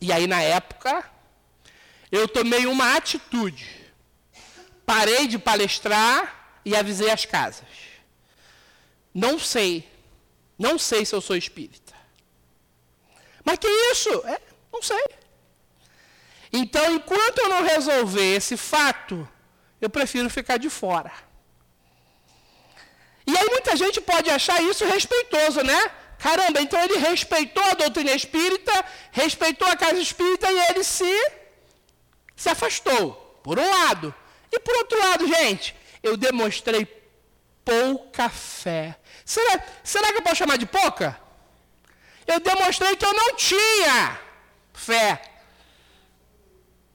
E 0.02 0.12
aí, 0.12 0.26
na 0.26 0.42
época, 0.42 1.10
eu 2.10 2.28
tomei 2.28 2.66
uma 2.66 2.96
atitude. 2.96 3.66
Parei 4.84 5.26
de 5.26 5.38
palestrar 5.38 6.58
e 6.66 6.76
avisei 6.76 7.10
as 7.10 7.24
casas. 7.24 7.66
Não 9.14 9.38
sei, 9.38 9.90
não 10.58 10.78
sei 10.78 11.04
se 11.04 11.14
eu 11.14 11.20
sou 11.20 11.36
espírita. 11.36 11.92
Mas 13.44 13.58
que 13.58 13.68
isso? 13.68 14.10
É, 14.26 14.40
não 14.72 14.82
sei. 14.82 15.04
Então, 16.52 16.94
enquanto 16.94 17.38
eu 17.38 17.48
não 17.48 17.62
resolver 17.62 18.36
esse 18.36 18.56
fato, 18.56 19.28
eu 19.80 19.88
prefiro 19.88 20.28
ficar 20.28 20.58
de 20.58 20.68
fora. 20.68 21.12
E 23.26 23.36
aí 23.36 23.48
muita 23.48 23.76
gente 23.76 24.00
pode 24.00 24.28
achar 24.30 24.62
isso 24.62 24.84
respeitoso, 24.84 25.62
né? 25.62 25.90
Caramba, 26.18 26.60
então 26.60 26.80
ele 26.80 26.98
respeitou 26.98 27.64
a 27.64 27.74
doutrina 27.74 28.12
espírita, 28.12 28.72
respeitou 29.10 29.66
a 29.66 29.76
casa 29.76 29.98
espírita 29.98 30.50
e 30.50 30.58
ele 30.70 30.84
se, 30.84 31.32
se 32.36 32.48
afastou, 32.48 33.40
por 33.42 33.58
um 33.58 33.68
lado. 33.68 34.14
E 34.52 34.58
por 34.60 34.76
outro 34.76 34.98
lado, 34.98 35.26
gente, 35.26 35.74
eu 36.02 36.16
demonstrei 36.16 36.86
pouca 37.64 38.28
fé. 38.28 38.96
Será, 39.32 39.64
será 39.82 40.08
que 40.12 40.18
eu 40.18 40.22
posso 40.22 40.36
chamar 40.36 40.58
de 40.58 40.66
pouca? 40.66 41.18
Eu 42.26 42.38
demonstrei 42.38 42.94
que 42.96 43.06
eu 43.06 43.14
não 43.14 43.34
tinha 43.34 44.20
fé. 44.74 45.22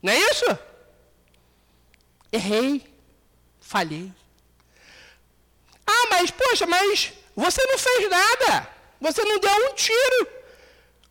Não 0.04 0.14
é 0.14 0.18
isso? 0.32 0.46
Errei, 2.32 2.72
falhei. 3.60 4.14
Ah, 5.88 6.06
mas 6.12 6.30
poxa, 6.30 6.68
mas 6.68 7.12
você 7.36 7.66
não 7.66 7.78
fez 7.80 8.08
nada. 8.08 8.70
Você 9.02 9.24
não 9.24 9.40
deu 9.40 9.72
um 9.72 9.74
tiro. 9.74 10.28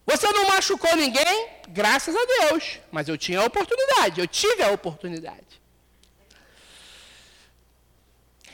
Você 0.07 0.31
não 0.31 0.47
machucou 0.47 0.95
ninguém, 0.95 1.49
graças 1.71 2.15
a 2.15 2.25
Deus. 2.25 2.79
Mas 2.93 3.09
eu 3.09 3.19
tinha 3.19 3.41
a 3.41 3.47
oportunidade, 3.47 4.21
eu 4.21 4.29
tive 4.29 4.63
a 4.63 4.71
oportunidade. 4.71 5.61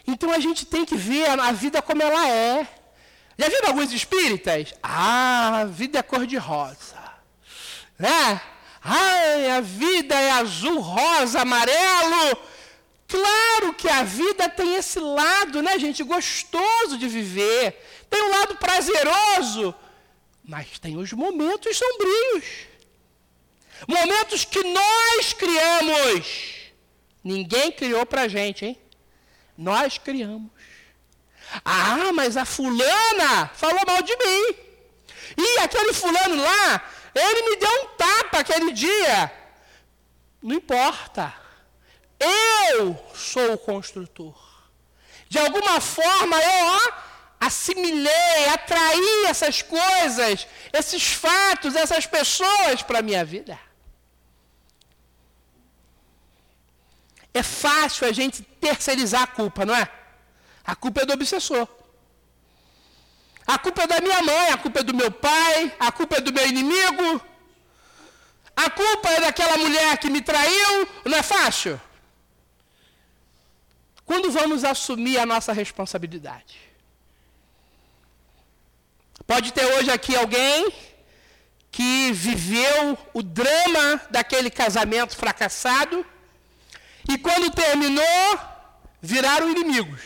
Então 0.06 0.32
a 0.32 0.38
gente 0.38 0.66
tem 0.66 0.84
que 0.84 0.96
ver 0.96 1.28
a 1.28 1.52
vida 1.52 1.80
como 1.80 2.02
ela 2.02 2.28
é. 2.28 2.66
Já 3.38 3.48
viram 3.48 3.68
alguns 3.68 3.92
espíritas? 3.92 4.74
Ah, 4.82 5.60
a 5.60 5.64
vida 5.64 5.98
é 5.98 6.02
cor-de-rosa. 6.02 7.00
Né? 7.98 8.40
Ai, 8.82 9.50
a 9.50 9.60
vida 9.60 10.14
é 10.14 10.32
azul, 10.32 10.80
rosa, 10.80 11.40
amarelo. 11.40 12.36
Claro 13.06 13.74
que 13.74 13.88
a 13.88 14.02
vida 14.02 14.48
tem 14.48 14.74
esse 14.74 14.98
lado, 14.98 15.62
né, 15.62 15.78
gente, 15.78 16.02
gostoso 16.02 16.98
de 16.98 17.06
viver. 17.06 17.80
Tem 18.08 18.22
um 18.22 18.30
lado 18.30 18.56
prazeroso, 18.56 19.74
mas 20.42 20.78
tem 20.78 20.96
os 20.96 21.12
momentos 21.12 21.76
sombrios. 21.76 22.44
Momentos 23.86 24.44
que 24.44 24.62
nós 24.64 25.32
criamos. 25.32 26.62
Ninguém 27.22 27.70
criou 27.70 28.04
para 28.04 28.22
a 28.22 28.28
gente, 28.28 28.64
hein? 28.64 28.81
Nós 29.56 29.98
criamos. 29.98 30.50
Ah, 31.64 32.12
mas 32.14 32.36
a 32.36 32.44
fulana 32.44 33.50
falou 33.54 33.80
mal 33.86 34.02
de 34.02 34.16
mim. 34.16 34.56
E 35.36 35.58
aquele 35.60 35.92
fulano 35.92 36.42
lá, 36.42 36.82
ele 37.14 37.50
me 37.50 37.56
deu 37.56 37.82
um 37.82 37.86
tapa 37.96 38.38
aquele 38.38 38.72
dia. 38.72 39.32
Não 40.42 40.56
importa. 40.56 41.34
Eu 42.18 42.96
sou 43.14 43.54
o 43.54 43.58
construtor. 43.58 44.52
De 45.28 45.38
alguma 45.38 45.80
forma 45.80 46.36
eu 46.36 46.66
ó, 46.66 46.92
assimilei, 47.40 48.48
atraí 48.52 49.24
essas 49.26 49.62
coisas, 49.62 50.46
esses 50.72 51.04
fatos, 51.04 51.74
essas 51.74 52.06
pessoas 52.06 52.82
para 52.82 53.00
a 53.00 53.02
minha 53.02 53.24
vida. 53.24 53.58
É 57.34 57.42
fácil 57.42 58.06
a 58.06 58.12
gente 58.12 58.42
terceirizar 58.42 59.22
a 59.22 59.26
culpa, 59.26 59.64
não 59.64 59.74
é? 59.74 59.88
A 60.64 60.74
culpa 60.76 61.02
é 61.02 61.06
do 61.06 61.12
obsessor. 61.12 61.66
A 63.46 63.58
culpa 63.58 63.82
é 63.82 63.86
da 63.86 64.00
minha 64.00 64.22
mãe, 64.22 64.48
a 64.50 64.58
culpa 64.58 64.80
é 64.80 64.82
do 64.82 64.94
meu 64.94 65.10
pai, 65.10 65.74
a 65.78 65.90
culpa 65.90 66.16
é 66.16 66.20
do 66.20 66.32
meu 66.32 66.46
inimigo. 66.46 67.20
A 68.54 68.70
culpa 68.70 69.08
é 69.10 69.20
daquela 69.20 69.56
mulher 69.56 69.96
que 69.98 70.10
me 70.10 70.20
traiu, 70.20 70.88
não 71.04 71.18
é 71.18 71.22
fácil? 71.22 71.80
vamos 74.52 74.64
assumir 74.64 75.18
a 75.18 75.26
nossa 75.26 75.52
responsabilidade? 75.52 76.58
Pode 79.26 79.52
ter 79.52 79.64
hoje 79.64 79.90
aqui 79.90 80.16
alguém 80.16 80.72
que 81.70 82.12
viveu 82.12 82.98
o 83.14 83.22
drama 83.22 84.00
daquele 84.10 84.50
casamento 84.50 85.16
fracassado 85.16 86.04
e 87.08 87.18
quando 87.18 87.50
terminou, 87.50 88.38
viraram 89.00 89.50
inimigos. 89.50 90.00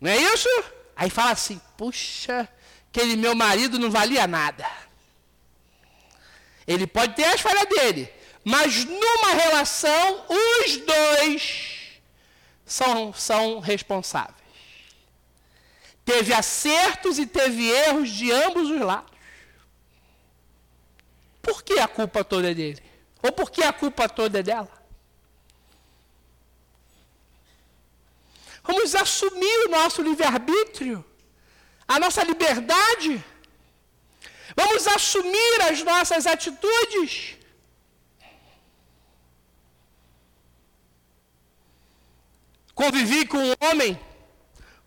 Não 0.00 0.10
é 0.10 0.16
isso? 0.16 0.48
Aí 0.96 1.08
fala 1.08 1.30
assim: 1.30 1.60
puxa, 1.76 2.48
aquele 2.90 3.16
meu 3.16 3.34
marido 3.34 3.78
não 3.78 3.90
valia 3.90 4.26
nada. 4.26 4.68
Ele 6.66 6.86
pode 6.86 7.14
ter 7.14 7.24
as 7.24 7.40
falhas 7.40 7.66
dele, 7.66 8.12
mas 8.44 8.84
numa 8.84 9.34
relação, 9.34 10.26
os 10.28 10.76
dois 10.78 12.00
são, 12.64 13.12
são 13.12 13.60
responsáveis. 13.60 14.36
Teve 16.04 16.34
acertos 16.34 17.18
e 17.18 17.26
teve 17.26 17.68
erros 17.70 18.10
de 18.10 18.30
ambos 18.32 18.70
os 18.70 18.80
lados. 18.80 19.12
Por 21.40 21.62
que 21.62 21.78
a 21.78 21.88
culpa 21.88 22.24
toda 22.24 22.50
é 22.50 22.54
dele? 22.54 22.82
Ou 23.22 23.32
por 23.32 23.50
que 23.50 23.62
a 23.62 23.72
culpa 23.72 24.08
toda 24.08 24.40
é 24.40 24.42
dela? 24.42 24.81
Vamos 28.62 28.94
assumir 28.94 29.66
o 29.66 29.70
nosso 29.70 30.02
livre-arbítrio, 30.02 31.04
a 31.86 31.98
nossa 31.98 32.22
liberdade. 32.22 33.22
Vamos 34.54 34.86
assumir 34.86 35.62
as 35.62 35.82
nossas 35.82 36.26
atitudes. 36.26 37.36
Convivi 42.74 43.26
com 43.26 43.38
um 43.38 43.54
homem 43.60 43.98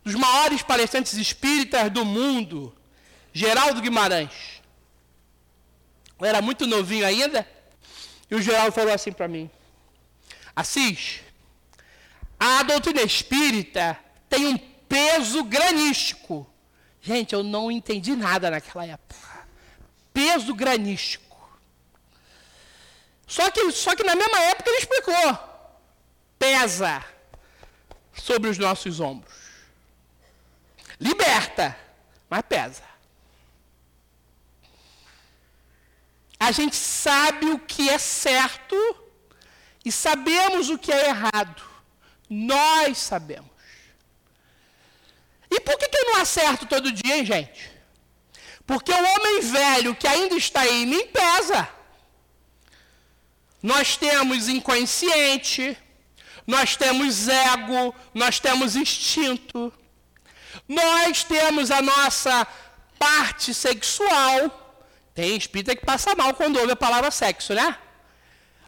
dos 0.03 0.15
maiores 0.15 0.61
palestrantes 0.61 1.13
espíritas 1.13 1.91
do 1.91 2.05
mundo, 2.05 2.75
Geraldo 3.33 3.81
Guimarães. 3.81 4.61
Eu 6.19 6.25
era 6.25 6.41
muito 6.41 6.65
novinho 6.65 7.05
ainda, 7.05 7.47
e 8.29 8.35
o 8.35 8.41
Geraldo 8.41 8.71
falou 8.71 8.93
assim 8.93 9.11
para 9.11 9.27
mim: 9.27 9.49
Assis, 10.55 11.21
a 12.39 12.63
doutrina 12.63 13.01
espírita 13.01 13.97
tem 14.29 14.47
um 14.47 14.57
peso 14.57 15.43
granístico. 15.43 16.47
Gente, 17.01 17.33
eu 17.33 17.43
não 17.43 17.71
entendi 17.71 18.15
nada 18.15 18.49
naquela 18.49 18.85
época. 18.85 19.47
Peso 20.13 20.53
granístico. 20.53 21.25
Só 23.27 23.49
que, 23.49 23.71
só 23.71 23.95
que 23.95 24.03
na 24.03 24.15
mesma 24.15 24.39
época 24.39 24.69
ele 24.69 24.79
explicou. 24.79 25.39
Pesa 26.37 27.03
sobre 28.13 28.49
os 28.49 28.57
nossos 28.57 28.99
ombros. 28.99 29.33
Liberta, 30.99 31.77
mas 32.29 32.41
pesa. 32.43 32.83
A 36.39 36.51
gente 36.51 36.75
sabe 36.75 37.47
o 37.47 37.59
que 37.59 37.89
é 37.89 37.97
certo 37.97 38.75
e 39.83 39.91
sabemos 39.91 40.69
o 40.69 40.77
que 40.77 40.91
é 40.91 41.09
errado. 41.09 41.74
Nós 42.29 42.97
sabemos. 42.97 43.49
E 45.49 45.59
por 45.59 45.77
que, 45.77 45.87
que 45.87 45.97
eu 45.97 46.05
não 46.05 46.21
acerto 46.21 46.65
todo 46.65 46.91
dia, 46.91 47.17
hein, 47.17 47.25
gente? 47.25 47.71
Porque 48.65 48.91
o 48.91 48.97
homem 48.97 49.41
velho 49.41 49.95
que 49.95 50.07
ainda 50.07 50.35
está 50.35 50.67
em 50.67 50.85
mim 50.85 51.07
pesa. 51.07 51.69
Nós 53.61 53.95
temos 53.95 54.47
inconsciente, 54.47 55.77
nós 56.45 56.75
temos 56.75 57.27
ego, 57.27 57.95
nós 58.13 58.39
temos 58.39 58.75
instinto, 58.75 59.73
nós 60.67 61.23
temos 61.23 61.71
a 61.71 61.81
nossa 61.81 62.45
parte 62.99 63.53
sexual. 63.53 64.83
Tem 65.13 65.35
espírita 65.35 65.75
que 65.75 65.85
passa 65.85 66.15
mal 66.15 66.33
quando 66.33 66.57
ouve 66.59 66.73
a 66.73 66.75
palavra 66.75 67.09
sexo, 67.11 67.53
né? 67.53 67.77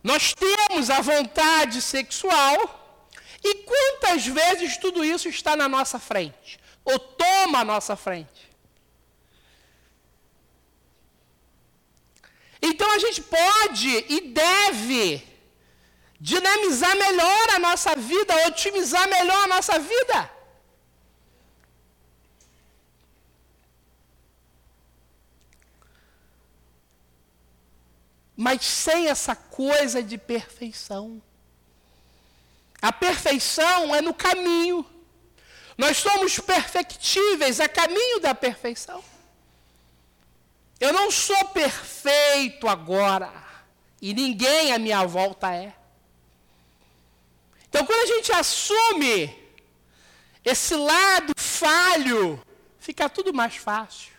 Nós 0.03 0.33
temos 0.33 0.89
a 0.89 1.01
vontade 1.01 1.81
sexual. 1.81 2.76
E 3.49 3.55
quantas 3.63 4.27
vezes 4.27 4.75
tudo 4.77 5.05
isso 5.05 5.29
está 5.29 5.55
na 5.55 5.69
nossa 5.69 5.97
frente? 5.97 6.59
Ou 6.83 6.99
toma 6.99 7.59
a 7.59 7.63
nossa 7.63 7.95
frente? 7.95 8.41
Então 12.61 12.89
a 12.91 12.99
gente 12.99 13.21
pode 13.21 13.89
e 14.09 14.19
deve 14.21 15.25
dinamizar 16.19 16.93
melhor 16.97 17.49
a 17.55 17.59
nossa 17.59 17.95
vida, 17.95 18.47
otimizar 18.47 19.07
melhor 19.07 19.43
a 19.43 19.47
nossa 19.47 19.79
vida. 19.79 20.31
Mas 28.35 28.65
sem 28.65 29.07
essa 29.07 29.35
coisa 29.35 30.03
de 30.03 30.17
perfeição. 30.17 31.21
A 32.82 32.91
perfeição 32.91 33.93
é 33.95 34.01
no 34.01 34.13
caminho. 34.13 34.86
Nós 35.78 35.97
somos 35.97 36.39
perfectíveis 36.39 37.59
a 37.59 37.69
caminho 37.69 38.19
da 38.19 38.34
perfeição. 38.34 39.03
Eu 40.80 40.93
não 40.93 41.09
sou 41.09 41.45
perfeito 41.45 42.67
agora. 42.67 43.32
E 44.01 44.13
ninguém 44.13 44.73
à 44.73 44.80
minha 44.80 45.05
volta 45.05 45.53
é. 45.53 45.73
Então, 47.67 47.86
quando 47.86 48.01
a 48.01 48.15
gente 48.15 48.32
assume 48.32 49.36
esse 50.45 50.75
lado 50.75 51.34
falho, 51.36 52.41
fica 52.80 53.09
tudo 53.09 53.34
mais 53.34 53.55
fácil. 53.55 54.13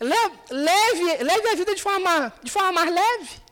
Leve, 0.00 1.22
leve, 1.22 1.48
a 1.48 1.54
vida 1.54 1.74
de 1.74 1.82
forma, 1.82 2.32
de 2.42 2.50
forma 2.50 2.72
mais 2.72 2.92
leve. 2.92 3.45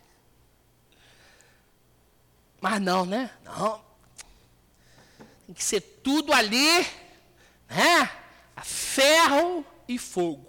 Mas 2.65 2.81
não, 2.81 3.05
né? 3.05 3.29
Não. 3.45 3.79
Tem 5.45 5.55
que 5.55 5.63
ser 5.63 5.83
tudo 6.03 6.33
ali, 6.33 6.87
né? 7.69 8.09
A 8.57 8.63
ferro 8.63 9.63
e 9.87 9.99
fogo. 9.99 10.49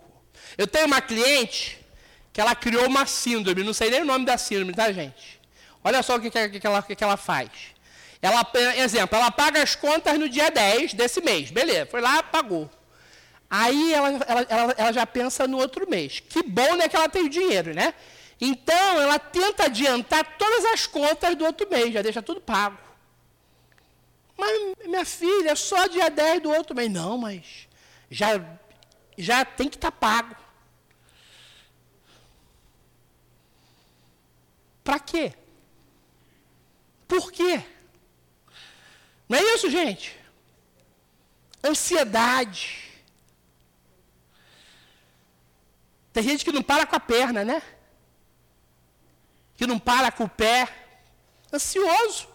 Eu 0.58 0.66
tenho 0.66 0.86
uma 0.86 1.02
cliente 1.02 1.78
que 2.32 2.40
ela 2.40 2.56
criou 2.56 2.86
uma 2.86 3.06
síndrome, 3.06 3.66
não 3.66 3.74
sei 3.74 3.90
nem 3.90 4.02
o 4.04 4.06
nome 4.06 4.24
da 4.24 4.38
síndrome, 4.38 4.74
tá, 4.74 4.94
gente? 4.94 5.42
Olha 5.84 6.02
só 6.02 6.16
o 6.16 6.22
que, 6.22 6.32
que, 6.32 6.58
que, 6.62 6.66
ela, 6.66 6.82
que, 6.82 6.96
que 6.96 7.04
ela 7.04 7.18
faz. 7.18 7.50
Ela, 8.22 8.50
exemplo, 8.78 9.18
ela 9.18 9.30
paga 9.30 9.62
as 9.62 9.76
contas 9.76 10.18
no 10.18 10.30
dia 10.30 10.50
10 10.50 10.94
desse 10.94 11.20
mês. 11.20 11.52
Beleza, 11.52 11.86
foi 11.88 12.00
lá, 12.00 12.24
pagou. 12.24 12.72
Aí 13.50 13.94
ela, 13.94 14.08
ela, 14.26 14.46
ela, 14.48 14.76
ela 14.78 14.94
já 14.94 15.06
pensa 15.06 15.50
no 15.50 15.58
outro 15.58 15.86
mês. 15.90 16.22
Que 16.22 16.42
bom 16.42 16.76
né, 16.76 16.88
que 16.88 16.96
ela 16.96 17.10
tem 17.10 17.24
o 17.26 17.30
dinheiro, 17.30 17.74
né? 17.74 17.94
Então, 18.40 19.02
ela 19.02 19.18
tenta 19.18 19.66
adiantar 19.66 20.38
todas 20.38 20.66
as 20.66 20.86
contas 20.86 21.36
do 21.36 21.46
outro 21.46 21.70
mês, 21.70 21.94
já 21.94 22.02
deixa 22.02 22.22
tudo 22.22 22.42
pago. 22.42 22.78
Mas, 24.38 24.76
minha 24.86 25.06
filha, 25.06 25.52
é 25.52 25.56
só 25.56 25.88
dia 25.88 26.10
10 26.10 26.42
do 26.42 26.52
outro 26.52 26.76
mês. 26.76 26.92
Não, 26.92 27.18
mas 27.18 27.68
já, 28.10 28.32
já 29.18 29.46
tem 29.46 29.70
que 29.70 29.78
estar 29.78 29.92
tá 29.92 29.98
pago. 29.98 30.36
Para 34.84 35.00
quê? 35.00 35.34
Por 37.08 37.32
quê? 37.32 37.64
Não 39.28 39.38
é 39.38 39.42
isso, 39.56 39.70
gente? 39.70 40.16
Ansiedade. 41.64 42.86
Tem 46.14 46.24
gente 46.24 46.46
que 46.46 46.52
não 46.52 46.62
para 46.62 46.86
com 46.86 46.96
a 46.96 47.00
perna, 47.00 47.44
né? 47.44 47.62
Que 49.56 49.66
não 49.66 49.80
para 49.80 50.12
com 50.12 50.26
o 50.26 50.30
pé. 50.30 50.68
Ansioso. 51.52 52.28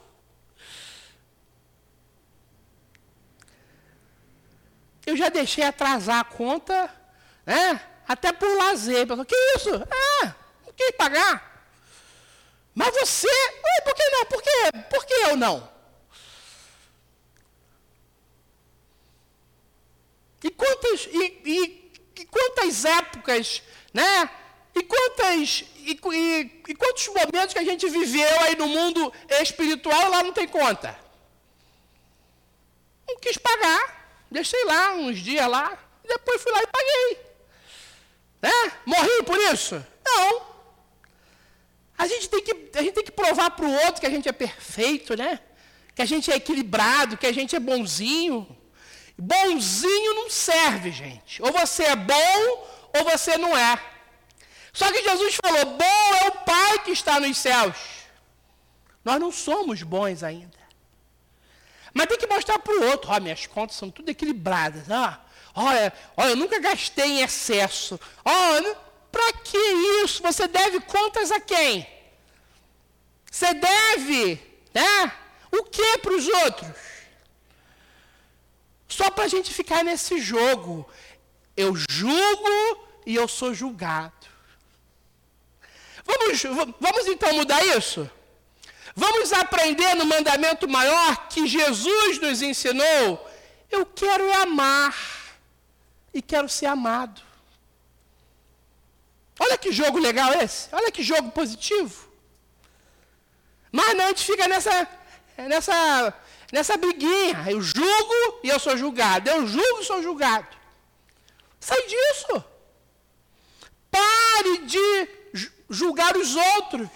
Eu 5.04 5.16
já 5.16 5.28
deixei 5.28 5.64
atrasar 5.64 6.20
a 6.20 6.24
conta, 6.24 6.88
né? 7.44 7.80
Até 8.06 8.32
por 8.32 8.56
lazer. 8.56 9.06
Pessoal, 9.06 9.26
que 9.26 9.36
isso? 9.56 9.70
Ah, 9.74 10.34
não 10.66 10.72
quis 10.72 10.90
pagar. 10.92 11.50
Mas 12.74 12.94
você, 12.94 13.28
por 13.84 13.94
que 13.94 14.08
não? 14.10 14.26
Por 14.26 14.42
que, 14.42 14.72
por 14.88 15.06
que 15.06 15.14
eu 15.14 15.36
não? 15.36 15.70
E 20.42 20.50
quantas, 20.50 21.06
e, 21.06 21.42
e, 21.44 21.92
e 22.16 22.24
quantas 22.26 22.84
épocas, 22.84 23.62
né? 23.92 24.30
E, 24.74 24.82
quantas, 24.82 25.64
e, 25.76 25.92
e, 25.92 26.62
e, 26.68 26.74
quantos 26.74 27.08
momentos 27.08 27.52
que 27.52 27.58
a 27.58 27.64
gente 27.64 27.88
viveu 27.88 28.40
aí 28.42 28.56
no 28.56 28.68
mundo 28.68 29.12
espiritual 29.42 30.08
lá 30.10 30.22
não 30.22 30.32
tem 30.32 30.46
conta? 30.46 30.96
Não 33.08 33.18
quis 33.18 33.36
pagar. 33.36 33.98
Deixei 34.30 34.64
lá 34.64 34.92
uns 34.94 35.18
dias 35.18 35.48
lá, 35.48 35.76
e 36.04 36.08
depois 36.08 36.40
fui 36.40 36.52
lá 36.52 36.62
e 36.62 36.66
paguei. 36.66 37.18
Né? 38.42 38.72
Morri 38.86 39.22
por 39.24 39.38
isso? 39.52 39.84
Não. 40.04 40.42
A 41.98 42.06
gente 42.06 42.28
tem 42.28 42.42
que, 42.42 42.70
a 42.78 42.82
gente 42.82 42.94
tem 42.94 43.04
que 43.04 43.12
provar 43.12 43.50
para 43.50 43.66
o 43.66 43.72
outro 43.84 44.00
que 44.00 44.06
a 44.06 44.10
gente 44.10 44.28
é 44.28 44.32
perfeito, 44.32 45.16
né? 45.16 45.40
que 45.94 46.02
a 46.02 46.06
gente 46.06 46.32
é 46.32 46.36
equilibrado, 46.36 47.18
que 47.18 47.26
a 47.26 47.32
gente 47.32 47.54
é 47.54 47.60
bonzinho. 47.60 48.56
Bonzinho 49.18 50.14
não 50.14 50.30
serve, 50.30 50.90
gente. 50.90 51.42
Ou 51.42 51.52
você 51.52 51.82
é 51.84 51.96
bom 51.96 52.68
ou 52.94 53.04
você 53.04 53.36
não 53.36 53.56
é. 53.56 53.78
Só 54.72 54.90
que 54.90 55.02
Jesus 55.02 55.36
falou: 55.42 55.64
bom 55.76 56.14
é 56.22 56.28
o 56.28 56.32
Pai 56.44 56.78
que 56.84 56.90
está 56.90 57.18
nos 57.20 57.36
céus. 57.36 57.76
Nós 59.04 59.20
não 59.20 59.32
somos 59.32 59.82
bons 59.82 60.22
ainda. 60.22 60.58
Mas 61.92 62.06
tem 62.06 62.18
que 62.18 62.26
mostrar 62.26 62.58
para 62.58 62.74
o 62.74 62.84
outro: 62.90 63.10
ó, 63.10 63.20
minhas 63.20 63.46
contas 63.46 63.76
são 63.76 63.90
tudo 63.90 64.10
equilibradas. 64.10 64.84
Ó, 64.88 65.16
olha, 65.54 65.92
olha, 66.16 66.30
eu 66.30 66.36
nunca 66.36 66.58
gastei 66.58 67.06
em 67.06 67.22
excesso. 67.22 67.98
Ó, 68.24 68.74
para 69.10 69.32
que 69.32 69.58
isso? 70.04 70.22
Você 70.22 70.46
deve 70.46 70.80
contas 70.80 71.30
a 71.30 71.40
quem? 71.40 71.86
Você 73.30 73.52
deve, 73.54 74.40
né? 74.72 75.12
O 75.50 75.64
que 75.64 75.98
para 75.98 76.12
os 76.12 76.26
outros? 76.28 76.70
Só 78.88 79.10
para 79.10 79.24
a 79.24 79.28
gente 79.28 79.52
ficar 79.52 79.84
nesse 79.84 80.20
jogo. 80.20 80.88
Eu 81.56 81.74
julgo 81.88 82.86
e 83.04 83.14
eu 83.14 83.26
sou 83.26 83.52
julgado. 83.52 84.19
Vamos, 86.05 86.42
vamos 86.78 87.07
então 87.07 87.32
mudar 87.34 87.64
isso? 87.64 88.09
Vamos 88.94 89.32
aprender 89.32 89.94
no 89.94 90.05
mandamento 90.05 90.68
maior 90.68 91.28
que 91.28 91.46
Jesus 91.46 92.18
nos 92.20 92.42
ensinou. 92.42 93.30
Eu 93.70 93.86
quero 93.86 94.28
é 94.28 94.42
amar 94.42 94.96
e 96.12 96.20
quero 96.20 96.48
ser 96.48 96.66
amado. 96.66 97.22
Olha 99.38 99.57
que 99.57 99.72
jogo 99.72 99.98
legal 99.98 100.34
esse. 100.34 100.68
Olha 100.72 100.90
que 100.90 101.03
jogo 101.03 101.30
positivo. 101.30 102.11
Mas 103.72 103.96
não, 103.96 104.07
a 104.07 104.09
gente 104.09 104.24
fica 104.24 104.48
nessa, 104.48 104.88
nessa, 105.38 106.14
nessa 106.53 106.76
briguinha. 106.76 107.46
Eu 107.48 107.62
julgo 107.62 108.40
e 108.42 108.48
eu 108.48 108.59
sou 108.59 108.76
julgado. 108.76 109.30
Eu 109.30 109.46
julgo 109.46 109.80
e 109.80 109.84
sou 109.84 110.03
julgado. 110.03 110.48
Sai 111.61 111.80
disso. 111.86 112.44
Pare 113.90 114.59
de 114.66 115.09
julgar 115.70 116.16
os 116.16 116.34
outros. 116.34 116.88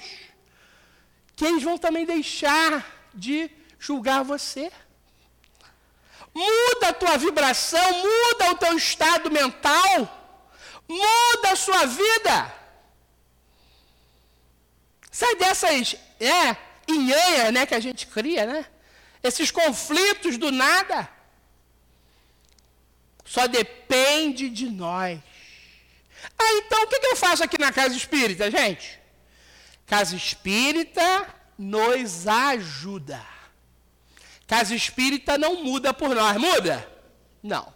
Que 1.36 1.46
eles 1.46 1.62
vão 1.62 1.78
também 1.78 2.04
deixar 2.04 2.84
de 3.14 3.50
julgar 3.78 4.24
você. 4.24 4.70
Muda 6.34 6.88
a 6.88 6.92
tua 6.92 7.16
vibração, 7.16 7.92
muda 7.92 8.50
o 8.50 8.56
teu 8.56 8.76
estado 8.76 9.30
mental. 9.30 10.22
Muda 10.88 11.52
a 11.52 11.56
sua 11.56 11.86
vida. 11.86 12.54
Sai 15.10 15.36
dessas 15.36 15.94
é, 16.18 16.56
inhanhas 16.88 17.52
né, 17.52 17.64
que 17.64 17.74
a 17.74 17.80
gente 17.80 18.06
cria, 18.08 18.44
né? 18.46 18.66
Esses 19.22 19.50
conflitos 19.50 20.36
do 20.36 20.50
nada. 20.50 21.08
Só 23.24 23.46
depende 23.46 24.50
de 24.50 24.68
nós. 24.68 25.20
Ah, 26.38 26.52
então 26.58 26.82
o 26.82 26.86
que, 26.86 27.00
que 27.00 27.06
eu 27.06 27.16
faço 27.16 27.42
aqui 27.42 27.58
na 27.58 27.72
casa 27.72 27.96
espírita, 27.96 28.50
gente? 28.50 29.00
Casa 29.86 30.16
espírita 30.16 31.26
nos 31.58 32.26
ajuda. 32.26 33.24
Casa 34.46 34.74
espírita 34.74 35.38
não 35.38 35.62
muda 35.62 35.94
por 35.94 36.14
nós, 36.14 36.36
muda? 36.36 36.86
Não. 37.42 37.72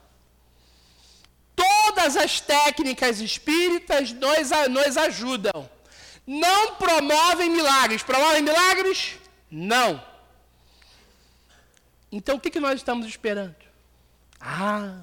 Todas 1.54 2.16
as 2.16 2.40
técnicas 2.40 3.20
espíritas 3.20 4.12
nos, 4.12 4.50
nos 4.70 4.96
ajudam. 4.96 5.68
Não 6.26 6.74
promovem 6.76 7.50
milagres. 7.50 8.02
Promovem 8.02 8.42
milagres? 8.42 9.16
Não. 9.50 10.02
Então 12.12 12.36
o 12.36 12.40
que, 12.40 12.50
que 12.50 12.60
nós 12.60 12.76
estamos 12.76 13.06
esperando? 13.06 13.56
Ah, 14.40 15.00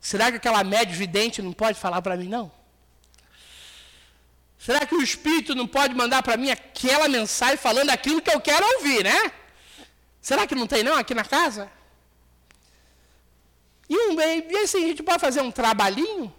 será 0.00 0.30
que 0.30 0.36
aquela 0.36 0.64
média 0.64 0.94
vidente 0.94 1.40
não 1.40 1.52
pode 1.52 1.78
falar 1.78 2.02
para 2.02 2.16
mim, 2.16 2.28
não? 2.28 2.50
Será 4.64 4.86
que 4.86 4.94
o 4.94 5.02
Espírito 5.02 5.54
não 5.54 5.66
pode 5.66 5.94
mandar 5.94 6.22
para 6.22 6.38
mim 6.38 6.50
aquela 6.50 7.06
mensagem 7.06 7.58
falando 7.58 7.90
aquilo 7.90 8.22
que 8.22 8.30
eu 8.30 8.40
quero 8.40 8.64
ouvir, 8.76 9.04
né? 9.04 9.30
Será 10.22 10.46
que 10.46 10.54
não 10.54 10.66
tem, 10.66 10.82
não, 10.82 10.96
aqui 10.96 11.12
na 11.12 11.22
casa? 11.22 11.70
E, 13.86 13.94
um, 13.94 14.18
e 14.18 14.56
assim, 14.56 14.82
a 14.82 14.88
gente 14.88 15.02
pode 15.02 15.20
fazer 15.20 15.42
um 15.42 15.50
trabalhinho? 15.50 16.34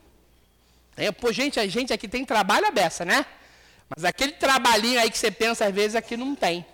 É, 0.97 1.11
pô, 1.11 1.31
gente, 1.31 1.59
a 1.59 1.67
gente 1.67 1.93
aqui 1.93 2.07
tem 2.07 2.25
trabalho 2.25 2.65
a 2.65 2.71
beça, 2.71 3.05
né? 3.05 3.27
Mas 3.87 4.03
aquele 4.03 4.31
trabalhinho 4.31 4.99
aí 4.99 5.11
que 5.11 5.19
você 5.19 5.29
pensa 5.29 5.67
às 5.67 5.75
vezes 5.75 5.95
aqui 5.95 6.17
não 6.17 6.33
tem, 6.33 6.65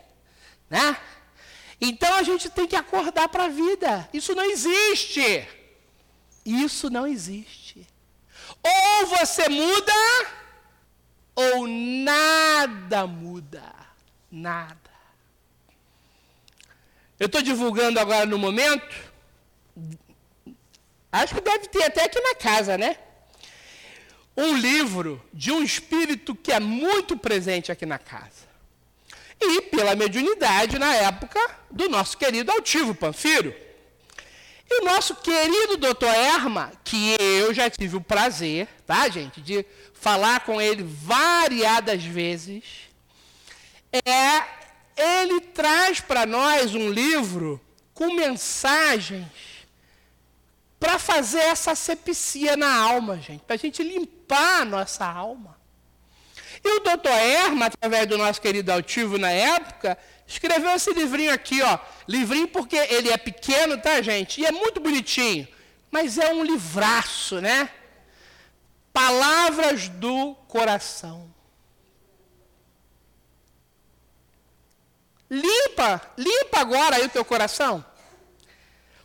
né? 0.69 0.95
Então 1.81 2.13
a 2.13 2.23
gente 2.23 2.49
tem 2.49 2.65
que 2.65 2.77
acordar 2.77 3.27
para 3.27 3.43
a 3.43 3.49
vida. 3.49 4.07
Isso 4.13 4.33
não 4.33 4.45
existe. 4.45 5.45
Isso 6.45 6.89
não 6.89 7.05
existe. 7.05 7.85
Ou 8.63 9.07
você 9.07 9.49
muda, 9.49 9.91
ou 11.35 11.67
nada 11.67 13.07
muda. 13.07 13.63
Nada. 14.31 14.77
Eu 17.19 17.27
estou 17.27 17.41
divulgando 17.41 17.99
agora 17.99 18.25
no 18.25 18.37
momento. 18.37 19.11
Acho 21.11 21.35
que 21.35 21.41
deve 21.41 21.67
ter 21.67 21.83
até 21.83 22.05
aqui 22.05 22.19
na 22.19 22.35
casa, 22.35 22.77
né? 22.77 22.97
um 24.35 24.55
livro 24.55 25.23
de 25.33 25.51
um 25.51 25.63
espírito 25.63 26.35
que 26.35 26.51
é 26.51 26.59
muito 26.59 27.17
presente 27.17 27.71
aqui 27.71 27.85
na 27.85 27.97
casa. 27.97 28.49
E 29.39 29.61
pela 29.63 29.95
mediunidade, 29.95 30.77
na 30.77 30.93
época, 30.95 31.39
do 31.69 31.89
nosso 31.89 32.17
querido 32.17 32.51
Altivo 32.51 32.93
Panfiro. 32.93 33.53
E 34.73 34.81
o 34.81 34.85
nosso 34.85 35.15
querido 35.15 35.75
doutor 35.75 36.07
Erma, 36.07 36.71
que 36.81 37.17
eu 37.19 37.53
já 37.53 37.69
tive 37.69 37.97
o 37.97 38.01
prazer, 38.01 38.69
tá, 38.87 39.09
gente, 39.09 39.41
de 39.41 39.65
falar 39.93 40.45
com 40.45 40.61
ele 40.61 40.81
variadas 40.81 42.01
vezes, 42.01 42.63
é, 43.91 44.45
ele 44.95 45.41
traz 45.41 45.99
para 45.99 46.25
nós 46.25 46.73
um 46.73 46.89
livro 46.89 47.59
com 47.93 48.15
mensagens 48.15 49.27
para 50.79 50.97
fazer 50.97 51.41
essa 51.41 51.75
sepsia 51.75 52.55
na 52.55 52.73
alma, 52.73 53.17
gente, 53.19 53.41
para 53.41 53.57
a 53.57 53.59
gente 53.59 53.83
limpar 53.83 54.61
a 54.61 54.65
nossa 54.65 55.05
alma. 55.05 55.59
E 56.63 56.77
o 56.77 56.79
doutor 56.79 57.11
Erma, 57.11 57.65
através 57.65 58.07
do 58.07 58.17
nosso 58.17 58.39
querido 58.39 58.71
altivo 58.71 59.17
na 59.17 59.31
época, 59.31 59.97
escreveu 60.31 60.71
esse 60.71 60.93
livrinho 60.93 61.33
aqui, 61.33 61.61
ó. 61.61 61.79
Livrinho 62.07 62.47
porque 62.47 62.75
ele 62.75 63.09
é 63.09 63.17
pequeno, 63.17 63.77
tá, 63.77 64.01
gente? 64.01 64.41
E 64.41 64.45
é 64.45 64.51
muito 64.51 64.79
bonitinho. 64.79 65.47
Mas 65.89 66.17
é 66.17 66.33
um 66.33 66.43
livraço, 66.43 67.41
né? 67.41 67.69
Palavras 68.93 69.89
do 69.89 70.35
coração. 70.47 71.33
Limpa, 75.29 76.01
limpa 76.17 76.59
agora 76.59 76.95
aí 76.95 77.05
o 77.05 77.09
teu 77.09 77.23
coração. 77.23 77.85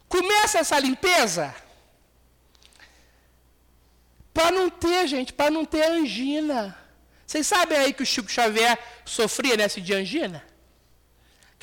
Começa 0.09 0.59
essa 0.59 0.79
limpeza. 0.79 1.55
Para 4.33 4.51
não 4.51 4.69
ter, 4.71 5.07
gente, 5.09 5.33
para 5.33 5.51
não 5.51 5.65
ter 5.65 5.85
angina. 5.85 6.77
Vocês 7.27 7.47
sabem 7.47 7.79
aí 7.79 7.93
que 7.93 8.03
o 8.03 8.07
Chico 8.07 8.31
Xavier 8.31 8.79
sofria 9.05 9.57
nessa 9.57 9.81
de 9.81 9.93
angina? 9.93 10.46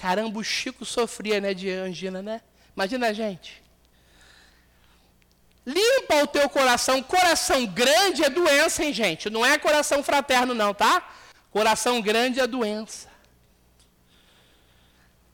Caramba, 0.04 0.38
o 0.38 0.44
Chico 0.44 0.84
sofria 0.84 1.40
né, 1.40 1.54
de 1.54 1.72
angina, 1.72 2.22
né? 2.22 2.42
Imagina 2.76 3.08
a 3.08 3.14
gente. 3.14 3.64
Limpa 5.66 6.24
o 6.24 6.28
teu 6.28 6.50
coração. 6.50 7.02
Coração 7.02 7.66
grande 7.66 8.22
é 8.22 8.30
doença, 8.30 8.84
hein, 8.84 8.92
gente? 8.92 9.30
Não 9.30 9.46
é 9.46 9.58
coração 9.58 10.04
fraterno, 10.04 10.54
não, 10.54 10.74
tá? 10.74 11.10
Coração 11.50 12.02
grande 12.02 12.42
é 12.42 12.46
doença. 12.46 13.08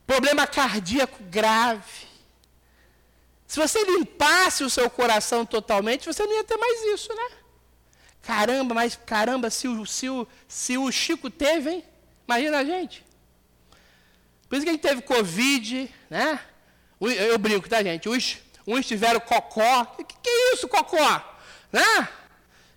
Problema 0.06 0.46
cardíaco 0.46 1.20
grave. 1.24 2.06
Se 3.48 3.58
você 3.58 3.84
limpasse 3.84 4.62
o 4.62 4.70
seu 4.70 4.88
coração 4.88 5.44
totalmente, 5.44 6.06
você 6.06 6.24
não 6.24 6.32
ia 6.32 6.44
ter 6.44 6.56
mais 6.56 6.80
isso, 6.94 7.12
né? 7.12 7.28
Caramba, 8.22 8.72
mas 8.72 8.96
caramba, 9.04 9.50
se 9.50 9.66
o, 9.66 9.84
se 9.84 10.08
o, 10.08 10.28
se 10.46 10.78
o 10.78 10.92
Chico 10.92 11.28
teve, 11.28 11.70
hein? 11.70 11.84
Imagina 12.24 12.58
a 12.58 12.64
gente. 12.64 13.09
Por 14.50 14.56
isso 14.56 14.64
que 14.64 14.70
a 14.70 14.72
gente 14.72 14.82
teve 14.82 15.02
Covid, 15.02 15.88
né? 16.10 16.40
Eu 17.00 17.38
brinco, 17.38 17.68
tá, 17.68 17.80
gente? 17.84 18.08
Uns, 18.08 18.38
uns 18.66 18.84
tiveram 18.84 19.20
cocó. 19.20 19.84
Que, 19.84 20.02
que 20.04 20.28
é 20.28 20.54
isso, 20.54 20.66
cocó? 20.66 21.38
Né? 21.72 22.08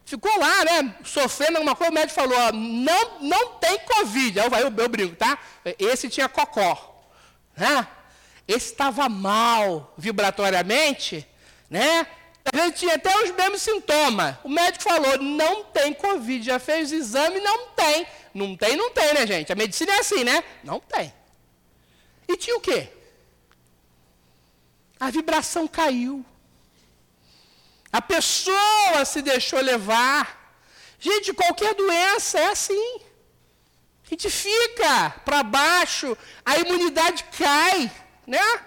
Ficou 0.05 0.37
lá, 0.37 0.63
né? 0.65 0.95
Sofrendo 1.03 1.57
alguma 1.57 1.75
coisa, 1.75 1.89
o 1.89 1.95
médico 1.95 2.13
falou: 2.13 2.37
ó, 2.37 2.51
não, 2.51 3.19
não 3.21 3.55
tem 3.55 3.79
Covid. 3.79 4.39
Aí 4.39 4.45
eu, 4.45 4.69
eu, 4.69 4.73
eu 4.77 4.87
brinco, 4.87 5.15
tá? 5.15 5.35
Esse 5.79 6.07
tinha 6.09 6.29
cocó. 6.29 6.91
Né? 7.57 7.87
estava 8.47 9.09
mal 9.09 9.95
vibratoriamente, 9.97 11.25
né? 11.69 12.05
Vezes 12.53 12.79
tinha 12.79 12.95
até 12.95 13.23
os 13.23 13.31
mesmos 13.31 13.61
sintomas. 13.63 14.35
O 14.43 14.49
médico 14.49 14.83
falou, 14.83 15.17
não 15.17 15.63
tem 15.63 15.93
Covid, 15.93 16.45
já 16.45 16.59
fez 16.59 16.91
o 16.91 16.95
exame, 16.95 17.39
não 17.39 17.69
tem. 17.69 18.05
Não 18.33 18.55
tem, 18.55 18.75
não 18.75 18.91
tem, 18.91 19.13
né, 19.13 19.25
gente? 19.25 19.51
A 19.51 19.55
medicina 19.55 19.93
é 19.93 19.99
assim, 19.99 20.23
né? 20.23 20.43
Não 20.63 20.79
tem. 20.79 21.11
E 22.27 22.37
tinha 22.37 22.55
o 22.55 22.61
quê? 22.61 22.89
a 25.03 25.09
vibração 25.09 25.67
caiu. 25.67 26.25
A 27.91 28.01
pessoa 28.01 29.03
se 29.05 29.21
deixou 29.21 29.59
levar. 29.59 30.55
Gente, 30.97 31.33
qualquer 31.33 31.75
doença 31.75 32.39
é 32.39 32.47
assim. 32.47 33.01
A 34.05 34.09
gente 34.09 34.29
fica 34.29 35.09
para 35.25 35.43
baixo, 35.43 36.17
a 36.45 36.57
imunidade 36.57 37.25
cai, 37.37 37.91
né? 38.25 38.61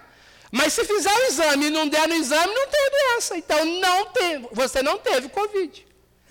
Mas 0.51 0.75
se 0.75 0.85
fizer 0.85 1.13
o 1.13 1.25
exame 1.25 1.67
e 1.67 1.71
não 1.71 1.89
der 1.89 2.07
no 2.07 2.15
exame, 2.15 2.55
não 2.55 2.69
tem 2.69 2.91
doença. 2.91 3.39
Então 3.39 3.65
não 3.65 4.07
tem, 4.07 4.49
você 4.53 4.83
não 4.83 4.99
teve 4.99 5.31
Covid. 5.31 5.87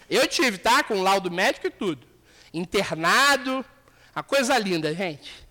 Eu 0.08 0.28
tive, 0.28 0.60
tá? 0.60 0.84
Com 0.84 1.02
laudo 1.02 1.32
médico 1.32 1.66
e 1.66 1.72
tudo. 1.72 2.06
Internado, 2.54 3.66
a 4.14 4.22
coisa 4.22 4.56
linda, 4.60 4.94
gente. 4.94 5.45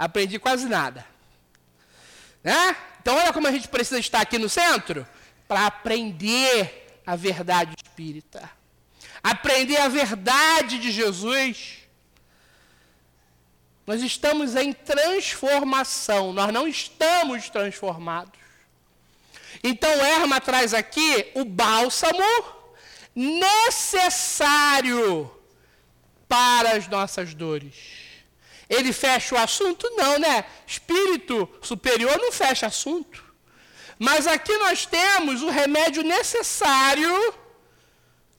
Aprendi 0.00 0.38
quase 0.38 0.66
nada. 0.66 1.04
Né? 2.42 2.74
Então 3.02 3.14
olha 3.14 3.34
como 3.34 3.46
a 3.46 3.52
gente 3.52 3.68
precisa 3.68 4.00
estar 4.00 4.22
aqui 4.22 4.38
no 4.38 4.48
centro 4.48 5.06
para 5.46 5.66
aprender 5.66 6.98
a 7.06 7.14
verdade 7.14 7.74
espírita. 7.84 8.50
Aprender 9.22 9.76
a 9.76 9.88
verdade 9.88 10.78
de 10.78 10.90
Jesus. 10.90 11.80
Nós 13.86 14.02
estamos 14.02 14.56
em 14.56 14.72
transformação, 14.72 16.32
nós 16.32 16.50
não 16.50 16.66
estamos 16.66 17.50
transformados. 17.50 18.40
Então, 19.62 19.90
Erma 19.90 20.40
traz 20.40 20.72
aqui 20.72 21.30
o 21.34 21.44
bálsamo 21.44 22.24
necessário 23.14 25.30
para 26.26 26.72
as 26.72 26.88
nossas 26.88 27.34
dores. 27.34 27.99
Ele 28.70 28.92
fecha 28.92 29.34
o 29.34 29.38
assunto? 29.38 29.90
Não, 29.96 30.16
né? 30.20 30.44
Espírito 30.64 31.48
superior 31.60 32.16
não 32.18 32.30
fecha 32.30 32.68
assunto. 32.68 33.24
Mas 33.98 34.28
aqui 34.28 34.56
nós 34.58 34.86
temos 34.86 35.42
o 35.42 35.50
remédio 35.50 36.04
necessário 36.04 37.34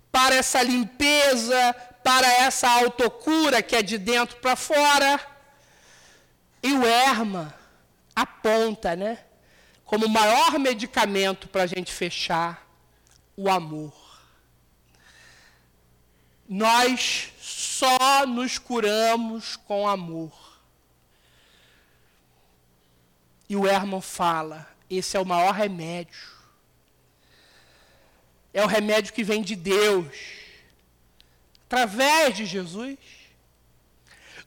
para 0.10 0.34
essa 0.36 0.64
limpeza, 0.64 1.76
para 2.02 2.28
essa 2.28 2.70
autocura 2.70 3.62
que 3.62 3.76
é 3.76 3.82
de 3.82 3.98
dentro 3.98 4.38
para 4.38 4.56
fora. 4.56 5.20
E 6.64 6.72
o 6.72 6.86
erma 6.86 7.54
aponta, 8.16 8.96
né? 8.96 9.20
Como 9.84 10.06
o 10.06 10.10
maior 10.10 10.58
medicamento 10.58 11.50
para 11.50 11.64
a 11.64 11.68
gente 11.68 11.92
fechar 11.92 12.66
o 13.36 13.50
amor. 13.50 13.94
Nós 16.48 17.34
só 17.82 18.28
nos 18.28 18.60
curamos 18.60 19.56
com 19.56 19.88
amor. 19.88 20.32
E 23.50 23.56
o 23.56 23.66
Herman 23.66 24.02
fala: 24.02 24.70
esse 24.88 25.18
é 25.18 25.20
o 25.20 25.26
maior 25.26 25.52
remédio. 25.52 26.30
É 28.54 28.64
o 28.64 28.68
remédio 28.68 29.14
que 29.14 29.24
vem 29.24 29.42
de 29.42 29.56
Deus, 29.56 30.16
através 31.66 32.36
de 32.36 32.46
Jesus. 32.46 33.00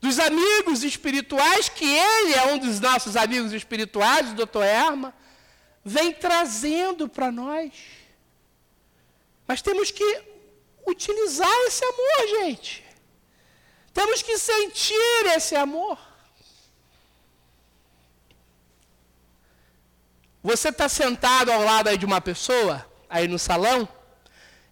Dos 0.00 0.20
amigos 0.20 0.84
espirituais, 0.84 1.68
que 1.68 1.86
ele 1.86 2.34
é 2.34 2.52
um 2.52 2.58
dos 2.58 2.78
nossos 2.78 3.16
amigos 3.16 3.52
espirituais, 3.52 4.30
o 4.30 4.34
doutor 4.34 4.62
Erma, 4.62 5.12
vem 5.84 6.12
trazendo 6.12 7.08
para 7.08 7.32
nós. 7.32 7.72
Mas 9.44 9.60
temos 9.60 9.90
que 9.90 10.22
utilizar 10.86 11.50
esse 11.66 11.84
amor, 11.84 12.28
gente. 12.44 12.83
Temos 13.94 14.20
que 14.22 14.36
sentir 14.36 15.26
esse 15.36 15.54
amor. 15.54 15.96
Você 20.42 20.68
está 20.68 20.88
sentado 20.88 21.50
ao 21.50 21.62
lado 21.62 21.88
aí 21.88 21.96
de 21.96 22.04
uma 22.04 22.20
pessoa, 22.20 22.84
aí 23.08 23.26
no 23.26 23.38
salão, 23.38 23.88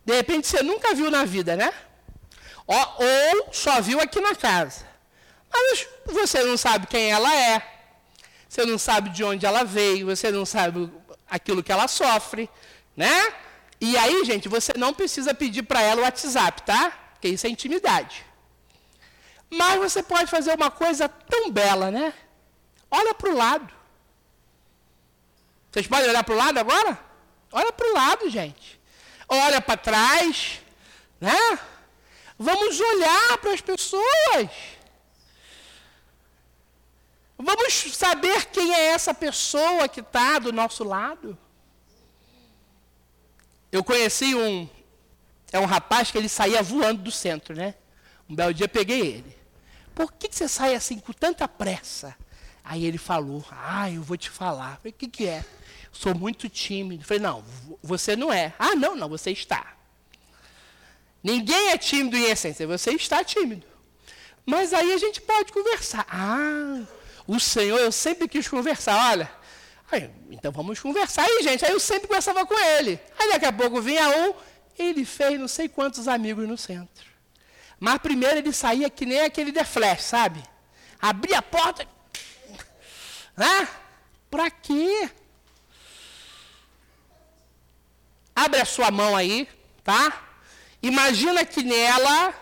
de 0.04 0.14
repente 0.14 0.46
você 0.46 0.62
nunca 0.62 0.94
viu 0.94 1.10
na 1.10 1.24
vida, 1.24 1.56
né? 1.56 1.72
Ou, 2.66 3.48
só 3.52 3.80
viu 3.80 3.98
aqui 4.00 4.20
na 4.20 4.34
casa. 4.34 4.86
Mas 5.50 5.88
você 6.04 6.42
não 6.42 6.56
sabe 6.56 6.86
quem 6.86 7.10
ela 7.10 7.34
é, 7.34 7.62
você 8.48 8.66
não 8.66 8.76
sabe 8.76 9.08
de 9.10 9.24
onde 9.24 9.46
ela 9.46 9.64
veio, 9.64 10.06
você 10.06 10.30
não 10.30 10.44
sabe 10.44 10.92
aquilo 11.30 11.62
que 11.62 11.72
ela 11.72 11.88
sofre, 11.88 12.50
né? 12.94 13.32
E 13.80 13.96
aí, 13.96 14.24
gente, 14.24 14.48
você 14.48 14.74
não 14.76 14.92
precisa 14.92 15.32
pedir 15.32 15.62
para 15.62 15.80
ela 15.80 16.02
o 16.02 16.04
WhatsApp, 16.04 16.62
tá? 16.62 16.90
Porque 17.14 17.28
isso 17.28 17.46
é 17.46 17.50
intimidade. 17.50 18.31
Mas 19.54 19.78
você 19.78 20.02
pode 20.02 20.30
fazer 20.30 20.54
uma 20.54 20.70
coisa 20.70 21.06
tão 21.10 21.50
bela, 21.50 21.90
né? 21.90 22.14
Olha 22.90 23.12
para 23.12 23.30
o 23.30 23.36
lado. 23.36 23.70
Vocês 25.70 25.86
podem 25.86 26.08
olhar 26.08 26.24
para 26.24 26.34
o 26.34 26.38
lado 26.38 26.58
agora? 26.58 26.98
Olha 27.52 27.70
para 27.70 27.86
o 27.86 27.92
lado, 27.92 28.30
gente. 28.30 28.80
Olha 29.28 29.60
para 29.60 29.76
trás, 29.76 30.60
né? 31.20 31.58
Vamos 32.38 32.80
olhar 32.80 33.36
para 33.38 33.52
as 33.52 33.60
pessoas. 33.60 34.48
Vamos 37.36 37.74
saber 37.94 38.46
quem 38.46 38.74
é 38.74 38.86
essa 38.86 39.12
pessoa 39.12 39.86
que 39.86 40.00
está 40.00 40.38
do 40.38 40.50
nosso 40.50 40.82
lado. 40.82 41.36
Eu 43.70 43.84
conheci 43.84 44.34
um, 44.34 44.66
é 45.52 45.58
um 45.58 45.66
rapaz 45.66 46.10
que 46.10 46.16
ele 46.16 46.28
saía 46.28 46.62
voando 46.62 47.02
do 47.02 47.10
centro, 47.10 47.54
né? 47.54 47.74
Um 48.26 48.34
belo 48.34 48.54
dia 48.54 48.66
peguei 48.66 49.00
ele. 49.00 49.41
Por 49.94 50.12
que, 50.12 50.28
que 50.28 50.36
você 50.36 50.48
sai 50.48 50.74
assim 50.74 50.98
com 50.98 51.12
tanta 51.12 51.46
pressa? 51.46 52.16
Aí 52.64 52.84
ele 52.84 52.98
falou, 52.98 53.44
ah, 53.50 53.90
eu 53.90 54.02
vou 54.02 54.16
te 54.16 54.30
falar. 54.30 54.76
Falei, 54.76 54.92
o 54.92 54.94
que, 54.94 55.08
que 55.08 55.26
é? 55.26 55.44
Sou 55.90 56.14
muito 56.14 56.48
tímido. 56.48 57.04
Falei, 57.04 57.22
não, 57.22 57.44
você 57.82 58.16
não 58.16 58.32
é. 58.32 58.54
Ah, 58.58 58.74
não, 58.74 58.94
não, 58.96 59.08
você 59.08 59.30
está. 59.30 59.76
Ninguém 61.22 61.70
é 61.70 61.78
tímido 61.78 62.16
em 62.16 62.24
essência, 62.24 62.66
você 62.66 62.92
está 62.92 63.22
tímido. 63.22 63.66
Mas 64.44 64.72
aí 64.72 64.92
a 64.92 64.98
gente 64.98 65.20
pode 65.20 65.52
conversar. 65.52 66.04
Ah, 66.08 66.82
o 67.26 67.38
Senhor, 67.38 67.78
eu 67.78 67.92
sempre 67.92 68.26
quis 68.26 68.48
conversar, 68.48 69.10
olha. 69.10 69.30
Aí, 69.90 70.10
então 70.30 70.50
vamos 70.50 70.80
conversar 70.80 71.24
aí, 71.24 71.42
gente. 71.42 71.64
Aí 71.64 71.70
eu 71.70 71.78
sempre 71.78 72.08
conversava 72.08 72.44
com 72.46 72.58
ele. 72.58 72.98
Aí 73.18 73.30
daqui 73.30 73.44
a 73.44 73.52
pouco 73.52 73.80
vinha 73.80 74.08
um, 74.08 74.34
ele 74.78 75.04
fez 75.04 75.38
não 75.38 75.46
sei 75.46 75.68
quantos 75.68 76.08
amigos 76.08 76.48
no 76.48 76.58
centro. 76.58 77.11
Mas 77.82 77.98
primeiro 77.98 78.38
ele 78.38 78.52
saía 78.52 78.88
que 78.88 79.04
nem 79.04 79.22
aquele 79.22 79.50
de 79.50 79.64
flash, 79.64 80.02
sabe? 80.02 80.40
Abria 81.00 81.38
a 81.38 81.42
porta. 81.42 81.84
Ah, 83.36 83.66
Para 84.30 84.48
quê? 84.52 85.10
Abre 88.36 88.60
a 88.60 88.64
sua 88.64 88.92
mão 88.92 89.16
aí, 89.16 89.48
tá? 89.82 90.28
Imagina 90.80 91.44
que 91.44 91.64
nela 91.64 92.32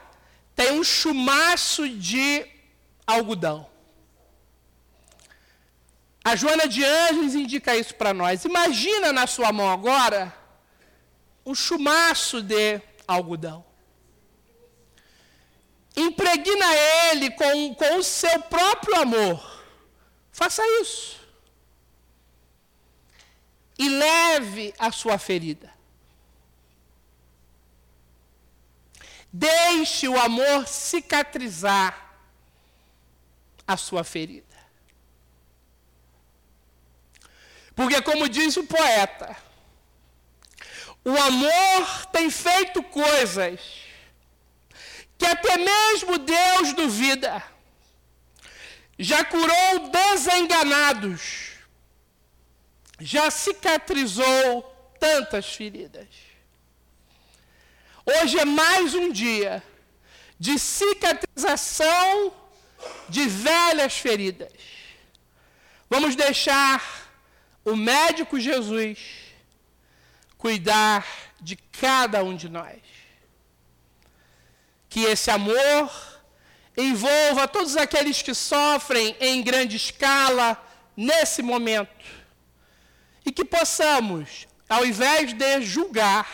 tem 0.54 0.72
um 0.72 0.84
chumaço 0.84 1.88
de 1.88 2.46
algodão. 3.06 3.66
A 6.22 6.36
Joana 6.36 6.68
de 6.68 6.84
Anjos 6.84 7.34
indica 7.34 7.74
isso 7.74 7.94
para 7.94 8.12
nós. 8.12 8.44
Imagina 8.44 9.10
na 9.10 9.26
sua 9.26 9.50
mão 9.54 9.70
agora 9.70 10.36
um 11.46 11.54
chumaço 11.54 12.42
de 12.42 12.78
algodão 13.08 13.69
impregna 16.30 16.74
ele 17.10 17.30
com, 17.30 17.74
com 17.74 17.98
o 17.98 18.02
seu 18.02 18.40
próprio 18.42 18.96
amor. 18.96 19.64
Faça 20.32 20.62
isso. 20.80 21.20
E 23.78 23.88
leve 23.88 24.74
a 24.78 24.92
sua 24.92 25.18
ferida. 25.18 25.72
Deixe 29.32 30.08
o 30.08 30.18
amor 30.18 30.66
cicatrizar 30.66 32.14
a 33.66 33.76
sua 33.76 34.04
ferida. 34.04 34.46
Porque, 37.74 38.02
como 38.02 38.28
diz 38.28 38.56
o 38.56 38.64
poeta, 38.64 39.36
o 41.04 41.16
amor 41.16 42.06
tem 42.12 42.28
feito 42.28 42.82
coisas 42.82 43.89
que 45.20 45.26
até 45.26 45.58
mesmo 45.58 46.16
Deus 46.16 46.72
duvida. 46.72 47.44
Já 48.98 49.22
curou 49.22 49.90
desenganados, 49.90 51.50
já 52.98 53.30
cicatrizou 53.30 54.62
tantas 54.98 55.54
feridas. 55.54 56.08
Hoje 58.06 58.38
é 58.38 58.46
mais 58.46 58.94
um 58.94 59.12
dia 59.12 59.62
de 60.38 60.58
cicatrização 60.58 62.34
de 63.08 63.26
velhas 63.26 63.98
feridas. 63.98 64.52
Vamos 65.88 66.16
deixar 66.16 66.82
o 67.62 67.76
médico 67.76 68.40
Jesus 68.40 68.98
cuidar 70.38 71.06
de 71.38 71.56
cada 71.56 72.24
um 72.24 72.34
de 72.34 72.48
nós 72.48 72.99
que 74.90 75.04
esse 75.04 75.30
amor 75.30 75.90
envolva 76.76 77.48
todos 77.48 77.76
aqueles 77.76 78.20
que 78.20 78.34
sofrem 78.34 79.16
em 79.20 79.40
grande 79.42 79.76
escala 79.76 80.62
nesse 80.96 81.40
momento 81.40 82.04
e 83.24 83.30
que 83.30 83.44
possamos, 83.44 84.48
ao 84.68 84.84
invés 84.84 85.32
de 85.32 85.62
julgar, 85.62 86.28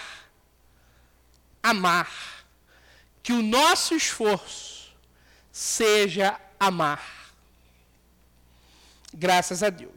amar. 1.63 2.11
Que 3.23 3.33
o 3.33 3.43
nosso 3.43 3.95
esforço 3.95 4.95
seja 5.53 6.41
amar. 6.59 7.35
Graças 9.13 9.63
a 9.63 9.69
Deus. 9.71 9.91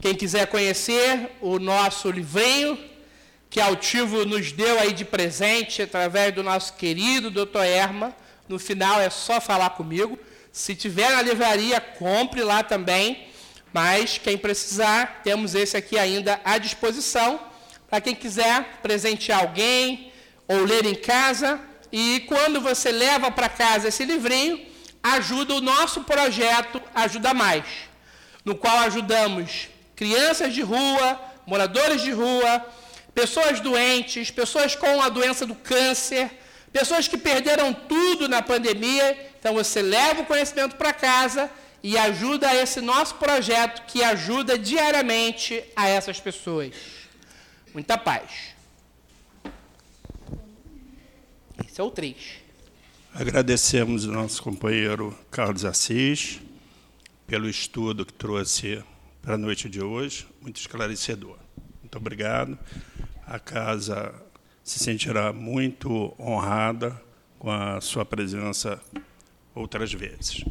Quem 0.00 0.14
quiser 0.14 0.46
conhecer 0.46 1.36
o 1.40 1.58
nosso 1.58 2.10
livrinho, 2.10 2.95
que 3.56 3.60
Altivo 3.62 4.26
nos 4.26 4.52
deu 4.52 4.78
aí 4.78 4.92
de 4.92 5.02
presente 5.02 5.80
através 5.80 6.34
do 6.34 6.42
nosso 6.42 6.74
querido 6.74 7.30
Dr. 7.30 7.62
Erma, 7.64 8.14
no 8.46 8.58
final 8.58 9.00
é 9.00 9.08
só 9.08 9.40
falar 9.40 9.70
comigo. 9.70 10.18
Se 10.52 10.74
tiver 10.74 11.10
na 11.10 11.22
livraria, 11.22 11.80
compre 11.80 12.42
lá 12.42 12.62
também. 12.62 13.28
Mas 13.72 14.18
quem 14.18 14.36
precisar, 14.36 15.22
temos 15.24 15.54
esse 15.54 15.74
aqui 15.74 15.98
ainda 15.98 16.38
à 16.44 16.58
disposição. 16.58 17.40
Para 17.88 18.02
quem 18.02 18.14
quiser 18.14 18.62
presentear 18.82 19.40
alguém 19.40 20.12
ou 20.46 20.62
ler 20.62 20.84
em 20.84 20.94
casa. 20.94 21.58
E 21.90 22.26
quando 22.28 22.60
você 22.60 22.92
leva 22.92 23.30
para 23.30 23.48
casa 23.48 23.88
esse 23.88 24.04
livrinho, 24.04 24.66
ajuda 25.02 25.54
o 25.54 25.62
nosso 25.62 26.02
projeto 26.02 26.78
Ajuda 26.94 27.32
Mais, 27.32 27.64
no 28.44 28.54
qual 28.54 28.80
ajudamos 28.80 29.70
crianças 29.94 30.52
de 30.52 30.60
rua, 30.60 31.18
moradores 31.46 32.02
de 32.02 32.10
rua, 32.10 32.66
pessoas 33.16 33.60
doentes, 33.60 34.30
pessoas 34.30 34.76
com 34.76 35.00
a 35.00 35.08
doença 35.08 35.46
do 35.46 35.54
câncer, 35.54 36.30
pessoas 36.70 37.08
que 37.08 37.16
perderam 37.16 37.72
tudo 37.72 38.28
na 38.28 38.42
pandemia. 38.42 39.32
Então 39.40 39.54
você 39.54 39.80
leva 39.80 40.20
o 40.20 40.26
conhecimento 40.26 40.76
para 40.76 40.92
casa 40.92 41.50
e 41.82 41.96
ajuda 41.96 42.54
esse 42.54 42.82
nosso 42.82 43.14
projeto 43.14 43.86
que 43.86 44.04
ajuda 44.04 44.58
diariamente 44.58 45.64
a 45.74 45.88
essas 45.88 46.20
pessoas. 46.20 46.74
Muita 47.72 47.96
paz. 47.96 48.54
Esse 51.66 51.80
é 51.80 51.84
o 51.84 51.90
3. 51.90 52.16
Agradecemos 53.14 54.04
o 54.04 54.12
nosso 54.12 54.42
companheiro 54.42 55.18
Carlos 55.30 55.64
Assis 55.64 56.38
pelo 57.26 57.48
estudo 57.48 58.04
que 58.04 58.12
trouxe 58.12 58.84
para 59.22 59.36
a 59.36 59.38
noite 59.38 59.70
de 59.70 59.82
hoje, 59.82 60.26
muito 60.42 60.60
esclarecedor. 60.60 61.38
Muito 61.80 61.96
obrigado. 61.96 62.58
A 63.26 63.40
casa 63.40 64.14
se 64.62 64.78
sentirá 64.78 65.32
muito 65.32 66.14
honrada 66.16 67.02
com 67.40 67.50
a 67.50 67.80
sua 67.80 68.04
presença 68.04 68.80
outras 69.52 69.92
vezes. 69.92 70.44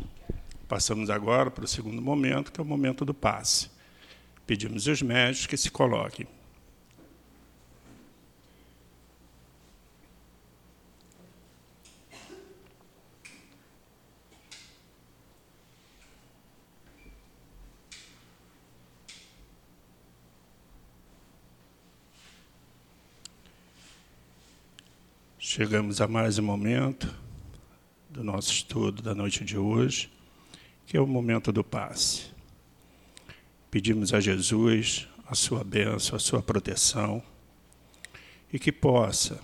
Passamos 0.68 1.10
agora 1.10 1.50
para 1.50 1.64
o 1.64 1.68
segundo 1.68 2.02
momento, 2.02 2.52
que 2.52 2.60
é 2.60 2.64
o 2.64 2.68
momento 2.68 3.06
do 3.06 3.14
passe. 3.14 3.70
Pedimos 4.46 4.90
aos 4.90 5.02
médicos 5.02 5.48
que 5.48 5.56
se 5.56 5.72
coloquem. 5.72 6.28
Chegamos 25.56 26.02
a 26.02 26.08
mais 26.10 26.38
um 26.38 26.44
momento 26.44 27.16
do 28.10 28.22
nosso 28.22 28.52
estudo 28.52 29.02
da 29.02 29.16
noite 29.16 29.46
de 29.46 29.58
hoje, 29.58 30.12
que 30.86 30.98
é 30.98 31.00
o 31.00 31.08
momento 31.08 31.50
do 31.50 31.64
passe. 31.64 32.26
Pedimos 33.72 34.14
a 34.14 34.20
Jesus 34.20 35.08
a 35.26 35.34
sua 35.34 35.64
bênção, 35.64 36.18
a 36.18 36.20
sua 36.20 36.42
proteção, 36.42 37.24
e 38.52 38.60
que 38.60 38.70
possa, 38.70 39.40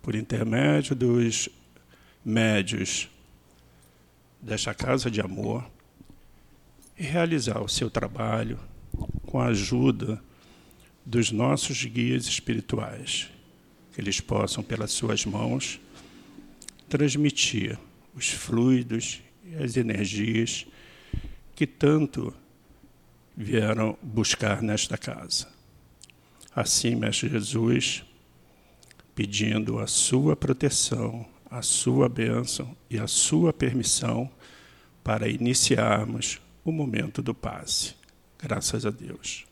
por 0.00 0.14
intermédio 0.14 0.94
dos 0.94 1.48
médios 2.24 3.08
desta 4.40 4.72
casa 4.72 5.10
de 5.10 5.20
amor, 5.20 5.68
realizar 6.94 7.60
o 7.60 7.68
seu 7.68 7.90
trabalho 7.90 8.60
com 9.26 9.40
a 9.40 9.46
ajuda 9.46 10.22
dos 11.04 11.32
nossos 11.32 11.84
guias 11.84 12.26
espirituais, 12.26 13.33
que 13.94 14.00
eles 14.00 14.20
possam, 14.20 14.62
pelas 14.62 14.90
suas 14.90 15.24
mãos, 15.24 15.80
transmitir 16.88 17.78
os 18.14 18.28
fluidos 18.28 19.22
e 19.44 19.54
as 19.62 19.76
energias 19.76 20.66
que 21.54 21.66
tanto 21.66 22.34
vieram 23.36 23.96
buscar 24.02 24.60
nesta 24.62 24.98
casa. 24.98 25.48
Assim, 26.54 26.96
Mestre 26.96 27.28
Jesus, 27.28 28.04
pedindo 29.14 29.78
a 29.78 29.86
sua 29.86 30.34
proteção, 30.34 31.24
a 31.48 31.62
sua 31.62 32.08
bênção 32.08 32.76
e 32.90 32.98
a 32.98 33.06
sua 33.06 33.52
permissão 33.52 34.28
para 35.04 35.28
iniciarmos 35.28 36.40
o 36.64 36.72
momento 36.72 37.22
do 37.22 37.34
passe. 37.34 37.94
Graças 38.38 38.84
a 38.84 38.90
Deus. 38.90 39.46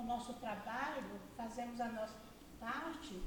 O 0.00 0.04
nosso 0.04 0.34
trabalho, 0.34 1.20
fazemos 1.36 1.80
a 1.80 1.88
nossa 1.88 2.16
parte, 2.58 3.22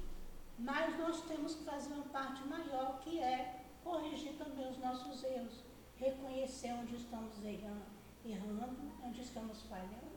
mas 0.58 0.98
nós 0.98 1.22
temos 1.22 1.56
que 1.56 1.64
fazer 1.64 1.94
uma 1.94 2.06
parte 2.06 2.44
maior, 2.48 3.00
que 3.00 3.20
é 3.20 3.66
corrigir 3.84 4.34
também 4.34 4.70
os 4.70 4.78
nossos 4.78 5.24
erros, 5.24 5.64
reconhecer 5.98 6.74
onde 6.74 6.96
estamos 6.96 7.44
errando, 7.44 7.86
errando 8.26 8.92
onde 9.04 9.22
estamos 9.22 9.62
falhando, 9.64 10.14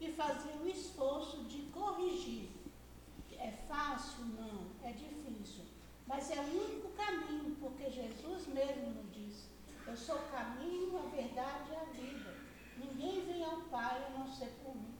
e 0.00 0.12
fazer 0.12 0.54
o 0.62 0.68
esforço 0.68 1.44
de 1.44 1.62
corrigir. 1.72 2.50
É 3.32 3.52
fácil? 3.68 4.24
Não, 4.24 4.66
é 4.82 4.92
difícil. 4.92 5.64
Mas 6.06 6.30
é 6.30 6.40
o 6.40 6.64
único 6.64 6.88
caminho, 6.90 7.56
porque 7.60 7.90
Jesus 7.90 8.46
mesmo 8.48 8.90
nos 8.90 9.12
disse: 9.12 9.48
Eu 9.86 9.96
sou 9.96 10.16
o 10.16 10.28
caminho, 10.28 10.98
a 10.98 11.08
verdade 11.08 11.70
e 11.70 11.76
a 11.76 11.84
vida. 11.84 12.34
Ninguém 12.76 13.24
vem 13.26 13.44
ao 13.44 13.60
Pai 13.62 14.04
a 14.06 14.18
não 14.18 14.26
ser 14.26 14.48
por 14.62 14.74
mim. 14.74 14.94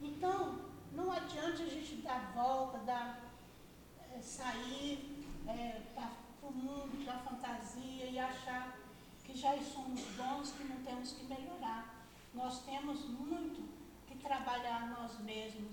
Então, 0.00 0.60
não 0.92 1.10
adianta 1.10 1.62
a 1.62 1.68
gente 1.68 1.96
dar 1.96 2.32
volta, 2.34 2.78
dar, 2.78 3.20
é, 4.14 4.20
sair 4.20 5.26
é, 5.46 5.82
para 5.94 6.48
o 6.48 6.52
mundo, 6.52 7.04
para 7.04 7.14
a 7.14 7.18
fantasia 7.18 8.06
e 8.06 8.18
achar 8.18 8.78
que 9.24 9.36
já 9.36 9.56
somos 9.62 10.00
bons, 10.16 10.52
que 10.52 10.64
não 10.64 10.82
temos 10.82 11.12
que 11.12 11.24
melhorar. 11.24 12.06
Nós 12.38 12.60
temos 12.60 13.04
muito 13.04 13.68
que 14.06 14.14
trabalhar 14.16 14.90
nós 14.90 15.18
mesmos, 15.18 15.72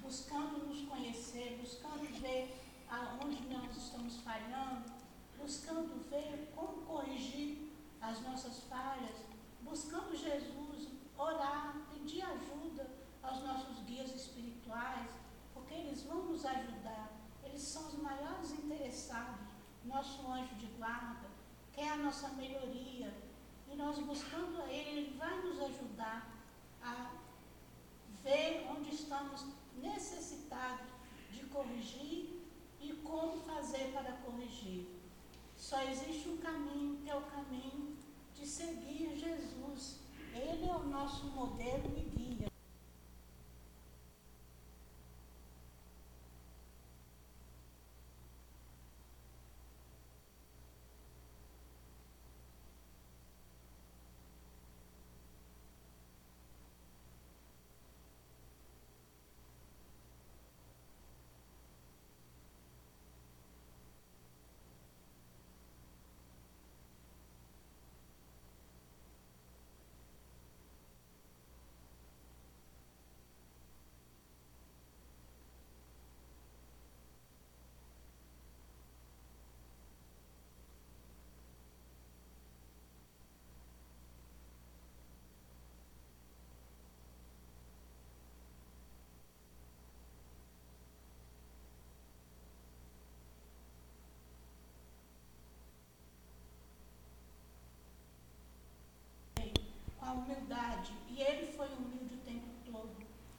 buscando 0.00 0.64
nos 0.64 0.82
conhecer, 0.82 1.58
buscando 1.60 2.06
ver 2.20 2.56
aonde 2.88 3.42
nós 3.48 3.76
estamos 3.76 4.18
falhando, 4.20 4.92
buscando 5.36 6.08
ver 6.08 6.52
como 6.54 6.82
corrigir 6.82 7.68
as 8.00 8.20
nossas 8.20 8.60
falhas, 8.70 9.16
buscando 9.62 10.16
Jesus, 10.16 10.88
orar, 11.18 11.84
pedir 11.92 12.22
ajuda 12.22 12.88
aos 13.20 13.42
nossos 13.42 13.80
guias 13.80 14.14
espirituais, 14.14 15.10
porque 15.52 15.74
eles 15.74 16.04
vão 16.04 16.26
nos 16.26 16.46
ajudar, 16.46 17.10
eles 17.42 17.60
são 17.60 17.88
os 17.88 17.94
maiores 17.94 18.52
interessados, 18.52 19.40
nosso 19.84 20.24
anjo 20.30 20.54
de 20.54 20.66
guarda, 20.78 21.28
quer 21.72 21.90
a 21.90 21.96
nossa 21.96 22.28
melhoria, 22.28 23.12
e 23.74 23.76
nós 23.76 23.98
buscando 23.98 24.62
a 24.62 24.72
Ele, 24.72 25.00
Ele 25.00 25.18
vai 25.18 25.36
nos 25.42 25.60
ajudar 25.60 26.32
a 26.80 27.10
ver 28.22 28.66
onde 28.70 28.94
estamos 28.94 29.46
necessitados 29.76 30.86
de 31.32 31.44
corrigir 31.46 32.40
e 32.80 32.92
como 33.02 33.40
fazer 33.40 33.92
para 33.92 34.12
corrigir. 34.24 34.86
Só 35.56 35.82
existe 35.82 36.28
um 36.28 36.36
caminho, 36.36 37.00
que 37.02 37.10
é 37.10 37.16
o 37.16 37.22
caminho 37.22 37.96
de 38.34 38.46
seguir 38.46 39.16
Jesus. 39.16 39.98
Ele 40.32 40.68
é 40.68 40.74
o 40.74 40.84
nosso 40.84 41.26
modelo 41.26 41.92
e 41.96 42.02
guia. 42.16 42.54
humildade. 100.14 100.92
E 101.08 101.20
ele 101.20 101.52
foi 101.52 101.68
humilde 101.68 102.14
o 102.14 102.18
tempo 102.18 102.46
todo. 102.64 102.96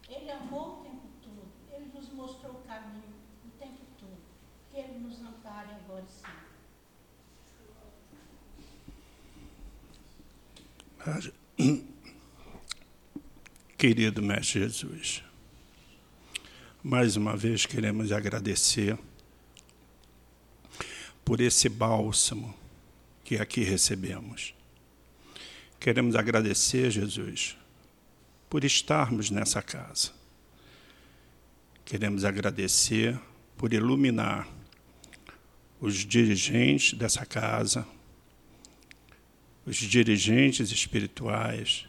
Ele 0.08 0.32
amou 0.32 0.80
o 0.80 0.84
tempo 0.84 1.08
todo. 1.22 1.48
Ele 1.72 1.92
nos 1.94 2.10
mostrou 2.10 2.54
o 2.54 2.64
caminho 2.64 3.14
o 3.46 3.50
tempo 3.58 3.82
todo. 4.00 4.18
Que 4.70 4.78
ele 4.78 5.00
nos 5.00 5.20
ampare 5.22 5.70
agora 5.72 5.76
sim. 5.76 5.76
Querido 13.78 14.24
Mestre 14.24 14.62
Jesus, 14.62 15.24
mais 16.84 17.16
uma 17.16 17.38
vez 17.38 17.66
queremos 17.66 18.12
agradecer 18.12 18.98
por 21.24 21.40
esse 21.40 21.70
bálsamo 21.70 22.54
que 23.24 23.38
aqui 23.38 23.64
recebemos. 23.64 24.56
Queremos 25.80 26.16
agradecer, 26.16 26.90
Jesus, 26.90 27.56
por 28.50 28.64
estarmos 28.64 29.30
nessa 29.30 29.62
casa. 29.62 30.12
Queremos 31.84 32.26
agradecer 32.26 33.20
por 33.56 33.72
iluminar 33.74 34.48
os 35.80 36.06
dirigentes 36.06 36.98
dessa 36.98 37.26
casa, 37.26 37.86
os 39.66 39.76
dirigentes 39.76 40.72
espirituais, 40.72 41.88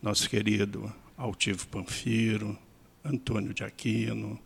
nosso 0.00 0.28
querido 0.28 0.92
Altivo 1.16 1.66
Panfiro, 1.68 2.58
Antônio 3.04 3.52
de 3.54 3.64
Aquino, 3.64 4.38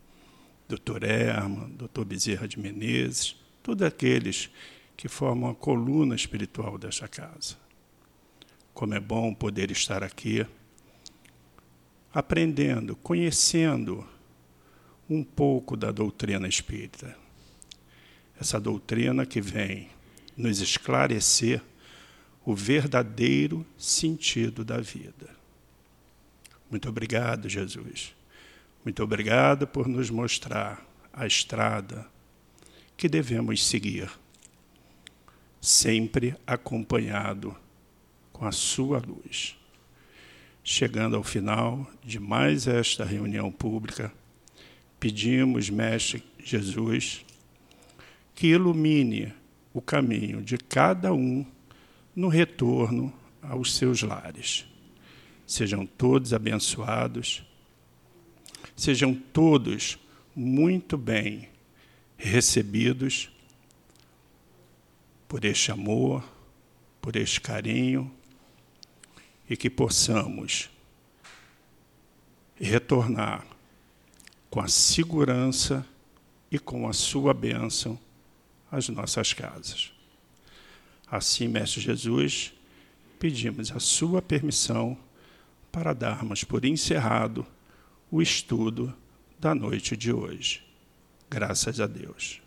Dr. 0.68 1.04
Erma, 1.04 1.70
Dr. 1.70 2.04
Bezerra 2.04 2.48
de 2.48 2.58
Menezes, 2.58 3.36
todos 3.62 3.86
aqueles 3.86 4.50
que 4.96 5.08
formam 5.08 5.50
a 5.50 5.54
coluna 5.54 6.14
espiritual 6.14 6.78
desta 6.78 7.06
casa. 7.06 7.56
Como 8.72 8.94
é 8.94 9.00
bom 9.00 9.34
poder 9.34 9.70
estar 9.70 10.02
aqui, 10.02 10.46
aprendendo, 12.12 12.96
conhecendo 12.96 14.06
um 15.08 15.22
pouco 15.22 15.76
da 15.76 15.92
doutrina 15.92 16.48
espírita. 16.48 17.25
Essa 18.40 18.60
doutrina 18.60 19.24
que 19.24 19.40
vem 19.40 19.88
nos 20.36 20.60
esclarecer 20.60 21.62
o 22.44 22.54
verdadeiro 22.54 23.66
sentido 23.76 24.64
da 24.64 24.78
vida. 24.78 25.34
Muito 26.70 26.88
obrigado, 26.88 27.48
Jesus. 27.48 28.14
Muito 28.84 29.02
obrigado 29.02 29.66
por 29.66 29.88
nos 29.88 30.10
mostrar 30.10 30.86
a 31.12 31.26
estrada 31.26 32.06
que 32.96 33.08
devemos 33.08 33.66
seguir, 33.66 34.08
sempre 35.60 36.36
acompanhado 36.46 37.56
com 38.32 38.46
a 38.46 38.52
sua 38.52 38.98
luz. 38.98 39.56
Chegando 40.62 41.16
ao 41.16 41.24
final 41.24 41.84
de 42.04 42.20
mais 42.20 42.68
esta 42.68 43.04
reunião 43.04 43.50
pública, 43.50 44.12
pedimos, 45.00 45.68
Mestre 45.68 46.22
Jesus, 46.38 47.25
que 48.36 48.48
ilumine 48.48 49.32
o 49.72 49.80
caminho 49.80 50.42
de 50.42 50.58
cada 50.58 51.12
um 51.12 51.44
no 52.14 52.28
retorno 52.28 53.10
aos 53.40 53.74
seus 53.74 54.02
lares. 54.02 54.66
Sejam 55.46 55.86
todos 55.86 56.34
abençoados, 56.34 57.42
sejam 58.76 59.14
todos 59.14 59.98
muito 60.34 60.98
bem 60.98 61.48
recebidos 62.18 63.30
por 65.26 65.42
este 65.46 65.72
amor, 65.72 66.22
por 67.00 67.16
este 67.16 67.40
carinho, 67.40 68.12
e 69.48 69.56
que 69.56 69.70
possamos 69.70 70.68
retornar 72.54 73.46
com 74.50 74.60
a 74.60 74.68
segurança 74.68 75.86
e 76.50 76.58
com 76.58 76.86
a 76.86 76.92
sua 76.92 77.32
bênção 77.32 77.98
às 78.76 78.88
nossas 78.88 79.32
casas. 79.32 79.90
Assim, 81.10 81.48
Mestre 81.48 81.80
Jesus, 81.80 82.52
pedimos 83.18 83.72
a 83.72 83.80
sua 83.80 84.20
permissão 84.20 84.98
para 85.72 85.94
darmos 85.94 86.44
por 86.44 86.64
encerrado 86.64 87.46
o 88.10 88.20
estudo 88.20 88.94
da 89.38 89.54
noite 89.54 89.96
de 89.96 90.12
hoje. 90.12 90.62
Graças 91.30 91.80
a 91.80 91.86
Deus. 91.86 92.40